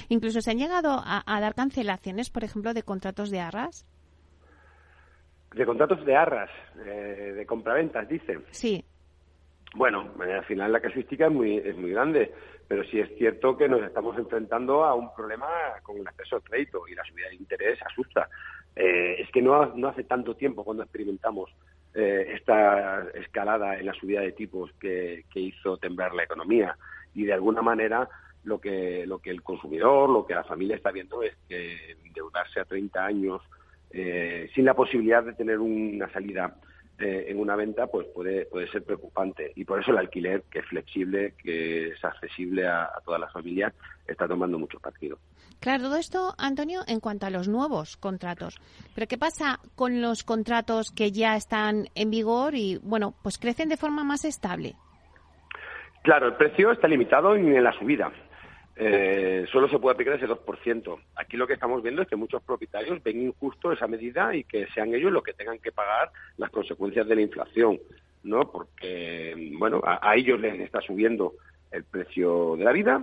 Incluso 0.10 0.42
se 0.42 0.52
han 0.52 0.58
llegado 0.58 1.02
a, 1.06 1.40
dar 1.40 1.56
cancelaciones, 1.56 2.30
por 2.30 2.44
ejemplo, 2.44 2.74
de 2.74 2.84
contratos 2.84 3.32
de 3.32 3.40
arras. 3.40 3.86
De 5.54 5.66
contratos 5.66 6.06
de 6.06 6.16
arras, 6.16 6.50
eh, 6.86 7.34
de 7.38 7.46
compraventas, 7.46 8.08
dice. 8.10 8.40
Sí. 8.52 8.84
Bueno, 9.74 10.12
al 10.20 10.46
final 10.46 10.72
la 10.72 10.82
casuística 10.82 11.28
es 11.28 11.32
muy, 11.32 11.58
es 11.58 11.78
muy 11.78 11.92
grande, 11.92 12.34
pero 12.68 12.84
sí 12.84 13.00
es 13.00 13.10
cierto 13.18 13.56
que 13.58 13.70
nos 13.70 13.82
estamos 13.82 14.18
enfrentando 14.18 14.84
a 14.84 14.94
un 14.94 15.14
problema 15.14 15.48
con 15.84 15.98
el 15.98 16.08
acceso 16.08 16.38
al 16.38 16.44
crédito 16.44 16.88
y 16.88 16.96
la 16.96 17.04
subida 17.04 17.30
de 17.30 17.36
interés 17.36 17.80
asusta. 17.82 18.30
Eh, 18.76 19.16
es 19.20 19.30
que 19.32 19.42
no, 19.42 19.74
no 19.76 19.88
hace 19.88 20.04
tanto 20.04 20.36
tiempo 20.36 20.64
cuando 20.64 20.84
experimentamos 20.84 21.50
eh, 21.94 22.34
esta 22.34 23.08
escalada 23.14 23.80
en 23.80 23.86
la 23.86 23.94
subida 23.94 24.20
de 24.22 24.34
tipos 24.34 24.72
que, 24.80 25.24
hizo 25.34 25.78
temblar 25.78 26.14
la 26.14 26.24
economía. 26.24 26.78
Y 27.14 27.24
de 27.24 27.34
alguna 27.34 27.62
manera 27.62 28.10
lo 28.44 28.60
que, 28.60 29.06
lo 29.08 29.20
que 29.20 29.32
el 29.32 29.42
consumidor, 29.42 30.10
lo 30.10 30.26
que 30.26 30.36
la 30.36 30.44
familia 30.44 30.76
está 30.76 30.92
viendo 30.92 31.24
es 31.24 31.34
que 31.48 31.92
endeudarse 32.06 32.60
a 32.60 32.66
30 32.66 33.06
años 33.06 33.42
eh, 33.92 34.50
sin 34.54 34.66
la 34.66 34.74
posibilidad 34.74 35.24
de 35.24 35.34
tener 35.34 35.60
una 35.60 36.12
salida 36.12 36.56
eh, 36.98 37.26
en 37.28 37.40
una 37.40 37.56
venta 37.56 37.88
pues 37.88 38.08
puede, 38.08 38.46
puede 38.46 38.70
ser 38.70 38.84
preocupante. 38.84 39.52
Y 39.56 39.66
por 39.66 39.82
eso 39.82 39.92
el 39.92 39.98
alquiler, 39.98 40.44
que 40.50 40.60
es 40.60 40.66
flexible, 40.66 41.34
que 41.38 41.90
es 41.90 42.06
accesible 42.06 42.68
a, 42.68 42.90
todas 43.04 43.20
las 43.20 43.34
familias, 43.34 43.74
está 44.08 44.28
tomando 44.28 44.58
mucho 44.58 44.80
partido. 44.80 45.18
Claro, 45.60 45.84
todo 45.84 45.98
esto, 45.98 46.34
Antonio, 46.38 46.82
en 46.88 47.00
cuanto 47.00 47.26
a 47.26 47.30
los 47.30 47.48
nuevos 47.48 47.98
contratos. 47.98 48.60
Pero 48.94 49.08
¿qué 49.08 49.18
pasa 49.18 49.60
con 49.76 50.02
los 50.02 50.24
contratos 50.24 50.92
que 50.92 51.12
ya 51.12 51.36
están 51.36 51.88
en 51.96 52.12
vigor 52.12 52.56
y, 52.56 52.80
bueno, 52.82 53.14
pues 53.24 53.38
crecen 53.38 53.70
de 53.70 53.78
forma 53.78 54.04
más 54.04 54.24
estable? 54.26 54.76
Claro, 56.04 56.28
el 56.28 56.36
precio 56.36 56.72
está 56.72 56.88
limitado 56.88 57.36
en 57.36 57.64
la 57.64 57.74
subida 57.74 58.12
eh, 58.78 59.46
solo 59.52 59.70
se 59.70 59.80
puede 59.80 59.94
aplicar 59.94 60.16
ese 60.16 60.28
2%. 60.28 61.00
Aquí 61.16 61.38
lo 61.38 61.48
que 61.48 61.54
estamos 61.54 61.82
viendo 61.82 62.02
es 62.02 62.08
que 62.10 62.18
muchos 62.18 62.44
propietarios 62.44 63.02
ven 63.04 63.22
injusto 63.22 63.72
esa 63.72 63.88
medida 63.88 64.36
y 64.36 64.44
que 64.44 64.68
sean 64.74 64.94
ellos 64.94 65.12
los 65.12 65.24
que 65.24 65.34
tengan 65.34 65.60
que 65.60 65.72
pagar 65.72 66.12
las 66.38 66.50
consecuencias 66.50 67.08
de 67.08 67.16
la 67.16 67.22
inflación, 67.22 67.80
¿no? 68.24 68.52
Porque, 68.52 69.54
bueno, 69.58 69.82
a, 69.86 70.14
ellos 70.16 70.40
les 70.42 70.60
está 70.60 70.82
subiendo 70.82 71.34
el 71.72 71.86
precio 71.86 72.58
de 72.58 72.66
la 72.66 72.74
vida, 72.74 73.02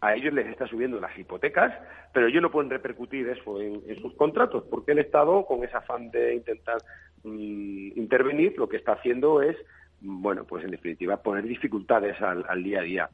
a 0.00 0.14
ellos 0.14 0.34
les 0.34 0.48
está 0.48 0.66
subiendo 0.66 0.98
las 0.98 1.16
hipotecas, 1.16 1.72
pero 2.12 2.26
ellos 2.26 2.42
no 2.42 2.50
pueden 2.50 2.70
repercutir 2.70 3.28
eso 3.28 3.60
en, 3.60 4.00
sus 4.00 4.14
contratos, 4.14 4.64
porque 4.68 4.92
el 4.92 4.98
Estado, 4.98 5.46
con 5.46 5.62
ese 5.62 5.76
afán 5.76 6.10
de 6.10 6.34
intentar 6.34 6.78
mm, 7.22 7.92
intervenir, 7.96 8.58
lo 8.58 8.68
que 8.68 8.78
está 8.78 8.92
haciendo 8.92 9.40
es, 9.40 9.56
bueno, 10.00 10.44
pues 10.44 10.64
en 10.64 10.72
definitiva, 10.72 11.22
poner 11.22 11.44
dificultades 11.44 12.20
al 12.20 12.64
día 12.64 12.80
a 12.80 12.82
día. 12.82 13.10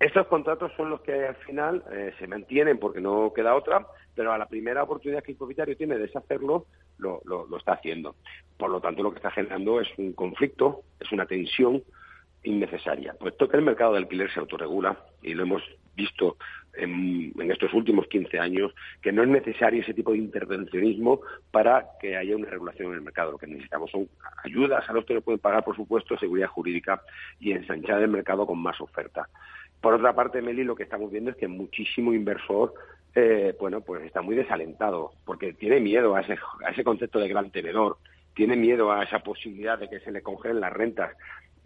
Estos 0.00 0.28
contratos 0.28 0.72
son 0.76 0.90
los 0.90 1.00
que 1.00 1.26
al 1.26 1.34
final 1.36 1.82
eh, 1.90 2.14
se 2.18 2.28
mantienen 2.28 2.78
porque 2.78 3.00
no 3.00 3.32
queda 3.34 3.56
otra, 3.56 3.84
pero 4.14 4.32
a 4.32 4.38
la 4.38 4.46
primera 4.46 4.84
oportunidad 4.84 5.24
que 5.24 5.32
el 5.32 5.38
propietario 5.38 5.76
tiene 5.76 5.96
de 5.96 6.02
deshacerlo, 6.02 6.66
lo, 6.98 7.20
lo, 7.24 7.56
está 7.56 7.72
haciendo. 7.72 8.14
Por 8.56 8.70
lo 8.70 8.80
tanto, 8.80 9.02
lo 9.02 9.10
que 9.10 9.16
está 9.16 9.32
generando 9.32 9.80
es 9.80 9.88
un 9.98 10.12
conflicto, 10.12 10.82
es 11.00 11.10
una 11.10 11.26
tensión 11.26 11.82
innecesaria, 12.44 13.14
puesto 13.14 13.48
que 13.48 13.56
el 13.56 13.64
mercado 13.64 13.92
de 13.92 13.98
alquiler 13.98 14.32
se 14.32 14.38
autorregula 14.38 14.96
y 15.22 15.34
lo 15.34 15.42
hemos 15.42 15.62
visto 15.96 16.36
en, 16.74 17.32
en, 17.36 17.50
estos 17.50 17.74
últimos 17.74 18.06
15 18.06 18.38
años, 18.38 18.72
que 19.02 19.10
no 19.10 19.24
es 19.24 19.28
necesario 19.28 19.82
ese 19.82 19.94
tipo 19.94 20.12
de 20.12 20.18
intervencionismo 20.18 21.20
para 21.50 21.88
que 22.00 22.16
haya 22.16 22.36
una 22.36 22.48
regulación 22.48 22.88
en 22.88 22.94
el 22.94 23.02
mercado. 23.02 23.32
Lo 23.32 23.38
que 23.38 23.48
necesitamos 23.48 23.90
son 23.90 24.08
ayudas 24.44 24.88
a 24.88 24.92
los 24.92 25.04
que 25.04 25.14
no 25.14 25.20
pueden 25.22 25.40
pagar, 25.40 25.64
por 25.64 25.74
supuesto, 25.74 26.16
seguridad 26.16 26.46
jurídica 26.46 27.02
y 27.40 27.50
ensanchar 27.50 28.00
el 28.02 28.08
mercado 28.08 28.46
con 28.46 28.60
más 28.60 28.80
oferta. 28.80 29.28
Por 29.80 29.94
otra 29.94 30.14
parte, 30.14 30.42
Meli, 30.42 30.64
lo 30.64 30.74
que 30.74 30.82
estamos 30.82 31.10
viendo 31.10 31.30
es 31.30 31.36
que 31.36 31.48
muchísimo 31.48 32.12
inversor, 32.12 32.74
eh, 33.14 33.54
bueno, 33.60 33.80
pues 33.80 34.04
está 34.04 34.22
muy 34.22 34.34
desalentado, 34.34 35.12
porque 35.24 35.52
tiene 35.52 35.80
miedo 35.80 36.14
a 36.14 36.20
ese, 36.20 36.36
a 36.64 36.70
ese 36.70 36.84
concepto 36.84 37.18
de 37.18 37.28
gran 37.28 37.50
tenedor, 37.50 37.98
tiene 38.34 38.56
miedo 38.56 38.92
a 38.92 39.04
esa 39.04 39.20
posibilidad 39.20 39.78
de 39.78 39.88
que 39.88 40.00
se 40.00 40.10
le 40.10 40.22
congelen 40.22 40.60
las 40.60 40.72
rentas. 40.72 41.16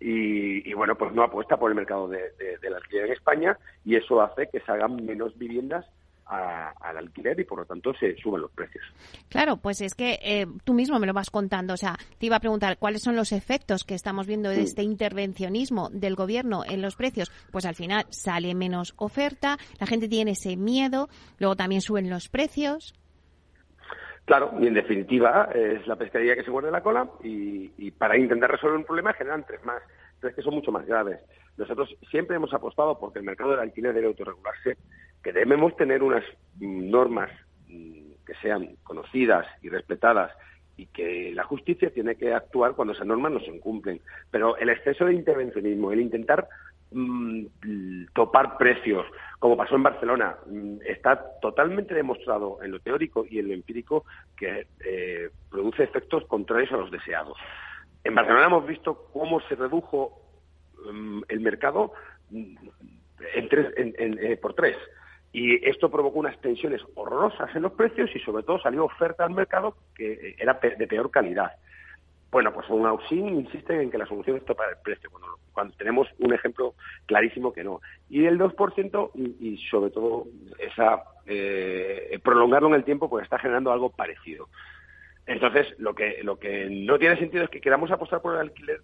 Y, 0.05 0.73
bueno, 0.75 0.97
pues 0.97 1.13
no 1.13 1.23
apuesta 1.23 1.57
por 1.57 1.71
el 1.71 1.77
mercado 1.77 2.09
de, 2.09 2.33
de, 2.33 2.59
del 2.59 2.75
alquiler 2.75 3.07
en 3.07 3.13
España 3.13 3.57
y 3.85 3.95
eso 3.95 4.21
hace 4.21 4.49
que 4.49 4.59
se 4.59 4.73
hagan 4.73 4.97
menos 4.97 5.39
viviendas 5.39 5.87
al 6.33 6.97
alquiler 6.97 7.39
y 7.41 7.45
por 7.45 7.59
lo 7.59 7.65
tanto 7.65 7.93
se 7.95 8.17
suben 8.17 8.43
los 8.43 8.51
precios. 8.51 8.85
Claro, 9.29 9.57
pues 9.57 9.81
es 9.81 9.95
que 9.95 10.19
eh, 10.23 10.47
tú 10.65 10.75
mismo 10.75 10.99
me 10.99 11.07
lo 11.07 11.13
vas 11.13 11.31
contando. 11.31 11.75
O 11.75 11.77
sea, 11.77 11.97
te 12.19 12.27
iba 12.27 12.37
a 12.37 12.41
preguntar 12.41 12.79
cuáles 12.79 13.03
son 13.03 13.17
los 13.17 13.33
efectos 13.33 13.85
que 13.85 13.95
estamos 13.95 14.27
viendo 14.27 14.49
de 14.49 14.63
este 14.63 14.83
intervencionismo 14.83 15.91
del 15.91 16.15
gobierno 16.15 16.63
en 16.65 16.83
los 16.83 16.97
precios. 16.97 17.31
Pues 17.51 17.67
al 17.67 17.75
final 17.75 18.07
sale 18.11 18.55
menos 18.55 18.95
oferta, 18.97 19.59
la 19.79 19.87
gente 19.87 20.09
tiene 20.09 20.33
ese 20.33 20.57
miedo, 20.57 21.09
luego 21.39 21.57
también 21.57 21.81
suben 21.81 22.11
los 22.11 22.29
precios. 22.29 22.95
Claro, 24.25 24.53
y 24.61 24.69
en 24.69 24.75
definitiva 24.75 25.49
es 25.53 25.85
la 25.87 25.97
pescadilla 25.97 26.37
que 26.37 26.45
se 26.45 26.51
muerde 26.51 26.71
la 26.71 26.83
cola 26.83 27.09
y, 27.25 27.73
y 27.77 27.91
para 27.91 28.17
intentar 28.17 28.51
resolver 28.51 28.79
un 28.79 28.85
problema 28.85 29.13
generan 29.15 29.45
tres 29.45 29.65
más, 29.65 29.83
tres 30.23 30.35
que 30.35 30.43
son 30.43 30.55
mucho 30.55 30.73
más 30.73 30.87
graves. 30.87 31.21
Nosotros 31.59 31.95
siempre 32.11 32.37
hemos 32.37 32.55
apostado 32.55 32.99
porque 32.99 33.19
el 33.19 33.27
mercado 33.27 33.51
del 33.51 33.61
alquiler 33.61 33.93
debe 33.93 34.07
autorregularse 34.07 34.79
que 35.23 35.33
debemos 35.33 35.77
tener 35.77 36.03
unas 36.03 36.25
normas 36.59 37.31
mm, 37.69 38.13
que 38.25 38.35
sean 38.41 38.77
conocidas 38.83 39.47
y 39.61 39.69
respetadas 39.69 40.33
y 40.77 40.87
que 40.87 41.33
la 41.35 41.45
justicia 41.45 41.91
tiene 41.91 42.15
que 42.17 42.33
actuar 42.33 42.75
cuando 42.75 42.95
esas 42.95 43.07
normas 43.07 43.33
no 43.33 43.41
se 43.41 43.55
incumplen. 43.55 44.01
Pero 44.31 44.57
el 44.57 44.71
exceso 44.71 45.05
de 45.05 45.15
intervencionismo, 45.15 45.93
el 45.93 46.01
intentar 46.01 46.49
mm, 46.91 47.45
topar 48.15 48.57
precios, 48.57 49.05
como 49.39 49.57
pasó 49.57 49.77
en 49.77 49.83
Barcelona. 49.83 50.37
Mm, 50.47 50.79
está 50.87 51.23
totalmente 51.41 51.95
demostrado 51.95 52.63
en 52.63 52.71
lo 52.71 52.81
teórico 52.81 53.27
y 53.29 53.39
en 53.39 53.49
lo 53.49 53.55
empírico 53.55 54.05
que 54.37 54.67
eh, 54.85 55.31
produce 55.51 55.85
efectos 55.85 56.25
contrarios 56.27 56.73
a 56.73 56.79
los 56.79 56.91
deseados. 56.91 57.37
En 58.05 58.15
Barcelona 58.15 58.47
hemos 58.47 58.67
visto 58.67 59.09
cómo 59.13 59.41
se 59.43 59.55
redujo 59.55 60.21
mm, 60.91 61.23
el 61.29 61.41
mercado 61.41 61.93
en 62.33 63.49
tres, 63.49 63.73
eh, 63.77 64.37
por 64.41 64.55
tres. 64.55 64.77
Y 65.33 65.67
esto 65.67 65.91
provocó 65.91 66.19
unas 66.19 66.39
tensiones 66.41 66.83
horrorosas 66.95 67.55
en 67.57 67.63
los 67.63 67.73
precios 67.73 68.11
y 68.15 68.19
sobre 68.21 68.43
todo 68.43 68.61
salió 68.61 68.85
oferta 68.85 69.25
al 69.25 69.31
mercado 69.31 69.77
que 69.95 70.37
era 70.39 70.55
de 70.55 70.87
peor 70.87 71.11
calidad. 71.11 71.53
Bueno, 72.31 72.53
pues 72.53 72.69
un 72.71 72.87
Auxin 72.87 73.29
insiste 73.29 73.81
en 73.81 73.91
que 73.91 73.99
la 73.99 74.07
solución 74.07 74.39
es 74.39 74.45
topar 74.45 74.71
el 74.71 74.77
precio, 74.83 75.11
cuando, 75.53 75.75
tenemos 75.77 76.09
un 76.19 76.33
ejemplo 76.33 76.75
clarísimo 77.05 77.53
que 77.53 77.63
no. 77.63 77.81
Y 78.09 78.25
el 78.25 78.39
2% 78.39 79.11
y, 79.15 79.59
sobre 79.71 79.91
todo 79.91 80.27
esa 80.59 81.03
eh, 81.27 82.19
prolongarlo 82.23 82.69
en 82.69 82.75
el 82.75 82.85
tiempo 82.85 83.09
pues 83.09 83.25
está 83.25 83.39
generando 83.39 83.71
algo 83.71 83.91
parecido. 83.91 84.49
Entonces, 85.27 85.75
lo 85.79 85.95
que, 85.95 86.21
lo 86.23 86.39
que 86.39 86.69
no 86.69 86.99
tiene 86.99 87.17
sentido 87.17 87.45
es 87.45 87.51
que 87.51 87.61
queramos 87.61 87.91
apostar 87.91 88.21
por 88.21 88.35
el 88.35 88.41
alquiler 88.41 88.81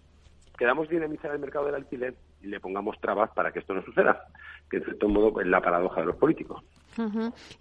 queramos 0.59 0.89
dinamizar 0.89 1.31
el 1.31 1.39
mercado 1.39 1.67
del 1.67 1.75
alquiler 1.75 2.13
y 2.41 2.47
le 2.47 2.59
pongamos 2.59 2.99
trabas 2.99 3.31
para 3.33 3.49
que 3.53 3.59
esto 3.59 3.73
no 3.73 3.81
suceda, 3.81 4.25
que 4.69 4.77
en 4.77 4.83
cierto 4.83 5.07
modo 5.07 5.39
es 5.39 5.47
la 5.47 5.61
paradoja 5.61 6.01
de 6.01 6.07
los 6.07 6.17
políticos. 6.17 6.61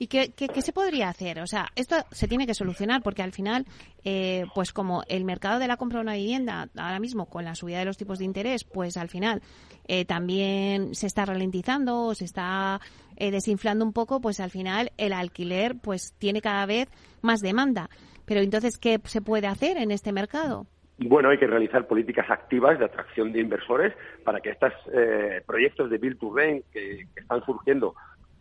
¿Y 0.01 0.09
qué, 0.09 0.33
se 0.37 0.73
podría 0.73 1.09
hacer? 1.09 1.39
O 1.39 1.47
sea, 1.47 1.69
esto 1.77 1.95
se 2.11 2.27
tiene 2.27 2.45
que 2.45 2.55
solucionar 2.55 3.01
porque 3.03 3.23
al 3.23 3.31
final, 3.31 3.67
eh, 4.05 4.47
pues 4.53 4.73
como 4.73 5.05
el 5.07 5.25
mercado 5.25 5.61
de 5.61 5.69
la 5.69 5.77
compra 5.77 5.99
de 5.99 6.03
una 6.03 6.15
vivienda 6.15 6.69
ahora 6.77 6.99
mismo 6.99 7.27
con 7.27 7.45
la 7.45 7.55
subida 7.55 7.79
de 7.79 7.85
los 7.85 7.97
tipos 7.97 8.19
de 8.19 8.25
interés, 8.25 8.65
pues 8.65 8.97
al 8.97 9.09
final 9.09 9.43
eh, 9.87 10.05
también 10.05 10.97
se 10.97 11.07
está 11.07 11.25
ralentizando 11.25 12.07
o 12.07 12.15
se 12.17 12.25
está 12.25 12.81
eh, 13.17 13.31
desinflando 13.31 13.85
un 13.85 13.93
poco, 13.93 14.21
pues 14.21 14.41
al 14.41 14.51
final 14.51 14.91
el 14.97 15.13
alquiler 15.13 15.77
pues 15.81 16.15
tiene 16.19 16.43
cada 16.43 16.67
vez 16.67 16.89
más 17.23 17.41
demanda. 17.41 17.91
Pero 18.25 18.41
entonces, 18.41 18.77
¿qué 18.77 19.01
se 19.05 19.23
puede 19.23 19.47
hacer 19.47 19.77
en 19.77 19.93
este 19.93 20.13
mercado? 20.13 20.67
Bueno, 20.99 21.31
hay 21.31 21.39
que 21.39 21.47
realizar 21.47 21.87
políticas 21.87 22.29
activas 22.29 22.79
de 22.79 22.87
atracción 22.87 23.33
de 23.33 23.41
inversores 23.41 23.95
para 24.25 24.41
que 24.41 24.51
estos 24.51 24.73
eh, 24.93 25.43
proyectos 25.47 25.91
de 25.91 25.99
Build 25.99 26.19
to 26.19 26.35
Rent 26.35 26.65
que, 26.73 27.07
están 27.15 27.45
surgiendo 27.45 27.95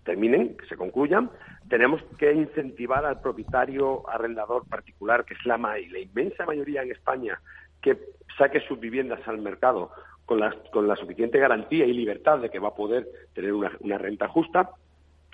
terminen, 0.03 0.57
que 0.57 0.65
se 0.65 0.75
concluyan. 0.75 1.29
Tenemos 1.69 2.01
que 2.17 2.33
incentivar 2.33 3.05
al 3.05 3.21
propietario 3.21 4.09
arrendador 4.09 4.67
particular, 4.67 5.25
que 5.25 5.35
es 5.35 5.45
la, 5.45 5.57
la 5.57 5.99
inmensa 5.99 6.45
mayoría 6.45 6.81
en 6.81 6.91
España, 6.91 7.39
que 7.81 7.97
saque 8.37 8.61
sus 8.61 8.79
viviendas 8.79 9.19
al 9.27 9.37
mercado 9.37 9.91
con 10.25 10.39
la, 10.39 10.55
con 10.71 10.87
la 10.87 10.95
suficiente 10.95 11.39
garantía 11.39 11.85
y 11.85 11.93
libertad 11.93 12.39
de 12.39 12.49
que 12.49 12.59
va 12.59 12.69
a 12.69 12.75
poder 12.75 13.07
tener 13.33 13.53
una 13.53 13.97
renta 13.97 14.27
justa. 14.27 14.71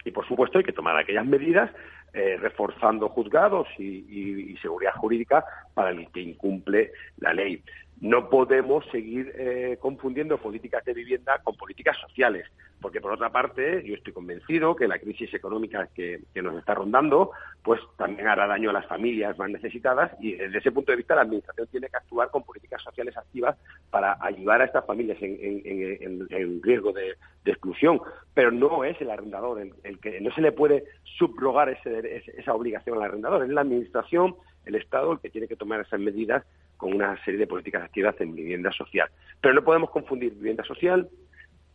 Y, 0.04 0.12
por 0.12 0.28
supuesto, 0.28 0.58
hay 0.58 0.64
que 0.66 0.74
tomar 0.74 0.98
aquellas 0.98 1.26
medidas 1.26 1.72
eh, 2.14 2.38
reforzando 2.40 3.10
juzgados 3.10 3.68
y, 3.80 4.56
seguridad 4.62 4.94
jurídica 4.94 5.44
para 5.74 5.90
el 5.90 6.08
que 6.12 6.22
incumple 6.22 6.92
la 7.18 7.34
ley. 7.34 7.62
No 8.04 8.30
podemos 8.30 8.86
seguir 8.92 9.34
eh, 9.36 9.78
confundiendo 9.80 10.38
políticas 10.38 10.84
de 10.84 10.94
vivienda 10.94 11.40
con 11.42 11.56
políticas 11.56 11.98
sociales 11.98 12.46
porque 12.84 13.00
por 13.00 13.14
otra 13.14 13.32
parte 13.32 13.82
yo 13.86 13.96
estoy 13.96 14.12
convencido 14.12 14.76
que 14.76 14.90
la 14.90 15.00
crisis 15.00 15.34
económica 15.34 15.88
que, 15.96 16.20
nos 16.36 16.58
está 16.58 16.76
rondando 16.76 17.32
pues 17.64 17.80
también 17.98 18.28
hará 18.28 18.46
daño 18.46 18.72
a 18.72 18.74
las 18.74 18.86
familias 18.88 19.38
más 19.38 19.50
necesitadas 19.50 20.12
y 20.20 20.34
desde 20.34 20.58
ese 20.58 20.72
punto 20.74 20.92
de 20.92 20.98
vista 20.98 21.16
la 21.16 21.22
administración 21.22 21.66
tiene 21.68 21.88
que 21.88 21.96
actuar 21.96 22.30
con 22.30 22.44
políticas 22.44 22.82
sociales 22.84 23.16
activas 23.16 23.56
para 23.90 24.18
ayudar 24.20 24.62
a 24.62 24.66
estas 24.66 24.86
familias 24.86 25.18
en, 25.22 26.62
riesgo 26.62 26.92
de, 26.92 27.16
exclusión. 27.46 28.02
Pero 28.34 28.52
no 28.52 28.84
es 28.84 29.00
el 29.00 29.10
arrendador 29.10 29.62
el, 29.62 30.00
que 30.00 30.20
no 30.20 30.34
se 30.34 30.42
le 30.42 30.52
puede 30.52 30.84
subrogar 31.04 31.70
esa 31.70 32.54
obligación 32.54 32.98
al 32.98 33.04
arrendador 33.04 33.44
es 33.44 33.50
la 33.50 33.62
administración 33.62 34.36
el 34.66 34.76
Estado 34.76 35.14
el 35.14 35.20
que 35.20 35.30
tiene 35.30 35.48
que 35.48 35.56
tomar 35.56 35.80
esas 35.80 36.02
medidas 36.02 36.44
con 36.78 36.94
una 36.94 37.22
serie 37.24 37.40
de 37.40 37.48
políticas 37.48 37.84
activas 37.84 38.20
en 38.20 38.36
vivienda 38.36 38.72
social 38.72 39.10
pero 39.42 39.54
no 39.54 39.64
podemos 39.64 39.90
confundir 39.90 40.34
vivienda 40.34 40.64
social 40.64 41.10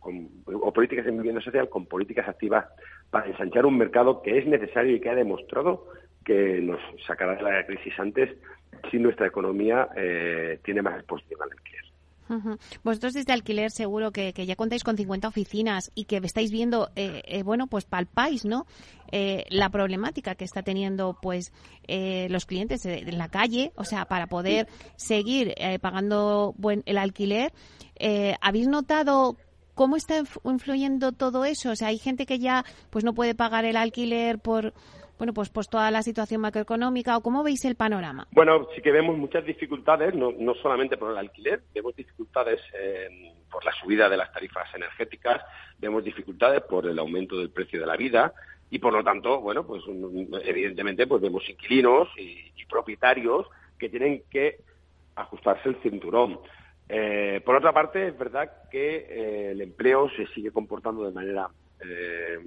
o 0.00 0.72
políticas 0.72 1.04
de 1.04 1.10
vivienda 1.10 1.40
social 1.40 1.68
con 1.68 1.86
políticas 1.86 2.28
activas 2.28 2.66
para 3.10 3.26
ensanchar 3.26 3.66
un 3.66 3.76
mercado 3.76 4.22
que 4.22 4.38
es 4.38 4.46
necesario 4.46 4.96
y 4.96 5.00
que 5.00 5.10
ha 5.10 5.14
demostrado 5.14 5.86
que 6.24 6.60
nos 6.60 6.80
sacará 7.06 7.34
de 7.34 7.42
la 7.42 7.66
crisis 7.66 7.92
antes 7.98 8.30
si 8.90 8.98
nuestra 8.98 9.26
economía 9.26 9.88
eh, 9.96 10.60
tiene 10.64 10.82
más 10.82 10.96
exposición 10.96 11.42
al 11.42 11.50
alquiler. 11.50 11.87
Vosotros 12.84 13.14
desde 13.14 13.32
alquiler 13.32 13.70
seguro 13.70 14.12
que, 14.12 14.32
ya 14.32 14.56
contáis 14.56 14.84
con 14.84 14.96
50 14.96 15.28
oficinas 15.28 15.90
y 15.94 16.04
que 16.04 16.16
estáis 16.18 16.50
viendo, 16.50 16.90
eh, 16.96 17.22
eh, 17.26 17.42
bueno, 17.42 17.66
pues 17.66 17.84
palpáis, 17.84 18.44
¿no? 18.44 18.66
la 19.10 19.70
problemática 19.70 20.34
que 20.34 20.44
está 20.44 20.62
teniendo, 20.62 21.16
pues, 21.22 21.50
los 21.88 22.44
clientes 22.44 22.84
en 22.84 23.16
la 23.16 23.28
calle, 23.28 23.72
o 23.74 23.84
sea, 23.84 24.04
para 24.04 24.26
poder 24.26 24.68
seguir 24.96 25.54
pagando 25.80 26.54
buen, 26.58 26.82
el 26.84 26.98
alquiler. 26.98 27.52
¿Habéis 28.42 28.68
notado 28.68 29.38
¿Cómo 29.78 29.94
está 29.94 30.24
influyendo 30.42 31.12
todo 31.12 31.44
eso? 31.44 31.70
O 31.70 31.76
sea, 31.76 31.86
hay 31.86 31.98
gente 31.98 32.26
que 32.26 32.40
ya 32.40 32.64
pues 32.90 33.04
no 33.04 33.14
puede 33.14 33.36
pagar 33.36 33.64
el 33.64 33.76
alquiler 33.76 34.40
por 34.40 34.74
bueno, 35.18 35.34
pues, 35.34 35.50
pues 35.50 35.68
toda 35.68 35.90
la 35.90 36.02
situación 36.02 36.40
macroeconómica 36.40 37.16
o 37.16 37.20
cómo 37.20 37.42
veis 37.42 37.64
el 37.64 37.74
panorama? 37.74 38.26
Bueno, 38.30 38.68
sí 38.74 38.80
que 38.80 38.92
vemos 38.92 39.16
muchas 39.18 39.44
dificultades, 39.44 40.14
no, 40.14 40.32
no 40.32 40.54
solamente 40.54 40.96
por 40.96 41.10
el 41.10 41.18
alquiler, 41.18 41.62
vemos 41.74 41.94
dificultades 41.96 42.60
por 43.50 43.64
la 43.64 43.72
subida 43.72 44.08
de 44.08 44.16
las 44.16 44.32
tarifas 44.32 44.72
energéticas, 44.74 45.42
vemos 45.78 46.04
dificultades 46.04 46.62
por 46.62 46.86
el 46.86 46.98
aumento 46.98 47.38
del 47.38 47.50
precio 47.50 47.80
de 47.80 47.86
la 47.86 47.96
vida 47.96 48.32
y 48.70 48.78
por 48.78 48.92
lo 48.92 49.02
tanto, 49.02 49.40
bueno, 49.40 49.66
pues 49.66 49.82
evidentemente 50.44 51.06
pues 51.06 51.22
vemos 51.22 51.48
inquilinos 51.48 52.08
y 52.16 52.48
propietarios 52.68 53.46
que 53.78 53.88
tienen 53.88 54.22
que 54.30 54.60
ajustarse 55.16 55.68
el 55.68 55.76
cinturón. 55.82 56.40
Eh, 56.88 57.40
por 57.44 57.56
otra 57.56 57.72
parte, 57.72 58.08
es 58.08 58.18
verdad 58.18 58.50
que 58.70 58.96
eh, 58.96 59.50
el 59.52 59.60
empleo 59.60 60.08
se 60.10 60.26
sigue 60.28 60.50
comportando 60.50 61.04
de 61.04 61.12
manera 61.12 61.48
eh, 61.84 62.38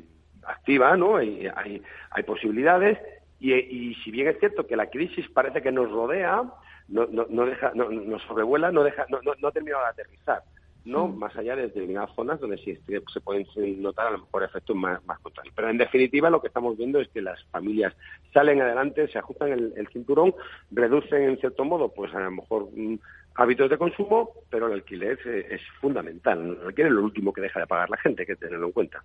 activa, 0.47 0.95
¿no? 0.97 1.17
Hay, 1.17 1.47
hay, 1.55 2.23
posibilidades 2.23 2.97
y, 3.39 3.95
si 4.03 4.11
bien 4.11 4.27
es 4.27 4.39
cierto 4.39 4.67
que 4.67 4.75
la 4.75 4.89
crisis 4.89 5.27
parece 5.29 5.61
que 5.61 5.71
nos 5.71 5.89
rodea, 5.91 6.43
no, 6.87 7.07
no, 7.07 7.45
deja, 7.45 7.71
no, 7.73 7.89
nos 7.89 8.21
sobrevuela, 8.23 8.71
no 8.71 8.83
deja, 8.83 9.05
no, 9.09 9.19
no, 9.21 9.47
ha 9.47 9.51
terminado 9.51 9.83
de 9.83 9.89
aterrizar. 9.89 10.43
¿no? 10.83 11.07
Mm. 11.07 11.17
Más 11.17 11.35
allá 11.35 11.55
de 11.55 11.63
determinadas 11.63 12.13
zonas 12.15 12.39
donde 12.39 12.57
sí 12.57 12.77
se 13.13 13.21
pueden 13.21 13.45
notar 13.81 14.07
a 14.07 14.11
lo 14.11 14.19
mejor 14.19 14.43
efectos 14.43 14.75
más, 14.75 15.03
más 15.05 15.19
contrarios. 15.19 15.53
Pero 15.55 15.69
en 15.69 15.77
definitiva 15.77 16.29
lo 16.29 16.41
que 16.41 16.47
estamos 16.47 16.77
viendo 16.77 16.99
es 16.99 17.07
que 17.09 17.21
las 17.21 17.43
familias 17.45 17.93
salen 18.33 18.61
adelante, 18.61 19.07
se 19.07 19.19
ajustan 19.19 19.51
el, 19.51 19.73
el 19.75 19.87
cinturón, 19.89 20.33
reducen 20.71 21.23
en 21.23 21.37
cierto 21.37 21.65
modo, 21.65 21.89
pues 21.89 22.13
a 22.15 22.19
lo 22.19 22.31
mejor 22.31 22.69
mm, 22.75 22.97
hábitos 23.36 23.69
de 23.69 23.77
consumo, 23.77 24.32
pero 24.49 24.67
el 24.67 24.73
alquiler 24.73 25.17
es, 25.25 25.61
fundamental. 25.79 26.57
El 26.61 26.67
alquiler 26.67 26.91
es 26.91 26.93
lo 26.93 27.03
último 27.03 27.32
que 27.32 27.41
deja 27.41 27.59
de 27.59 27.67
pagar 27.67 27.89
la 27.89 27.97
gente, 27.97 28.23
hay 28.23 28.27
que 28.27 28.36
tenerlo 28.36 28.67
en 28.67 28.71
cuenta. 28.71 29.03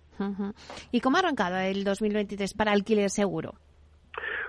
¿Y 0.91 1.01
cómo 1.01 1.17
ha 1.17 1.19
arrancado 1.21 1.57
el 1.57 1.83
2023 1.83 2.53
para 2.53 2.71
alquiler 2.71 3.09
seguro? 3.09 3.55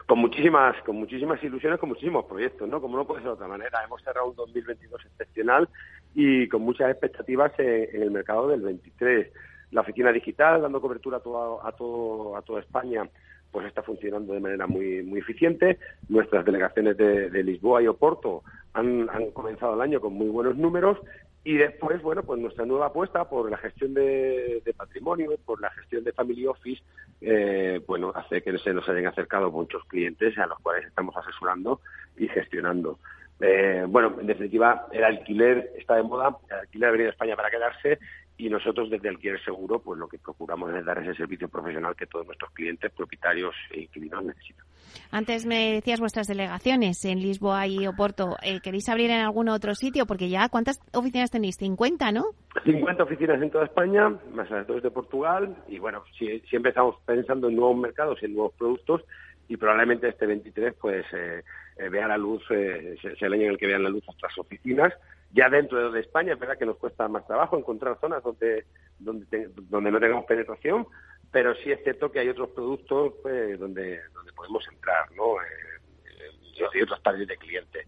Con 0.07 0.21
muchísimas, 0.21 0.75
con 0.85 0.97
muchísimas 0.97 1.43
ilusiones, 1.45 1.79
con 1.79 1.91
muchísimos 1.91 2.25
proyectos, 2.25 2.67
¿no? 2.67 2.81
Como 2.81 2.97
no 2.97 3.07
puede 3.07 3.21
ser 3.21 3.29
de 3.29 3.35
otra 3.35 3.47
manera. 3.47 3.85
Hemos 3.85 4.03
cerrado 4.03 4.29
un 4.29 4.37
2022 4.37 5.05
excepcional 5.05 5.69
y 6.15 6.49
con 6.49 6.63
muchas 6.63 6.91
expectativas 6.91 7.53
en, 7.59 8.03
el 8.03 8.11
mercado 8.11 8.49
del 8.49 8.63
23. 8.63 9.31
La 9.73 9.83
oficina 9.83 10.11
digital, 10.11 10.63
dando 10.63 10.81
cobertura 10.81 11.19
a, 11.19 11.21
todo, 11.21 11.67
a, 11.67 11.73
todo, 11.73 12.37
a 12.39 12.43
toda 12.43 12.61
España, 12.61 13.07
pues 13.53 13.67
está 13.67 13.83
funcionando 13.83 14.33
de 14.33 14.41
manera 14.41 14.67
muy, 14.67 15.03
muy 15.03 15.21
eficiente. 15.21 15.79
Nuestras 16.09 16.43
delegaciones 16.47 16.97
de, 16.97 17.29
de 17.29 17.43
Lisboa 17.45 17.83
y 17.83 17.87
Oporto 17.87 18.43
han, 18.79 19.31
comenzado 19.33 19.75
el 19.75 19.81
año 19.81 20.01
con 20.01 20.15
muy 20.15 20.29
buenos 20.29 20.57
números 20.57 20.99
y 21.45 21.57
después, 21.57 22.03
bueno, 22.03 22.23
pues 22.23 22.41
nuestra 22.41 22.67
nueva 22.67 22.87
apuesta 22.87 23.29
por 23.29 23.51
la 23.51 23.57
gestión 23.57 23.95
de, 23.95 24.63
patrimonio, 24.77 25.31
por 25.45 25.61
la 25.61 25.71
gestión 25.71 26.05
de 26.05 26.13
Family 26.13 26.47
Office, 26.47 26.83
eh, 27.21 27.81
bueno, 27.87 28.13
hace 28.15 28.43
que 28.43 28.57
se 28.59 28.75
nos 28.75 28.89
hayan 28.89 29.07
acercado 29.07 29.51
muchos 29.51 29.83
clientes 29.85 30.37
a 30.39 30.47
los 30.47 30.59
cuales 30.61 30.87
estamos 30.87 31.17
asesorando 31.17 31.81
y 32.17 32.29
gestionando. 32.29 32.99
Eh, 33.41 33.85
bueno, 33.89 34.17
en 34.21 34.27
definitiva, 34.27 34.89
el 34.93 35.05
alquiler 35.05 35.73
está 35.79 35.95
de 35.95 36.03
moda, 36.03 36.37
el 36.51 36.57
alquiler 36.57 36.89
ha 36.89 36.93
venido 36.93 37.09
a 37.09 37.13
España 37.13 37.37
para 37.37 37.51
quedarse 37.51 37.99
y 38.39 38.49
nosotros 38.49 38.89
desde 38.89 39.09
Alquiler 39.09 39.43
Seguro, 39.45 39.81
pues 39.81 39.99
lo 39.99 40.09
que 40.09 40.17
procuramos 40.17 40.73
es 40.73 40.85
dar 40.85 40.99
ese 40.99 41.13
servicio 41.15 41.49
profesional 41.49 41.97
que 41.97 42.07
todos 42.07 42.25
nuestros 42.25 42.53
clientes, 42.53 42.93
propietarios 42.93 43.55
e 43.73 43.81
inquilinos 43.81 44.25
necesitan. 44.25 44.65
Antes 45.11 45.45
me 45.45 45.73
decías 45.73 45.99
vuestras 45.99 46.29
delegaciones 46.29 47.05
en 47.05 47.21
Lisboa 47.21 47.67
y 47.67 47.87
Oporto. 47.89 48.37
Eh, 48.43 48.61
¿Queréis 48.63 48.89
abrir 48.89 49.11
en 49.11 49.21
algún 49.21 49.49
otro 49.49 49.75
sitio? 49.75 50.07
Porque 50.07 50.29
ya, 50.29 50.49
¿cuántas 50.49 50.81
oficinas 50.93 51.33
tenéis? 51.33 51.57
50, 51.57 52.13
¿no? 52.13 52.27
50 52.65 53.03
oficinas 53.03 53.43
en 53.43 53.51
toda 53.51 53.65
España, 53.65 54.09
más 54.33 54.49
las 54.51 54.67
dos 54.69 54.83
de 54.85 54.91
Portugal. 54.93 55.57
Y 55.67 55.81
bueno, 55.81 56.05
siempre 56.49 56.71
estamos 56.71 56.95
pensando 57.05 57.49
en 57.49 57.57
nuevos 57.57 57.77
mercados 57.77 58.23
y 58.23 58.27
en 58.27 58.35
nuevos 58.35 58.53
productos. 58.57 59.03
Y 59.49 59.57
probablemente 59.57 60.09
este 60.09 60.27
23 60.27 60.75
pues 60.81 61.05
eh, 61.13 61.43
eh, 61.77 61.89
vea 61.89 62.07
la 62.07 62.19
luz, 62.19 62.43
sea 62.47 63.27
el 63.27 63.33
año 63.33 63.45
en 63.45 63.51
el 63.51 63.59
que 63.59 63.67
vean 63.67 63.83
la 63.83 63.89
luz 63.89 64.05
nuestras 64.07 64.39
oficinas 64.39 64.93
Ya 65.33 65.49
dentro 65.49 65.91
de 65.91 66.01
España 66.01 66.33
es 66.33 66.39
verdad 66.39 66.59
que 66.59 66.67
nos 66.67 66.79
cuesta 66.79 67.07
más 67.09 67.27
trabajo 67.27 67.59
encontrar 67.59 67.99
zonas 68.01 68.23
donde, 68.23 68.65
donde, 68.99 69.51
donde 69.55 69.91
no 69.91 70.01
tengamos 70.01 70.25
penetración, 70.25 70.87
pero 71.31 71.55
sí 71.57 71.71
es 71.71 71.83
cierto 71.83 72.11
que 72.11 72.21
hay 72.21 72.29
otros 72.29 72.51
productos 72.51 73.15
pues, 73.23 73.59
donde, 73.59 74.01
donde 74.15 74.33
podemos 74.33 74.67
entrar, 74.73 75.11
¿no? 75.13 75.41
Eh, 75.43 76.69
y 76.75 76.83
otros 76.83 77.03
targets 77.03 77.29
de 77.29 77.37
clientes. 77.37 77.87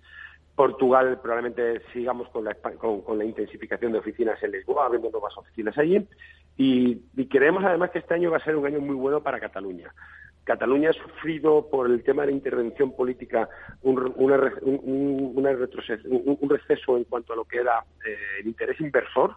Portugal 0.55 1.19
probablemente 1.23 1.81
sigamos 1.93 2.29
con 2.29 2.45
la, 2.45 2.55
con, 2.55 3.19
la 3.19 3.25
intensificación 3.25 3.93
de 3.93 3.99
oficinas 3.99 4.41
en 4.43 4.53
Lisboa, 4.53 4.87
abriendo 4.87 5.11
nuevas 5.11 5.37
oficinas 5.37 5.77
allí. 5.79 6.07
Y, 6.57 7.01
y, 7.17 7.27
creemos 7.27 7.65
además 7.65 7.91
que 7.91 8.01
este 8.01 8.15
año 8.15 8.31
va 8.31 8.37
a 8.37 8.45
ser 8.45 8.57
un 8.57 8.67
año 8.67 8.81
muy 8.81 8.95
bueno 8.95 9.23
para 9.23 9.41
Cataluña. 9.41 9.93
Cataluña 10.51 10.91
ha 10.91 10.93
sufrido 10.93 11.69
por 11.71 11.89
el 11.89 12.03
tema 12.03 12.27
de 12.27 12.33
intervención 12.33 12.91
política 12.91 13.49
un, 13.83 14.13
una, 14.17 14.53
un, 14.63 15.33
una 15.37 15.51
un, 15.51 16.51
receso 16.51 16.97
en 16.97 17.05
cuanto 17.05 17.33
a 17.33 17.37
lo 17.37 17.45
que 17.45 17.59
era 17.59 17.85
eh, 18.05 18.41
el 18.41 18.49
interés 18.49 18.81
inversor, 18.81 19.37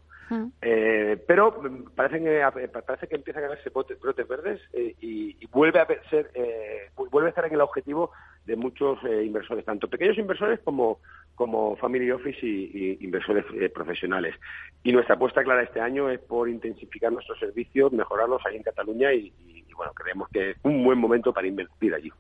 eh, 0.62 1.24
pero 1.28 1.62
parece 1.96 2.20
que, 2.20 2.70
parece 2.86 3.08
que 3.08 3.16
empieza 3.16 3.40
a 3.40 3.44
ganarse 3.44 3.70
brotes, 3.70 4.28
verdes 4.28 4.62
eh, 4.74 4.96
y, 5.02 5.38
y, 5.40 5.46
vuelve 5.48 5.80
a 5.80 5.88
ser 6.10 6.32
eh, 6.34 6.90
vuelve 6.96 7.28
a 7.28 7.30
estar 7.30 7.46
en 7.46 7.54
el 7.54 7.62
objetivo 7.62 8.12
de 8.46 8.56
muchos 8.56 9.00
eh, 9.04 9.24
inversores, 9.24 9.64
tanto 9.66 9.88
pequeños 9.88 10.18
inversores 10.18 10.60
como, 10.62 11.00
como 11.36 11.76
family 11.78 12.12
office 12.12 12.46
y, 12.46 12.98
inversores 13.02 13.46
eh, 13.56 13.70
profesionales. 13.70 14.36
Y 14.84 14.92
nuestra 14.92 15.16
apuesta 15.16 15.44
clara 15.44 15.64
este 15.64 15.80
año 15.80 16.10
es 16.10 16.20
por 16.20 16.50
intensificar 16.50 17.12
nuestros 17.12 17.40
servicios, 17.40 17.92
mejorarlos 17.92 18.42
ahí 18.46 18.58
en 18.58 18.64
Cataluña 18.64 19.14
y, 19.14 19.32
bueno, 19.76 19.94
creemos 19.94 20.30
que 20.30 20.52
es 20.52 20.58
un 20.64 20.84
buen 20.84 21.00
momento 21.00 21.34
para 21.34 21.48
invertir 21.48 21.94
allí. 21.94 22.12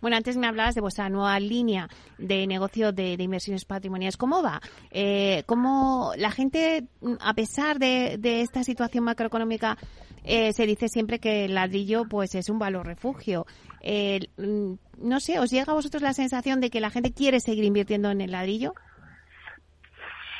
Bueno, 0.00 0.16
antes 0.16 0.36
me 0.36 0.46
hablabas 0.46 0.74
de 0.74 0.80
vuestra 0.80 1.08
nueva 1.08 1.38
línea 1.40 1.88
de 2.18 2.46
negocio 2.46 2.92
de, 2.92 3.14
inversiones 3.14 3.64
patrimoniales. 3.64 4.16
¿Cómo 4.16 4.42
va? 4.42 4.60
Eh, 4.90 5.42
¿Cómo 5.46 6.12
la 6.16 6.30
gente, 6.30 6.86
a 7.20 7.34
pesar 7.34 7.78
de, 7.78 8.16
de 8.18 8.40
esta 8.40 8.64
situación 8.64 9.04
macroeconómica, 9.04 9.76
eh, 10.26 10.52
se 10.52 10.66
dice 10.66 10.88
siempre 10.88 11.20
que 11.20 11.44
el 11.44 11.54
ladrillo 11.54 12.04
pues 12.04 12.34
es 12.34 12.48
un 12.48 12.58
valor 12.58 12.84
refugio. 12.84 13.46
Eh, 13.80 14.20
mm, 14.36 14.72
no 14.98 15.20
sé, 15.20 15.38
¿os 15.38 15.50
llega 15.50 15.70
a 15.70 15.76
vosotros 15.76 16.02
la 16.02 16.12
sensación 16.12 16.60
de 16.60 16.68
que 16.68 16.80
la 16.80 16.90
gente 16.90 17.12
quiere 17.12 17.38
seguir 17.38 17.64
invirtiendo 17.64 18.10
en 18.10 18.20
el 18.20 18.32
ladrillo? 18.32 18.74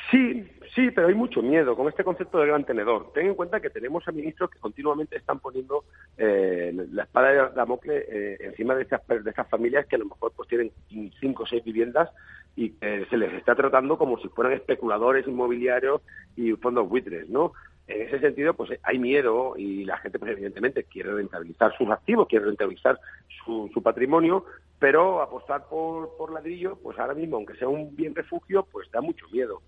Sí, 0.09 0.49
sí, 0.73 0.89
pero 0.91 1.07
hay 1.07 1.15
mucho 1.15 1.41
miedo 1.41 1.75
con 1.75 1.89
este 1.89 2.03
concepto 2.03 2.39
de 2.39 2.47
gran 2.47 2.63
tenedor. 2.63 3.11
Ten 3.13 3.27
en 3.27 3.35
cuenta 3.35 3.59
que 3.59 3.69
tenemos 3.69 4.07
a 4.07 4.11
ministros 4.11 4.49
que 4.49 4.59
continuamente 4.59 5.17
están 5.17 5.39
poniendo 5.39 5.83
eh, 6.17 6.73
la 6.91 7.03
espada 7.03 7.31
de 7.31 7.55
Damocles 7.55 8.05
eh, 8.07 8.37
encima 8.39 8.73
de 8.75 8.83
estas, 8.83 9.05
de 9.05 9.29
estas 9.29 9.49
familias 9.49 9.85
que 9.85 9.97
a 9.97 9.99
lo 9.99 10.05
mejor 10.05 10.31
pues 10.33 10.47
tienen 10.47 10.71
cinco 11.19 11.43
o 11.43 11.47
seis 11.47 11.63
viviendas 11.63 12.09
y 12.55 12.69
que 12.71 13.05
se 13.09 13.17
les 13.17 13.33
está 13.33 13.53
tratando 13.53 13.97
como 13.97 14.17
si 14.19 14.29
fueran 14.29 14.53
especuladores 14.53 15.27
inmobiliarios 15.27 16.01
y 16.35 16.53
fondos 16.53 16.87
buitres, 16.87 17.27
¿no? 17.29 17.51
En 17.87 18.01
ese 18.01 18.19
sentido, 18.19 18.53
pues 18.53 18.77
hay 18.83 18.99
miedo 18.99 19.53
y 19.57 19.85
la 19.85 19.97
gente, 19.97 20.19
pues, 20.19 20.31
evidentemente, 20.31 20.83
quiere 20.83 21.13
rentabilizar 21.13 21.73
sus 21.77 21.89
activos, 21.89 22.27
quiere 22.27 22.45
rentabilizar 22.45 22.99
su, 23.45 23.69
su 23.73 23.81
patrimonio, 23.81 24.43
pero 24.77 25.21
apostar 25.21 25.67
por, 25.69 26.17
por 26.17 26.33
ladrillo, 26.33 26.77
pues 26.83 26.99
ahora 26.99 27.13
mismo, 27.13 27.37
aunque 27.37 27.55
sea 27.55 27.69
un 27.69 27.95
bien 27.95 28.13
refugio, 28.13 28.67
pues 28.69 28.91
da 28.91 28.99
mucho 28.99 29.25
miedo. 29.31 29.61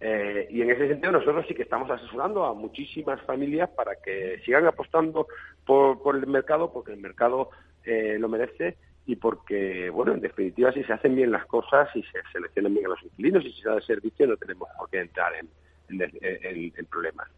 Eh, 0.00 0.46
y 0.50 0.60
en 0.60 0.70
ese 0.70 0.88
sentido 0.88 1.12
nosotros 1.12 1.46
sí 1.48 1.54
que 1.54 1.62
estamos 1.62 1.90
asesorando 1.90 2.44
a 2.44 2.52
muchísimas 2.52 3.20
familias 3.22 3.70
para 3.70 3.96
que 3.96 4.40
sigan 4.44 4.66
apostando 4.66 5.26
por, 5.64 6.02
por 6.02 6.16
el 6.16 6.26
mercado, 6.26 6.72
porque 6.72 6.92
el 6.92 7.00
mercado 7.00 7.50
eh, 7.84 8.16
lo 8.18 8.28
merece 8.28 8.76
y 9.06 9.16
porque, 9.16 9.88
bueno, 9.90 10.12
en 10.12 10.20
definitiva, 10.20 10.72
si 10.72 10.82
se 10.82 10.92
hacen 10.92 11.14
bien 11.14 11.30
las 11.30 11.46
cosas, 11.46 11.88
si 11.92 12.02
se 12.02 12.20
seleccionan 12.32 12.74
bien 12.74 12.86
a 12.86 12.90
los 12.90 13.02
inquilinos 13.04 13.44
y 13.44 13.52
si 13.52 13.62
se 13.62 13.68
da 13.68 13.76
el 13.76 13.82
servicio, 13.82 14.26
no 14.26 14.36
tenemos 14.36 14.68
por 14.76 14.90
qué 14.90 15.00
entrar 15.00 15.32
en, 15.34 16.02
en, 16.02 16.72
en 16.76 16.86
problemas. 16.86 17.28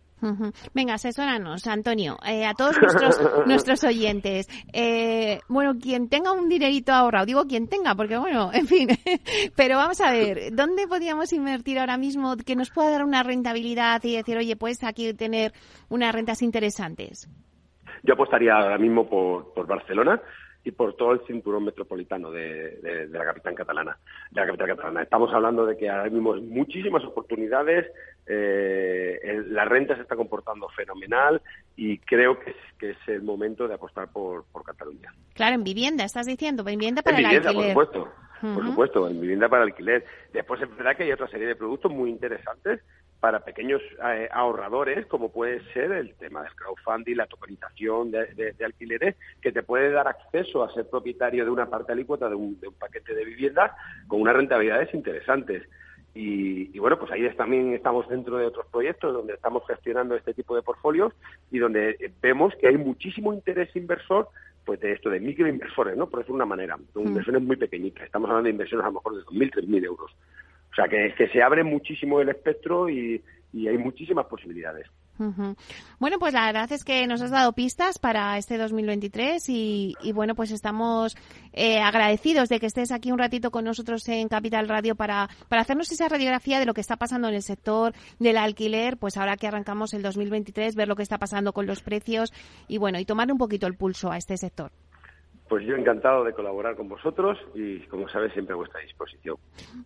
Venga, 0.74 0.94
asesóranos, 0.94 1.66
Antonio, 1.66 2.16
eh, 2.26 2.44
a 2.44 2.54
todos 2.54 2.80
nuestros, 2.80 3.20
nuestros 3.46 3.84
oyentes. 3.84 4.48
Eh, 4.72 5.40
bueno, 5.48 5.74
quien 5.80 6.08
tenga 6.08 6.32
un 6.32 6.48
dinerito 6.48 6.92
ahorrado, 6.92 7.26
digo 7.26 7.44
quien 7.44 7.68
tenga, 7.68 7.94
porque 7.94 8.18
bueno, 8.18 8.50
en 8.52 8.66
fin, 8.66 8.88
pero 9.56 9.76
vamos 9.76 10.00
a 10.00 10.10
ver, 10.12 10.52
¿dónde 10.52 10.86
podríamos 10.86 11.32
invertir 11.32 11.78
ahora 11.78 11.96
mismo 11.96 12.36
que 12.36 12.56
nos 12.56 12.70
pueda 12.70 12.90
dar 12.90 13.04
una 13.04 13.22
rentabilidad 13.22 14.02
y 14.04 14.16
decir, 14.16 14.36
oye, 14.36 14.56
pues 14.56 14.82
aquí 14.84 15.14
tener 15.14 15.52
unas 15.88 16.14
rentas 16.14 16.42
interesantes? 16.42 17.28
Yo 18.02 18.14
apostaría 18.14 18.54
ahora 18.54 18.78
mismo 18.78 19.08
por, 19.08 19.52
por 19.54 19.66
Barcelona 19.66 20.20
y 20.68 20.70
por 20.70 20.94
todo 20.94 21.12
el 21.12 21.20
cinturón 21.26 21.64
metropolitano 21.64 22.30
de, 22.30 23.08
la 23.10 23.24
capital 23.24 23.54
catalana. 23.54 23.98
De 24.30 24.40
la 24.42 24.46
capital 24.46 24.68
catalana. 24.68 25.02
Estamos 25.02 25.32
hablando 25.32 25.64
de 25.64 25.78
que 25.78 25.88
ahora 25.88 26.10
mismo 26.10 26.34
hay 26.34 26.42
muchísimas 26.42 27.02
oportunidades, 27.04 27.86
eh, 28.26 29.42
la 29.48 29.64
renta 29.64 29.96
se 29.96 30.02
está 30.02 30.14
comportando 30.14 30.68
fenomenal 30.68 31.40
y 31.74 31.96
creo 32.00 32.38
que 32.38 32.50
es, 32.50 32.56
que 32.78 32.90
es 32.90 32.98
el 33.06 33.22
momento 33.22 33.66
de 33.66 33.74
apostar 33.74 34.12
por, 34.12 34.44
por 34.52 34.62
Cataluña. 34.62 35.10
Claro, 35.32 35.54
en 35.54 35.64
vivienda, 35.64 36.04
estás 36.04 36.26
diciendo, 36.26 36.62
vivienda 36.64 37.00
para 37.00 37.16
en 37.16 37.24
el 37.24 37.30
vivienda, 37.30 37.48
alquiler. 37.48 37.74
Por 37.74 37.86
supuesto, 37.86 38.12
por 38.54 38.66
supuesto, 38.66 39.08
en 39.08 39.20
vivienda 39.22 39.48
para 39.48 39.62
alquiler. 39.62 40.04
Después 40.34 40.60
es 40.60 40.76
verdad 40.76 40.98
que 40.98 41.04
hay 41.04 41.12
otra 41.12 41.28
serie 41.28 41.46
de 41.46 41.56
productos 41.56 41.90
muy 41.90 42.10
interesantes 42.10 42.82
para 43.20 43.40
pequeños 43.40 43.82
eh, 44.04 44.28
ahorradores, 44.30 45.06
como 45.06 45.30
puede 45.30 45.60
ser 45.72 45.90
el 45.92 46.14
tema 46.14 46.42
del 46.42 46.54
crowdfunding, 46.54 47.16
la 47.16 47.26
tokenización 47.26 48.10
de, 48.10 48.54
alquileres, 48.64 49.16
que 49.40 49.52
te 49.52 49.62
puede 49.62 49.90
dar 49.90 50.06
acceso 50.06 50.62
a 50.62 50.72
ser 50.72 50.88
propietario 50.88 51.44
de 51.44 51.50
una 51.50 51.68
parte 51.68 51.92
alícuota 51.92 52.28
de 52.28 52.36
un, 52.36 52.60
de 52.60 52.68
un 52.68 52.74
paquete 52.74 53.14
de 53.14 53.24
viviendas 53.24 53.72
con 54.06 54.20
unas 54.20 54.36
rentabilidades 54.36 54.94
interesantes. 54.94 55.64
Y, 56.14 56.76
bueno, 56.80 56.98
pues 56.98 57.12
ahí 57.12 57.28
también 57.36 57.74
estamos 57.74 58.08
dentro 58.08 58.38
de 58.38 58.46
otros 58.46 58.66
proyectos 58.72 59.12
donde 59.12 59.34
estamos 59.34 59.62
gestionando 59.68 60.16
este 60.16 60.34
tipo 60.34 60.56
de 60.56 60.62
portfolios 60.62 61.12
y 61.52 61.58
donde 61.58 62.12
vemos 62.20 62.52
que 62.56 62.66
hay 62.66 62.76
muchísimo 62.76 63.32
interés 63.32 63.74
inversor 63.76 64.28
pues 64.64 64.80
de 64.80 64.92
esto, 64.92 65.10
de 65.10 65.20
microinversores, 65.20 65.96
¿no? 65.96 66.08
Por 66.08 66.18
decirlo 66.18 66.38
de 66.38 66.44
una 66.44 66.56
manera, 66.56 66.76
mm. 66.76 67.00
inversiones 67.00 67.42
muy 67.42 67.56
pequeñitas. 67.56 68.04
Estamos 68.04 68.28
hablando 68.28 68.46
de 68.46 68.50
inversiones 68.50 68.84
a 68.84 68.88
lo 68.88 68.94
mejor 68.94 69.16
de 69.16 69.22
2.000, 69.22 69.64
3.000 69.64 69.84
euros. 69.84 70.10
O 70.78 70.80
sea, 70.80 70.88
que, 70.88 71.28
se 71.28 71.42
abre 71.42 71.64
muchísimo 71.64 72.20
el 72.20 72.28
espectro 72.28 72.88
y, 72.88 73.20
hay 73.52 73.78
muchísimas 73.78 74.26
posibilidades. 74.26 74.86
Bueno, 75.98 76.18
pues 76.20 76.32
la 76.32 76.46
verdad 76.46 76.70
es 76.70 76.84
que 76.84 77.04
nos 77.08 77.20
has 77.20 77.32
dado 77.32 77.52
pistas 77.52 77.98
para 77.98 78.38
este 78.38 78.56
2023 78.56 79.48
y, 79.48 79.94
y 80.00 80.12
bueno, 80.12 80.36
pues 80.36 80.52
estamos 80.52 81.16
eh, 81.52 81.80
agradecidos 81.80 82.48
de 82.48 82.60
que 82.60 82.66
estés 82.66 82.92
aquí 82.92 83.10
un 83.10 83.18
ratito 83.18 83.50
con 83.50 83.64
nosotros 83.64 84.06
en 84.08 84.28
Capital 84.28 84.68
Radio 84.68 84.94
para, 84.94 85.28
para 85.48 85.62
hacernos 85.62 85.90
esa 85.90 86.08
radiografía 86.08 86.60
de 86.60 86.66
lo 86.66 86.74
que 86.74 86.80
está 86.80 86.96
pasando 86.96 87.26
en 87.26 87.34
el 87.34 87.42
sector 87.42 87.94
del 88.20 88.36
alquiler, 88.36 88.96
pues 88.96 89.16
ahora 89.16 89.36
que 89.36 89.48
arrancamos 89.48 89.94
el 89.94 90.02
2023, 90.02 90.76
ver 90.76 90.86
lo 90.86 90.94
que 90.94 91.02
está 91.02 91.18
pasando 91.18 91.52
con 91.52 91.66
los 91.66 91.82
precios 91.82 92.32
y 92.68 92.78
bueno, 92.78 93.00
y 93.00 93.04
tomar 93.04 93.32
un 93.32 93.38
poquito 93.38 93.66
el 93.66 93.74
pulso 93.74 94.12
a 94.12 94.18
este 94.18 94.36
sector. 94.36 94.70
Pues 95.48 95.64
yo 95.66 95.74
encantado 95.74 96.24
de 96.24 96.32
colaborar 96.32 96.76
con 96.76 96.88
vosotros 96.88 97.38
y, 97.54 97.80
como 97.86 98.08
sabes, 98.08 98.32
siempre 98.32 98.52
a 98.52 98.56
vuestra 98.56 98.80
disposición. 98.80 99.36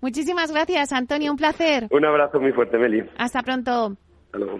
Muchísimas 0.01 0.51
gracias, 0.51 0.93
Antonio. 0.93 1.31
Un 1.31 1.37
placer. 1.37 1.87
Un 1.91 2.05
abrazo 2.05 2.41
muy 2.41 2.53
fuerte, 2.53 2.79
Meli. 2.79 3.05
Hasta 3.17 3.43
pronto. 3.43 3.97
Hasta 4.27 4.39
luego. 4.39 4.59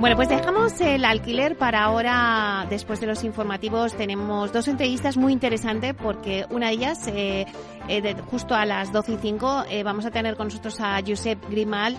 Bueno, 0.00 0.16
pues 0.16 0.30
dejamos 0.30 0.80
el 0.80 1.04
alquiler 1.04 1.58
para 1.58 1.84
ahora, 1.84 2.66
después 2.70 3.00
de 3.00 3.06
los 3.06 3.22
informativos, 3.22 3.94
tenemos 3.94 4.50
dos 4.50 4.66
entrevistas 4.66 5.18
muy 5.18 5.30
interesantes 5.30 5.92
porque 5.92 6.46
una 6.48 6.68
de 6.68 6.72
ellas, 6.72 7.06
eh, 7.08 7.44
eh, 7.86 8.16
justo 8.30 8.54
a 8.54 8.64
las 8.64 8.92
12 8.92 9.12
y 9.12 9.16
5, 9.18 9.64
eh, 9.68 9.82
vamos 9.82 10.06
a 10.06 10.10
tener 10.10 10.38
con 10.38 10.46
nosotros 10.46 10.80
a 10.80 10.98
Josep 11.06 11.38
Grimal, 11.50 11.98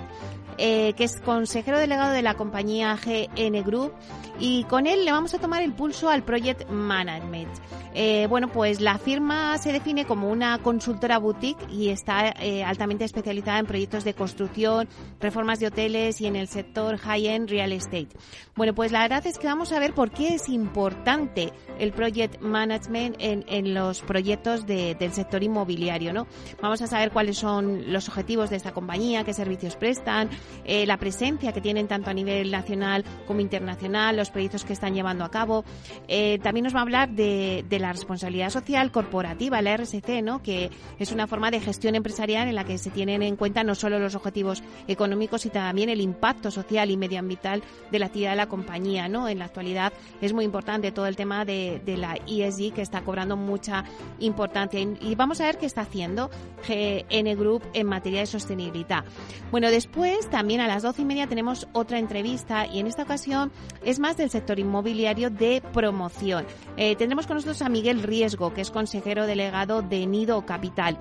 que 0.58 0.95
es 0.97 1.20
consejero 1.22 1.80
delegado 1.80 2.12
de 2.12 2.22
la 2.22 2.36
compañía 2.36 2.95
GN 2.95 3.64
Group 3.64 3.93
y 4.39 4.64
con 4.66 4.88
él 4.88 5.06
le 5.06 5.12
vamos 5.12 5.34
a 5.34 5.39
tomar 5.39 5.62
el 5.62 5.74
pulso 5.74 6.10
al 6.10 6.24
Project 6.24 6.70
Management. 6.70 7.52
Eh, 7.93 8.28
bueno, 8.30 8.47
pues 8.47 8.80
la 8.80 8.97
firma 8.97 9.58
se 9.58 9.74
define 9.74 10.06
como 10.06 10.30
una 10.30 10.58
consultora 10.60 11.18
boutique 11.20 11.62
y 11.70 11.89
está 11.89 12.34
eh, 12.39 12.64
altamente 12.64 13.04
especializada 13.04 13.60
en 13.60 13.66
proyectos 13.66 14.04
de 14.04 14.14
construcción, 14.14 14.88
reformas 15.20 15.60
de 15.60 15.68
hoteles 15.68 16.22
y 16.22 16.28
en 16.28 16.36
el 16.36 16.47
sector 16.47 16.97
high-end 16.97 17.49
real 17.49 17.74
estate. 17.74 18.08
Bueno, 18.56 18.74
pues 18.74 18.91
la 18.91 19.02
verdad 19.02 19.26
es 19.28 19.38
que 19.38 19.47
vamos 19.47 19.72
a 19.74 19.80
ver 19.80 19.93
por 19.93 20.12
qué 20.12 20.36
es 20.36 20.47
importante 20.47 21.52
el 21.80 21.91
project 21.91 22.39
management 22.41 23.16
en, 23.20 23.74
los 23.74 24.02
proyectos 24.02 24.66
del 24.66 25.14
sector 25.14 25.43
inmobiliario, 25.43 26.14
¿no? 26.14 26.28
Vamos 26.62 26.82
a 26.82 26.88
saber 26.88 27.12
cuáles 27.12 27.38
son 27.38 27.91
los 27.91 28.08
objetivos 28.10 28.49
de 28.49 28.56
esta 28.56 28.72
compañía, 28.72 29.24
qué 29.24 29.34
servicios 29.34 29.76
prestan, 29.76 30.30
eh, 30.66 30.86
la 30.86 30.98
presencia 30.98 31.52
que 31.54 31.62
tienen 31.62 31.88
tanto 31.88 32.10
a 32.10 32.14
nivel 32.14 32.52
nacional 32.52 33.04
como 33.28 33.39
internacional, 33.39 34.16
los 34.16 34.30
proyectos 34.30 34.66
que 34.66 34.74
están 34.74 34.94
llevando 34.94 35.24
a 35.24 35.32
cabo. 35.32 35.64
Eh, 36.08 36.39
también 36.44 36.64
nos 36.64 36.76
va 36.76 36.80
a 36.80 36.84
hablar 36.84 37.10
de, 37.10 37.66
la 37.70 37.94
responsabilidad 37.94 38.50
social 38.50 38.92
corporativa, 38.92 39.62
la 39.62 39.76
RSC, 39.76 40.22
¿no? 40.22 40.44
que 40.44 40.70
es 41.00 41.12
una 41.12 41.26
forma 41.26 41.50
de 41.50 41.60
gestión 41.60 41.96
empresarial 41.96 42.48
en 42.48 42.56
la 42.56 42.64
que 42.64 42.78
se 42.78 42.92
tienen 42.92 43.24
en 43.24 43.36
cuenta 43.36 43.64
no 43.64 43.74
solo 43.74 43.98
los 43.98 44.14
objetivos 44.14 44.62
económicos, 44.88 45.42
sino 45.42 45.54
también 45.54 45.89
el 45.89 46.02
impacto 46.02 46.52
social 46.52 46.92
y 46.92 46.98
medioambiental 46.98 47.64
de 47.92 48.00
la 48.00 48.08
actividad 48.08 48.32
de 48.32 48.36
la 48.36 48.48
compañía. 48.48 49.08
¿no? 49.08 49.28
En 49.28 49.39
la 49.39 49.46
actualidad 49.46 49.94
es 50.22 50.34
muy 50.34 50.46
importante 50.46 50.92
todo 50.92 51.08
el 51.08 51.16
tema 51.16 51.44
de, 51.44 51.82
de 51.86 51.98
la 51.98 52.18
ESG 52.28 52.74
que 52.74 52.82
está 52.82 53.02
cobrando 53.02 53.36
mucha 53.36 53.84
importancia. 54.20 54.80
Y 54.80 55.16
vamos 55.16 55.42
a 55.42 55.46
ver 55.46 55.58
qué 55.58 55.66
está 55.66 55.82
haciendo 55.82 56.30
GN 56.68 57.36
Group 57.36 57.64
en 57.74 57.88
materia 57.88 58.20
de 58.20 58.26
sostenibilidad. 58.26 59.04
Bueno, 59.52 59.70
después 59.70 60.30
también 60.32 60.62
a 60.62 60.68
las 60.68 60.82
doce 60.82 61.04
y 61.04 61.06
media 61.06 61.28
tenemos 61.28 61.68
otra 61.74 62.00
entrevista 62.00 62.66
y 62.66 62.80
en 62.80 62.88
esta 62.88 63.04
ocasión 63.04 63.52
es 63.84 64.00
más 64.00 64.18
del 64.18 64.30
sector 64.30 64.58
inmobiliario 64.60 65.30
de 65.30 65.62
promoción. 65.74 66.46
Eh, 66.78 66.96
tendremos 66.96 67.28
con 67.28 67.36
nosotros 67.36 67.62
a 67.62 67.70
Miguel 67.70 68.02
Riesgo, 68.02 68.54
que 68.54 68.62
es 68.62 68.72
consejero 68.72 69.28
delegado 69.28 69.82
de 69.82 70.08
Nido 70.08 70.46
Capital. 70.46 70.98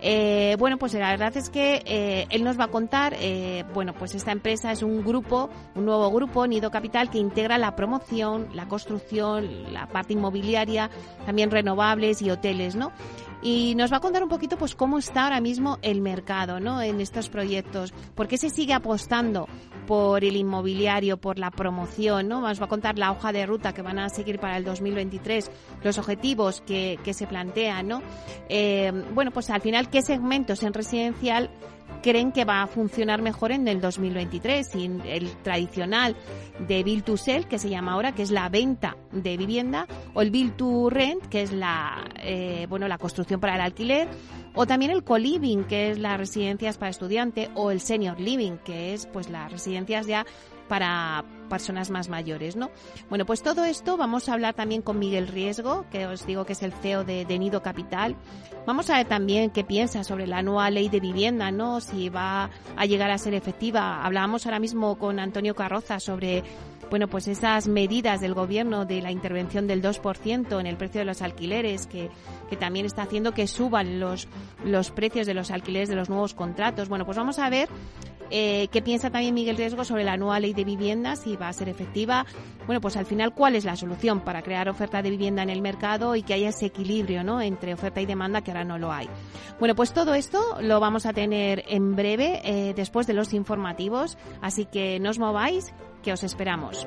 Eh, 0.00 0.56
bueno, 0.58 0.78
pues 0.78 0.94
la 0.94 1.10
verdad 1.10 1.36
es 1.36 1.50
que 1.50 1.82
eh, 1.84 2.26
él 2.30 2.42
nos 2.42 2.58
va 2.58 2.64
a 2.64 2.68
contar, 2.68 3.16
bueno, 3.74 3.92
pues 3.92 4.14
esta 4.14 4.32
empresa 4.32 4.72
es 4.72 4.82
un 4.82 5.04
grupo, 5.04 5.50
un 5.74 5.84
nuevo 5.84 6.10
grupo, 6.10 6.46
Nido 6.46 6.70
Capital, 6.70 7.10
que 7.10 7.18
integra 7.18 7.58
la 7.58 7.76
promoción, 7.76 8.48
la 8.54 8.66
construcción, 8.66 9.72
la 9.72 9.86
parte 9.86 10.14
inmobiliaria, 10.14 10.90
también 11.26 11.50
renovables 11.50 12.22
y 12.22 12.30
hoteles, 12.30 12.76
¿no? 12.76 12.92
Y 13.42 13.74
nos 13.74 13.92
va 13.92 13.98
a 13.98 14.00
contar 14.00 14.22
un 14.22 14.28
poquito 14.28 14.56
pues 14.56 14.74
cómo 14.74 14.98
está 14.98 15.24
ahora 15.24 15.40
mismo 15.40 15.78
el 15.82 16.00
mercado 16.00 16.60
¿no? 16.60 16.82
en 16.82 17.00
estos 17.00 17.28
proyectos, 17.28 17.92
por 18.14 18.28
qué 18.28 18.36
se 18.36 18.50
sigue 18.50 18.74
apostando 18.74 19.48
por 19.86 20.24
el 20.24 20.36
inmobiliario, 20.36 21.16
por 21.16 21.38
la 21.38 21.50
promoción, 21.50 22.28
¿no? 22.28 22.40
Nos 22.40 22.60
va 22.60 22.66
a 22.66 22.68
contar 22.68 22.98
la 22.98 23.10
hoja 23.10 23.32
de 23.32 23.46
ruta 23.46 23.72
que 23.72 23.82
van 23.82 23.98
a 23.98 24.08
seguir 24.08 24.38
para 24.38 24.56
el 24.56 24.64
2023, 24.64 25.50
los 25.82 25.98
objetivos 25.98 26.60
que, 26.60 26.98
que 27.02 27.12
se 27.12 27.26
plantean, 27.26 27.88
¿no? 27.88 28.02
Eh, 28.48 28.92
bueno, 29.14 29.32
pues 29.32 29.50
al 29.50 29.60
final, 29.60 29.90
¿qué 29.90 30.02
segmentos 30.02 30.62
en 30.62 30.74
residencial 30.74 31.50
creen 32.00 32.32
que 32.32 32.44
va 32.44 32.62
a 32.62 32.66
funcionar 32.66 33.22
mejor 33.22 33.52
en 33.52 33.68
el 33.68 33.80
2023 33.80 34.66
sin 34.66 35.00
el 35.02 35.30
tradicional 35.42 36.16
de 36.66 36.82
Bill 36.82 37.02
to 37.02 37.16
Sell, 37.16 37.46
que 37.46 37.58
se 37.58 37.70
llama 37.70 37.92
ahora, 37.92 38.12
que 38.12 38.22
es 38.22 38.30
la 38.30 38.48
venta 38.48 38.96
de 39.12 39.36
vivienda, 39.36 39.86
o 40.14 40.22
el 40.22 40.30
Bill 40.30 40.52
to 40.52 40.90
Rent, 40.90 41.26
que 41.26 41.42
es 41.42 41.52
la, 41.52 42.04
eh, 42.22 42.66
bueno, 42.68 42.88
la 42.88 42.98
construcción 42.98 43.40
para 43.40 43.54
el 43.54 43.60
alquiler, 43.60 44.08
o 44.54 44.66
también 44.66 44.90
el 44.90 45.04
co-living, 45.04 45.64
que 45.64 45.90
es 45.90 45.98
las 45.98 46.18
residencias 46.18 46.76
para 46.76 46.90
estudiante, 46.90 47.50
o 47.54 47.70
el 47.70 47.80
senior 47.80 48.20
living, 48.20 48.58
que 48.64 48.94
es 48.94 49.06
pues 49.06 49.30
las 49.30 49.50
residencias 49.50 50.06
ya 50.06 50.26
para 50.70 51.24
personas 51.48 51.90
más 51.90 52.08
mayores, 52.08 52.54
¿no? 52.54 52.70
Bueno, 53.08 53.26
pues 53.26 53.42
todo 53.42 53.64
esto 53.64 53.96
vamos 53.96 54.28
a 54.28 54.34
hablar 54.34 54.54
también 54.54 54.82
con 54.82 55.00
Miguel 55.00 55.26
Riesgo, 55.26 55.84
que 55.90 56.06
os 56.06 56.24
digo 56.24 56.46
que 56.46 56.52
es 56.52 56.62
el 56.62 56.72
CEO 56.72 57.02
de, 57.02 57.24
de 57.24 57.38
Nido 57.40 57.60
Capital. 57.60 58.14
Vamos 58.68 58.88
a 58.88 58.98
ver 58.98 59.08
también 59.08 59.50
qué 59.50 59.64
piensa 59.64 60.04
sobre 60.04 60.28
la 60.28 60.42
nueva 60.42 60.70
ley 60.70 60.88
de 60.88 61.00
vivienda, 61.00 61.50
¿no? 61.50 61.80
Si 61.80 62.08
va 62.08 62.50
a 62.76 62.86
llegar 62.86 63.10
a 63.10 63.18
ser 63.18 63.34
efectiva. 63.34 64.04
Hablábamos 64.04 64.46
ahora 64.46 64.60
mismo 64.60 64.96
con 64.96 65.18
Antonio 65.18 65.56
Carroza 65.56 65.98
sobre 65.98 66.44
bueno, 66.88 67.08
pues 67.08 67.28
esas 67.28 67.68
medidas 67.68 68.20
del 68.20 68.34
gobierno 68.34 68.84
de 68.84 69.00
la 69.00 69.12
intervención 69.12 69.66
del 69.66 69.80
2% 69.80 70.60
en 70.60 70.66
el 70.66 70.76
precio 70.76 71.00
de 71.00 71.04
los 71.04 71.22
alquileres, 71.22 71.86
que, 71.86 72.10
que 72.48 72.56
también 72.56 72.84
está 72.84 73.02
haciendo 73.02 73.32
que 73.32 73.46
suban 73.46 74.00
los, 74.00 74.28
los 74.64 74.90
precios 74.90 75.26
de 75.26 75.34
los 75.34 75.50
alquileres 75.52 75.88
de 75.88 75.94
los 75.94 76.10
nuevos 76.10 76.34
contratos. 76.34 76.88
Bueno, 76.88 77.04
pues 77.04 77.16
vamos 77.16 77.38
a 77.38 77.48
ver 77.48 77.68
eh, 78.30 78.68
¿Qué 78.70 78.82
piensa 78.82 79.10
también 79.10 79.34
Miguel 79.34 79.56
Riesgo 79.56 79.84
sobre 79.84 80.04
la 80.04 80.16
nueva 80.16 80.40
ley 80.40 80.54
de 80.54 80.64
vivienda? 80.64 81.16
Si 81.16 81.36
va 81.36 81.48
a 81.48 81.52
ser 81.52 81.68
efectiva. 81.68 82.26
Bueno, 82.66 82.80
pues 82.80 82.96
al 82.96 83.06
final, 83.06 83.34
¿cuál 83.34 83.56
es 83.56 83.64
la 83.64 83.76
solución 83.76 84.20
para 84.20 84.42
crear 84.42 84.68
oferta 84.68 85.02
de 85.02 85.10
vivienda 85.10 85.42
en 85.42 85.50
el 85.50 85.62
mercado 85.62 86.14
y 86.16 86.22
que 86.22 86.34
haya 86.34 86.50
ese 86.50 86.66
equilibrio 86.66 87.24
¿no? 87.24 87.40
entre 87.40 87.74
oferta 87.74 88.00
y 88.00 88.06
demanda 88.06 88.42
que 88.42 88.50
ahora 88.50 88.64
no 88.64 88.78
lo 88.78 88.92
hay? 88.92 89.08
Bueno, 89.58 89.74
pues 89.74 89.92
todo 89.92 90.14
esto 90.14 90.40
lo 90.60 90.80
vamos 90.80 91.06
a 91.06 91.12
tener 91.12 91.64
en 91.68 91.96
breve, 91.96 92.40
eh, 92.44 92.74
después 92.74 93.06
de 93.06 93.14
los 93.14 93.34
informativos. 93.34 94.16
Así 94.40 94.66
que 94.66 95.00
no 95.00 95.10
os 95.10 95.18
mováis, 95.18 95.72
que 96.02 96.12
os 96.12 96.22
esperamos. 96.22 96.86